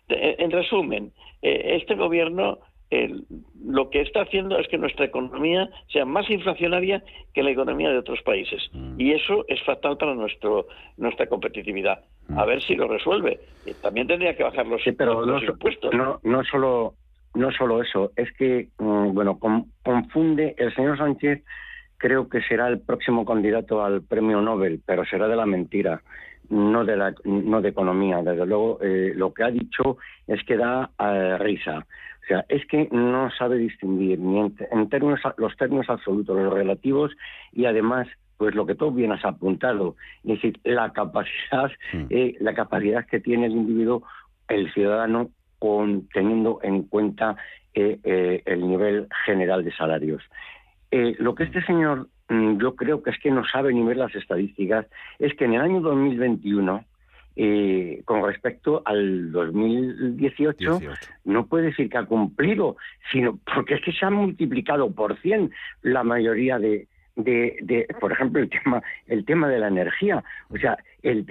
En 0.08 0.50
resumen, 0.52 1.10
eh, 1.42 1.78
este 1.80 1.96
gobierno 1.96 2.58
lo 2.90 3.90
que 3.90 4.00
está 4.00 4.22
haciendo 4.22 4.58
es 4.58 4.66
que 4.68 4.78
nuestra 4.78 5.04
economía 5.04 5.68
sea 5.92 6.04
más 6.04 6.28
inflacionaria 6.30 7.02
que 7.34 7.42
la 7.42 7.50
economía 7.50 7.90
de 7.90 7.98
otros 7.98 8.22
países. 8.22 8.62
Mm. 8.72 9.00
Y 9.00 9.12
eso 9.12 9.44
es 9.48 9.62
fatal 9.62 9.98
para 9.98 10.14
nuestro, 10.14 10.66
nuestra 10.96 11.26
competitividad. 11.26 12.04
A 12.36 12.44
ver 12.44 12.62
si 12.62 12.74
lo 12.74 12.88
resuelve. 12.88 13.40
también 13.80 14.06
tendría 14.06 14.36
que 14.36 14.42
bajar 14.42 14.66
los, 14.66 14.82
pero 14.96 15.24
no, 15.24 15.42
impuestos. 15.42 15.94
No, 15.94 16.20
no, 16.22 16.44
solo, 16.44 16.94
no 17.34 17.50
solo 17.52 17.82
eso, 17.82 18.12
es 18.16 18.30
que, 18.34 18.68
mm, 18.78 19.14
bueno, 19.14 19.38
confunde 19.82 20.54
el 20.58 20.74
señor 20.74 20.98
Sánchez. 20.98 21.42
Creo 21.96 22.28
que 22.28 22.42
será 22.42 22.68
el 22.68 22.80
próximo 22.80 23.24
candidato 23.24 23.82
al 23.82 24.02
premio 24.02 24.40
Nobel, 24.40 24.80
pero 24.86 25.04
será 25.06 25.26
de 25.26 25.36
la 25.36 25.46
mentira 25.46 26.02
no 26.50 26.84
de 26.84 26.96
la 26.96 27.14
no 27.24 27.60
de 27.60 27.68
economía 27.68 28.22
desde 28.22 28.46
luego 28.46 28.78
eh, 28.80 29.12
lo 29.14 29.34
que 29.34 29.44
ha 29.44 29.50
dicho 29.50 29.98
es 30.26 30.42
que 30.44 30.56
da 30.56 30.90
eh, 30.98 31.36
risa 31.38 31.86
o 32.28 32.34
sea, 32.34 32.44
es 32.50 32.66
que 32.66 32.88
no 32.92 33.30
sabe 33.30 33.56
distinguir 33.56 34.18
ni 34.18 34.38
en, 34.38 34.88
términos, 34.90 35.20
los 35.38 35.56
términos 35.56 35.88
absolutos, 35.88 36.36
los 36.36 36.52
relativos 36.52 37.16
y 37.52 37.64
además 37.64 38.06
pues 38.36 38.54
lo 38.54 38.66
que 38.66 38.74
tú 38.74 38.90
bien 38.90 39.12
has 39.12 39.24
apuntado, 39.24 39.96
es 40.24 40.34
decir, 40.34 40.60
la 40.62 40.92
capacidad, 40.92 41.70
mm. 41.94 42.04
eh, 42.10 42.36
la 42.40 42.52
capacidad 42.52 43.06
que 43.06 43.18
tiene 43.18 43.46
el 43.46 43.52
individuo, 43.52 44.02
el 44.46 44.70
ciudadano, 44.74 45.30
con, 45.58 46.06
teniendo 46.12 46.60
en 46.62 46.82
cuenta 46.82 47.36
eh, 47.72 47.98
eh, 48.04 48.42
el 48.44 48.68
nivel 48.68 49.08
general 49.24 49.64
de 49.64 49.72
salarios. 49.72 50.22
lo 50.90 51.34
que 51.34 51.44
este 51.44 51.62
señor, 51.62 52.08
mm, 52.28 52.58
yo 52.58 52.76
creo 52.76 53.02
que 53.02 53.10
es 53.10 53.18
que 53.20 53.30
no 53.30 53.42
sabe 53.46 53.72
ni 53.72 53.82
ver 53.82 53.96
las 53.96 54.14
estadísticas, 54.14 54.86
es 55.18 55.34
que 55.34 55.46
en 55.46 55.54
el 55.54 55.62
año 55.62 55.80
2021 55.80 56.84
eh, 57.40 58.02
con 58.04 58.24
respecto 58.26 58.82
al 58.84 59.30
2018, 59.30 60.80
no 61.24 61.46
puede 61.46 61.66
decir 61.66 61.88
que 61.88 61.98
ha 61.98 62.04
cumplido, 62.04 62.76
sino 63.12 63.38
porque 63.54 63.74
es 63.74 63.82
que 63.82 63.92
se 63.92 64.04
ha 64.04 64.10
multiplicado 64.10 64.90
por 64.90 65.16
100 65.20 65.52
la 65.82 66.02
mayoría 66.02 66.58
de, 66.58 66.88
de, 67.14 67.86
por 68.00 68.10
ejemplo, 68.10 68.42
el 68.42 68.50
tema, 68.50 68.82
el 69.06 69.24
tema 69.24 69.48
de 69.48 69.60
la 69.60 69.68
energía. 69.68 70.24
O 70.50 70.56
sea, 70.56 70.76
el 71.04 71.24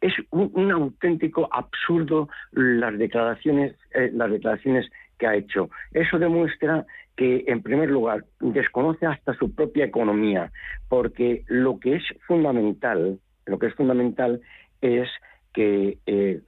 es 0.00 0.14
un, 0.30 0.72
auténtico 0.72 1.48
absurdo 1.52 2.28
las 2.50 2.98
declaraciones, 2.98 3.76
eh, 3.94 4.10
las 4.12 4.32
declaraciones 4.32 4.90
que 5.16 5.28
ha 5.28 5.36
hecho. 5.36 5.70
Eso 5.92 6.18
demuestra 6.18 6.84
que, 7.16 7.44
en 7.46 7.62
primer 7.62 7.90
lugar, 7.90 8.24
desconoce 8.40 9.06
hasta 9.06 9.32
su 9.34 9.54
propia 9.54 9.84
economía, 9.84 10.50
porque 10.88 11.44
lo 11.46 11.78
que 11.78 11.94
es 11.94 12.02
fundamental, 12.26 13.20
lo 13.46 13.60
que 13.60 13.66
es 13.68 13.74
fundamental 13.74 14.40
es 14.80 15.08
que 15.56 15.96
eh, 16.04 16.40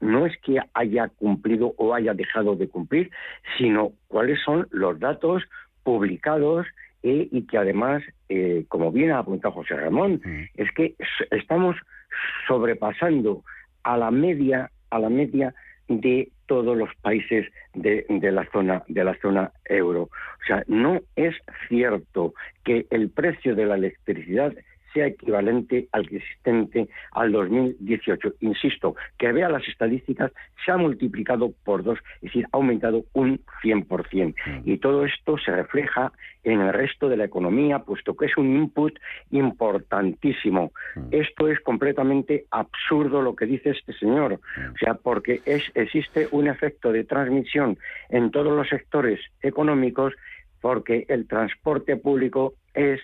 no 0.00 0.26
es 0.26 0.36
que 0.38 0.58
haya 0.74 1.06
cumplido 1.10 1.74
o 1.78 1.94
haya 1.94 2.12
dejado 2.12 2.56
de 2.56 2.68
cumplir, 2.68 3.08
sino 3.56 3.92
cuáles 4.08 4.40
son 4.42 4.66
los 4.72 4.98
datos 4.98 5.44
publicados 5.84 6.66
eh, 7.04 7.28
y 7.30 7.46
que 7.46 7.56
además, 7.56 8.02
eh, 8.28 8.64
como 8.66 8.90
bien 8.90 9.12
ha 9.12 9.20
apuntado 9.20 9.54
José 9.54 9.76
Ramón, 9.76 10.20
mm. 10.24 10.60
es 10.60 10.72
que 10.72 10.96
estamos 11.30 11.76
sobrepasando 12.48 13.44
a 13.84 13.96
la 13.96 14.10
media, 14.10 14.72
a 14.90 14.98
la 14.98 15.08
media 15.08 15.54
de 15.86 16.32
todos 16.46 16.76
los 16.76 16.90
países 17.00 17.46
de, 17.74 18.06
de, 18.08 18.32
la 18.32 18.44
zona 18.50 18.82
de 18.88 19.04
la 19.04 19.16
zona 19.20 19.52
euro. 19.66 20.02
O 20.02 20.44
sea, 20.48 20.64
no 20.66 20.98
es 21.14 21.36
cierto 21.68 22.34
que 22.64 22.86
el 22.90 23.08
precio 23.08 23.54
de 23.54 23.66
la 23.66 23.76
electricidad 23.76 24.52
sea 24.92 25.06
equivalente 25.06 25.88
al 25.92 26.02
existente 26.02 26.88
al 27.12 27.32
2018. 27.32 28.34
Insisto, 28.40 28.96
que 29.18 29.32
vea 29.32 29.48
las 29.48 29.66
estadísticas, 29.68 30.32
se 30.64 30.72
ha 30.72 30.76
multiplicado 30.76 31.52
por 31.64 31.82
dos, 31.82 31.98
es 32.16 32.22
decir, 32.22 32.46
ha 32.52 32.56
aumentado 32.56 33.04
un 33.12 33.40
100%. 33.62 34.34
Mm. 34.34 34.60
Y 34.64 34.78
todo 34.78 35.04
esto 35.04 35.38
se 35.38 35.52
refleja 35.52 36.12
en 36.44 36.60
el 36.60 36.72
resto 36.72 37.08
de 37.08 37.16
la 37.16 37.24
economía, 37.24 37.80
puesto 37.80 38.16
que 38.16 38.26
es 38.26 38.36
un 38.36 38.56
input 38.56 38.98
importantísimo. 39.30 40.72
Mm. 40.96 41.08
Esto 41.10 41.48
es 41.48 41.60
completamente 41.60 42.46
absurdo 42.50 43.22
lo 43.22 43.34
que 43.36 43.46
dice 43.46 43.70
este 43.70 43.92
señor, 43.92 44.34
mm. 44.34 44.72
o 44.74 44.78
sea, 44.78 44.94
porque 44.94 45.40
es, 45.44 45.70
existe 45.74 46.28
un 46.30 46.48
efecto 46.48 46.92
de 46.92 47.04
transmisión 47.04 47.78
en 48.08 48.30
todos 48.30 48.56
los 48.56 48.68
sectores 48.68 49.20
económicos 49.42 50.14
porque 50.60 51.06
el 51.08 51.26
transporte 51.28 51.96
público 51.96 52.54
es 52.74 53.00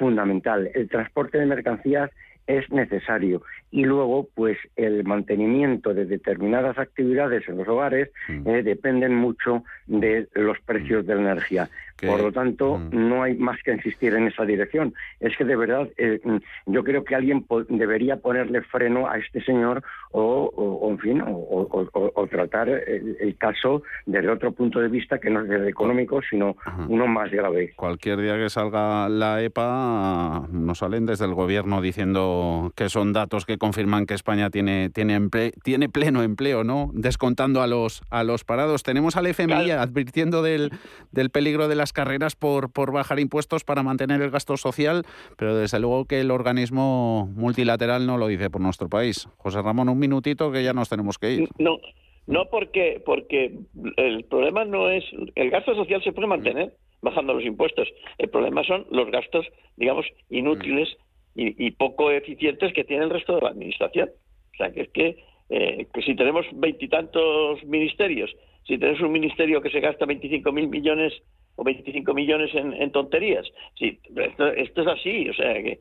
fundamental. 0.00 0.70
El 0.74 0.88
transporte 0.88 1.38
de 1.38 1.46
mercancías 1.46 2.10
es 2.46 2.68
necesario. 2.70 3.42
Y 3.70 3.84
luego, 3.84 4.28
pues 4.34 4.58
el 4.76 5.04
mantenimiento 5.04 5.94
de 5.94 6.04
determinadas 6.04 6.78
actividades 6.78 7.48
en 7.48 7.58
los 7.58 7.68
hogares 7.68 8.10
mm. 8.28 8.48
eh, 8.48 8.62
dependen 8.62 9.14
mucho 9.14 9.64
de 9.86 10.28
los 10.34 10.58
precios 10.60 11.06
de 11.06 11.14
la 11.14 11.20
energía. 11.20 11.68
Por 12.06 12.20
lo 12.20 12.32
tanto, 12.32 12.78
mm. 12.78 12.88
no 12.92 13.22
hay 13.22 13.34
más 13.34 13.58
que 13.62 13.72
insistir 13.72 14.14
en 14.14 14.26
esa 14.26 14.44
dirección. 14.44 14.94
Es 15.18 15.36
que 15.36 15.44
de 15.44 15.56
verdad, 15.56 15.88
eh, 15.96 16.20
mm, 16.22 16.36
yo 16.66 16.84
creo 16.84 17.04
que 17.04 17.14
alguien 17.14 17.44
debería 17.68 18.16
ponerle 18.16 18.62
freno 18.62 19.08
a 19.08 19.18
este 19.18 19.42
señor 19.42 19.82
o, 20.12 20.88
en 20.90 20.98
fin, 20.98 21.22
o, 21.26 22.26
tratar 22.30 22.68
el, 22.68 23.36
caso 23.38 23.82
desde 24.06 24.28
otro 24.28 24.52
punto 24.52 24.80
de 24.80 24.88
vista 24.88 25.18
que 25.18 25.30
no 25.30 25.44
es 25.44 25.50
el 25.50 25.68
económico, 25.68 26.20
sino 26.28 26.56
uno 26.88 27.06
más 27.06 27.30
grave. 27.30 27.72
Cualquier 27.76 28.20
día 28.20 28.36
que 28.36 28.50
salga 28.50 29.08
la 29.08 29.42
EPA, 29.42 30.46
nos 30.50 30.78
salen 30.78 31.06
desde 31.06 31.24
el 31.24 31.34
gobierno 31.34 31.80
diciendo 31.80 32.72
que 32.74 32.88
son 32.88 33.12
datos 33.12 33.46
que 33.46 33.58
confirman 33.60 34.06
que 34.06 34.14
España 34.14 34.50
tiene, 34.50 34.90
tiene, 34.90 35.20
tiene 35.62 35.88
pleno 35.88 36.24
empleo, 36.24 36.64
¿no? 36.64 36.90
Descontando 36.92 37.62
a 37.62 37.68
los, 37.68 38.02
a 38.10 38.24
los 38.24 38.42
parados. 38.42 38.82
Tenemos 38.82 39.16
al 39.16 39.26
FMI 39.26 39.70
advirtiendo 39.70 40.42
del, 40.42 40.72
del 41.12 41.30
peligro 41.30 41.68
de 41.68 41.76
las 41.76 41.92
carreras 41.92 42.34
por, 42.34 42.72
por 42.72 42.90
bajar 42.90 43.20
impuestos 43.20 43.62
para 43.62 43.84
mantener 43.84 44.20
el 44.22 44.30
gasto 44.30 44.56
social, 44.56 45.04
pero 45.36 45.54
desde 45.54 45.78
luego 45.78 46.06
que 46.06 46.20
el 46.20 46.32
organismo 46.32 47.30
multilateral 47.36 48.06
no 48.06 48.18
lo 48.18 48.26
dice 48.26 48.50
por 48.50 48.60
nuestro 48.60 48.88
país. 48.88 49.28
José 49.36 49.62
Ramón, 49.62 49.88
un 49.88 49.98
minutito 50.00 50.50
que 50.50 50.64
ya 50.64 50.72
nos 50.72 50.88
tenemos 50.88 51.18
que 51.18 51.34
ir. 51.34 51.48
No, 51.58 51.78
no 52.26 52.46
porque, 52.50 53.00
porque 53.04 53.58
el 53.96 54.24
problema 54.24 54.64
no 54.64 54.90
es... 54.90 55.04
El 55.36 55.50
gasto 55.50 55.74
social 55.76 56.02
se 56.02 56.12
puede 56.12 56.26
mantener 56.26 56.72
bajando 57.02 57.34
los 57.34 57.44
impuestos. 57.44 57.88
El 58.18 58.30
problema 58.30 58.64
son 58.64 58.86
los 58.90 59.10
gastos, 59.10 59.46
digamos, 59.76 60.06
inútiles 60.28 60.88
y, 61.34 61.70
poco 61.72 62.10
eficientes 62.10 62.72
que 62.72 62.84
tiene 62.84 63.04
el 63.04 63.10
resto 63.10 63.36
de 63.36 63.42
la 63.42 63.50
administración. 63.50 64.10
O 64.52 64.56
sea, 64.56 64.70
que 64.72 64.82
es 64.82 64.88
que, 64.90 65.16
eh, 65.48 65.86
si 66.04 66.14
tenemos 66.14 66.44
veintitantos 66.52 67.64
ministerios, 67.64 68.34
si 68.66 68.78
tenemos 68.78 69.00
un 69.00 69.12
ministerio 69.12 69.62
que 69.62 69.70
se 69.70 69.80
gasta 69.80 70.06
25 70.06 70.52
mil 70.52 70.68
millones 70.68 71.12
o 71.56 71.64
25 71.64 72.12
millones 72.14 72.50
en, 72.54 72.90
tonterías, 72.92 73.46
sí, 73.78 73.98
esto, 74.16 74.48
esto, 74.48 74.82
es 74.82 74.88
así. 74.88 75.28
O 75.28 75.34
sea, 75.34 75.54
que 75.54 75.80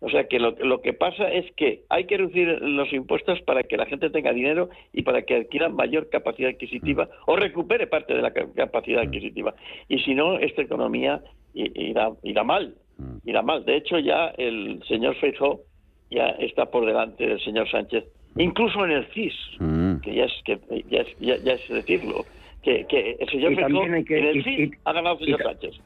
o 0.00 0.10
sea 0.10 0.24
que 0.24 0.38
lo, 0.38 0.82
que 0.82 0.92
pasa 0.92 1.28
es 1.30 1.50
que 1.52 1.84
hay 1.88 2.04
que 2.04 2.18
reducir 2.18 2.48
los 2.60 2.92
impuestos 2.92 3.40
para 3.42 3.62
que 3.62 3.78
la 3.78 3.86
gente 3.86 4.10
tenga 4.10 4.32
dinero 4.32 4.68
y 4.92 5.02
para 5.02 5.22
que 5.22 5.36
adquiera 5.36 5.70
mayor 5.70 6.10
capacidad 6.10 6.50
adquisitiva 6.50 7.08
o 7.26 7.34
recupere 7.34 7.86
parte 7.86 8.14
de 8.14 8.20
la 8.20 8.32
capacidad 8.32 9.02
adquisitiva. 9.02 9.54
Y 9.88 10.00
si 10.00 10.14
no, 10.14 10.38
esta 10.38 10.62
economía 10.62 11.22
irá 11.54 12.44
mal. 12.44 12.74
Irá 13.24 13.42
mal. 13.42 13.64
De 13.64 13.76
hecho, 13.76 13.98
ya 13.98 14.28
el 14.38 14.82
señor 14.88 15.14
Feijóo 15.16 15.60
ya 16.10 16.28
está 16.38 16.66
por 16.66 16.86
delante 16.86 17.26
del 17.26 17.40
señor 17.40 17.68
Sánchez, 17.70 18.04
incluso 18.36 18.84
en 18.84 18.92
el 18.92 19.06
CIS, 19.12 19.34
que 20.02 20.14
ya 20.14 20.24
es, 20.24 20.32
que, 20.44 20.58
ya 20.88 21.52
es, 21.52 21.68
decirlo, 21.68 22.24
que, 22.62 23.16
el 23.18 23.28
señor 23.28 23.54
Feijóo 23.54 23.84
en 23.84 23.94
el 23.94 24.44
CIS 24.44 24.70
ha 24.84 24.92
ganado 24.92 25.18
el 25.18 25.24
señor 25.24 25.42
Sánchez. 25.42 25.80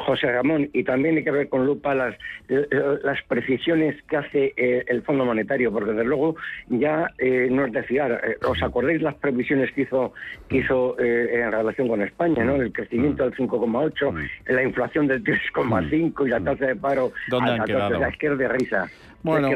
José 0.00 0.32
Ramón, 0.32 0.68
y 0.72 0.84
también 0.84 1.16
hay 1.16 1.24
que 1.24 1.30
ver 1.30 1.48
con 1.48 1.66
lupa 1.66 1.94
las, 1.94 2.16
las 2.48 3.22
precisiones 3.24 3.96
que 4.08 4.16
hace 4.16 4.54
eh, 4.56 4.84
el 4.88 5.02
Fondo 5.02 5.24
Monetario, 5.24 5.72
porque 5.72 5.90
desde 5.90 6.04
luego 6.04 6.36
ya 6.68 7.10
eh, 7.18 7.48
no 7.50 7.66
es 7.66 7.72
decir, 7.72 8.00
eh, 8.00 8.36
¿os 8.46 8.62
acordáis 8.62 9.02
las 9.02 9.14
previsiones 9.16 9.72
que 9.72 9.82
hizo, 9.82 10.12
que 10.48 10.58
hizo 10.58 10.98
en 10.98 11.52
relación 11.52 11.88
con 11.88 12.02
España, 12.02 12.44
¿no? 12.44 12.56
el 12.56 12.72
crecimiento 12.72 13.24
del 13.24 13.34
5,8, 13.34 14.28
la 14.46 14.62
inflación 14.62 15.06
del 15.06 15.22
3,5 15.22 16.26
y 16.26 16.30
la 16.30 16.40
tasa 16.40 16.66
de 16.66 16.76
paro 16.76 17.12
¿Dónde 17.28 17.52
han 17.52 17.64
quedado? 17.64 18.04
es 18.04 18.16
que 18.16 18.26
es 18.26 18.38
de 18.38 18.48
risa. 18.48 18.88
Bueno, 19.22 19.50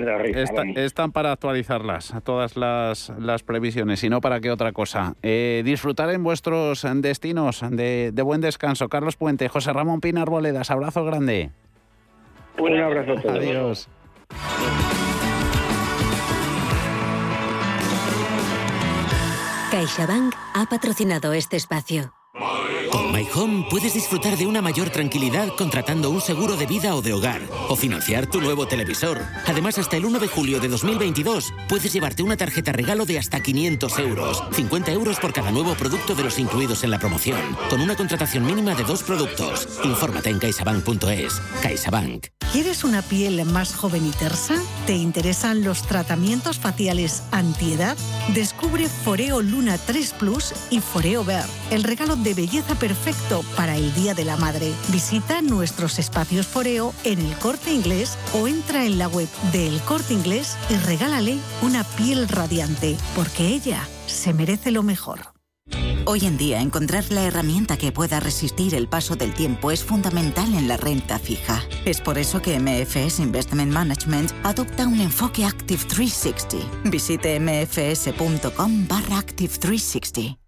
están 0.76 1.12
para 1.12 1.32
actualizarlas, 1.32 2.14
todas 2.22 2.56
las, 2.56 3.12
las, 3.18 3.42
previsiones, 3.42 4.04
y 4.04 4.10
no 4.10 4.20
para 4.20 4.40
qué 4.40 4.50
otra 4.50 4.72
cosa. 4.72 5.14
Eh, 5.22 5.62
disfrutar 5.64 6.10
en 6.10 6.22
vuestros 6.22 6.86
destinos 6.96 7.64
de, 7.70 8.12
buen 8.22 8.40
descanso. 8.40 8.88
Carlos 8.88 9.16
Puente, 9.16 9.48
José 9.48 9.72
Ramón 9.72 10.00
Pinar 10.00 10.28
Boledas, 10.28 10.70
abrazo 10.70 11.04
grande. 11.04 11.50
Un 12.58 12.78
abrazo 12.78 13.12
a 13.12 13.20
todos. 13.20 13.36
Adiós. 13.36 13.88
CaixaBank 19.70 20.34
ha 20.54 20.66
patrocinado 20.66 21.32
este 21.32 21.56
espacio. 21.56 22.12
Con 22.94 23.10
My 23.10 23.26
Home 23.34 23.66
puedes 23.68 23.92
disfrutar 23.92 24.36
de 24.36 24.46
una 24.46 24.62
mayor 24.62 24.88
tranquilidad 24.88 25.48
contratando 25.58 26.10
un 26.10 26.20
seguro 26.20 26.56
de 26.56 26.64
vida 26.64 26.94
o 26.94 27.02
de 27.02 27.12
hogar 27.12 27.42
o 27.68 27.74
financiar 27.74 28.28
tu 28.28 28.40
nuevo 28.40 28.68
televisor. 28.68 29.20
Además, 29.48 29.78
hasta 29.78 29.96
el 29.96 30.06
1 30.06 30.20
de 30.20 30.28
julio 30.28 30.60
de 30.60 30.68
2022 30.68 31.52
puedes 31.68 31.92
llevarte 31.92 32.22
una 32.22 32.36
tarjeta 32.36 32.70
regalo 32.70 33.04
de 33.04 33.18
hasta 33.18 33.40
500 33.42 33.98
euros, 33.98 34.44
50 34.52 34.92
euros 34.92 35.18
por 35.18 35.32
cada 35.32 35.50
nuevo 35.50 35.74
producto 35.74 36.14
de 36.14 36.22
los 36.22 36.38
incluidos 36.38 36.84
en 36.84 36.92
la 36.92 37.00
promoción, 37.00 37.40
con 37.68 37.80
una 37.80 37.96
contratación 37.96 38.46
mínima 38.46 38.76
de 38.76 38.84
dos 38.84 39.02
productos. 39.02 39.66
Infórmate 39.82 40.30
en 40.30 40.38
caixabank.es. 40.38 41.42
CaixaBank. 41.62 42.28
¿Quieres 42.52 42.84
una 42.84 43.02
piel 43.02 43.44
más 43.46 43.74
joven 43.74 44.06
y 44.06 44.12
tersa? 44.12 44.54
¿Te 44.86 44.94
interesan 44.94 45.64
los 45.64 45.82
tratamientos 45.82 46.60
faciales 46.60 47.24
antiedad? 47.32 47.96
Descubre 48.32 48.88
Foreo 48.88 49.42
Luna 49.42 49.76
3 49.76 50.12
Plus 50.12 50.52
y 50.70 50.78
Foreo 50.78 51.24
Ver, 51.24 51.44
el 51.72 51.82
regalo 51.82 52.14
de 52.14 52.32
belleza 52.34 52.76
perfecto 52.84 53.42
para 53.56 53.76
el 53.76 53.94
Día 53.94 54.12
de 54.12 54.26
la 54.26 54.36
Madre. 54.36 54.70
Visita 54.88 55.40
nuestros 55.40 55.98
espacios 55.98 56.46
Foreo 56.46 56.92
en 57.04 57.18
el 57.18 57.34
Corte 57.38 57.72
Inglés 57.72 58.18
o 58.34 58.46
entra 58.46 58.84
en 58.84 58.98
la 58.98 59.08
web 59.08 59.26
de 59.52 59.68
El 59.68 59.80
Corte 59.80 60.12
Inglés 60.12 60.58
y 60.68 60.74
regálale 60.76 61.38
una 61.62 61.82
piel 61.82 62.28
radiante, 62.28 62.98
porque 63.16 63.46
ella 63.46 63.88
se 64.06 64.34
merece 64.34 64.70
lo 64.70 64.82
mejor. 64.82 65.32
Hoy 66.04 66.26
en 66.26 66.36
día 66.36 66.60
encontrar 66.60 67.10
la 67.10 67.24
herramienta 67.24 67.78
que 67.78 67.90
pueda 67.90 68.20
resistir 68.20 68.74
el 68.74 68.86
paso 68.86 69.16
del 69.16 69.32
tiempo 69.32 69.70
es 69.70 69.82
fundamental 69.82 70.52
en 70.52 70.68
la 70.68 70.76
renta 70.76 71.18
fija. 71.18 71.62
Es 71.86 72.02
por 72.02 72.18
eso 72.18 72.42
que 72.42 72.60
MFS 72.60 73.20
Investment 73.20 73.72
Management 73.72 74.30
adopta 74.42 74.86
un 74.86 75.00
enfoque 75.00 75.46
Active 75.46 75.84
360. 75.84 76.90
Visite 76.90 77.40
mfs.com 77.40 78.86
barra 78.86 79.16
Active 79.20 79.54
360. 79.56 80.43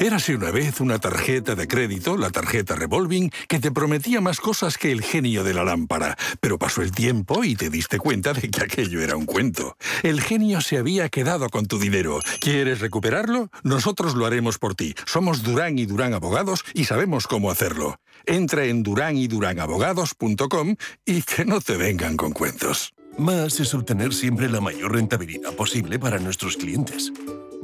Érase 0.00 0.34
una 0.34 0.50
vez 0.50 0.80
una 0.80 0.98
tarjeta 0.98 1.54
de 1.54 1.68
crédito, 1.68 2.16
la 2.16 2.30
tarjeta 2.30 2.74
Revolving, 2.74 3.30
que 3.46 3.58
te 3.58 3.70
prometía 3.70 4.22
más 4.22 4.40
cosas 4.40 4.78
que 4.78 4.92
el 4.92 5.02
genio 5.02 5.44
de 5.44 5.52
la 5.52 5.62
lámpara, 5.62 6.16
pero 6.40 6.58
pasó 6.58 6.80
el 6.80 6.90
tiempo 6.90 7.44
y 7.44 7.54
te 7.54 7.68
diste 7.68 7.98
cuenta 7.98 8.32
de 8.32 8.48
que 8.50 8.62
aquello 8.62 9.02
era 9.02 9.14
un 9.14 9.26
cuento. 9.26 9.76
El 10.02 10.22
genio 10.22 10.62
se 10.62 10.78
había 10.78 11.10
quedado 11.10 11.50
con 11.50 11.66
tu 11.66 11.78
dinero. 11.78 12.20
¿Quieres 12.40 12.80
recuperarlo? 12.80 13.50
Nosotros 13.62 14.14
lo 14.14 14.24
haremos 14.24 14.58
por 14.58 14.74
ti. 14.74 14.94
Somos 15.04 15.42
Durán 15.42 15.78
y 15.78 15.84
Durán 15.84 16.14
Abogados 16.14 16.64
y 16.72 16.84
sabemos 16.84 17.26
cómo 17.26 17.50
hacerlo. 17.50 18.00
Entra 18.24 18.64
en 18.64 18.82
durányduránabogados.com 18.82 20.76
y 21.04 21.20
que 21.20 21.44
no 21.44 21.60
te 21.60 21.76
vengan 21.76 22.16
con 22.16 22.32
cuentos. 22.32 22.94
Más 23.18 23.60
es 23.60 23.74
obtener 23.74 24.14
siempre 24.14 24.48
la 24.48 24.62
mayor 24.62 24.94
rentabilidad 24.94 25.52
posible 25.52 25.98
para 25.98 26.18
nuestros 26.18 26.56
clientes. 26.56 27.12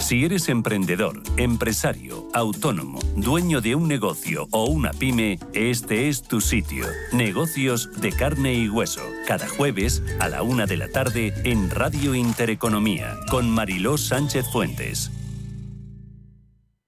Si 0.00 0.24
eres 0.24 0.48
emprendedor, 0.48 1.22
empresario, 1.36 2.28
autónomo, 2.32 3.00
dueño 3.16 3.60
de 3.60 3.74
un 3.74 3.88
negocio 3.88 4.46
o 4.52 4.64
una 4.66 4.92
pyme, 4.92 5.38
este 5.52 6.08
es 6.08 6.22
tu 6.22 6.40
sitio. 6.40 6.86
Negocios 7.12 7.90
de 8.00 8.12
carne 8.12 8.54
y 8.54 8.68
hueso. 8.68 9.02
Cada 9.26 9.48
jueves 9.48 10.02
a 10.20 10.28
la 10.28 10.42
una 10.42 10.66
de 10.66 10.76
la 10.76 10.88
tarde 10.88 11.34
en 11.44 11.68
Radio 11.68 12.14
Intereconomía 12.14 13.16
con 13.28 13.50
Mariló 13.50 13.98
Sánchez 13.98 14.46
Fuentes. 14.50 15.10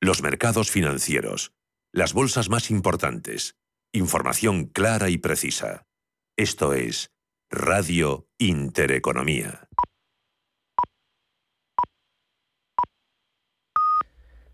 Los 0.01 0.23
mercados 0.23 0.71
financieros. 0.71 1.53
Las 1.93 2.15
bolsas 2.15 2.49
más 2.49 2.71
importantes. 2.71 3.57
Información 3.93 4.67
clara 4.67 5.11
y 5.11 5.19
precisa. 5.19 5.85
Esto 6.37 6.73
es 6.73 7.11
Radio 7.51 8.29
Intereconomía. 8.39 9.69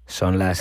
Son 0.07 0.39
las 0.39 0.55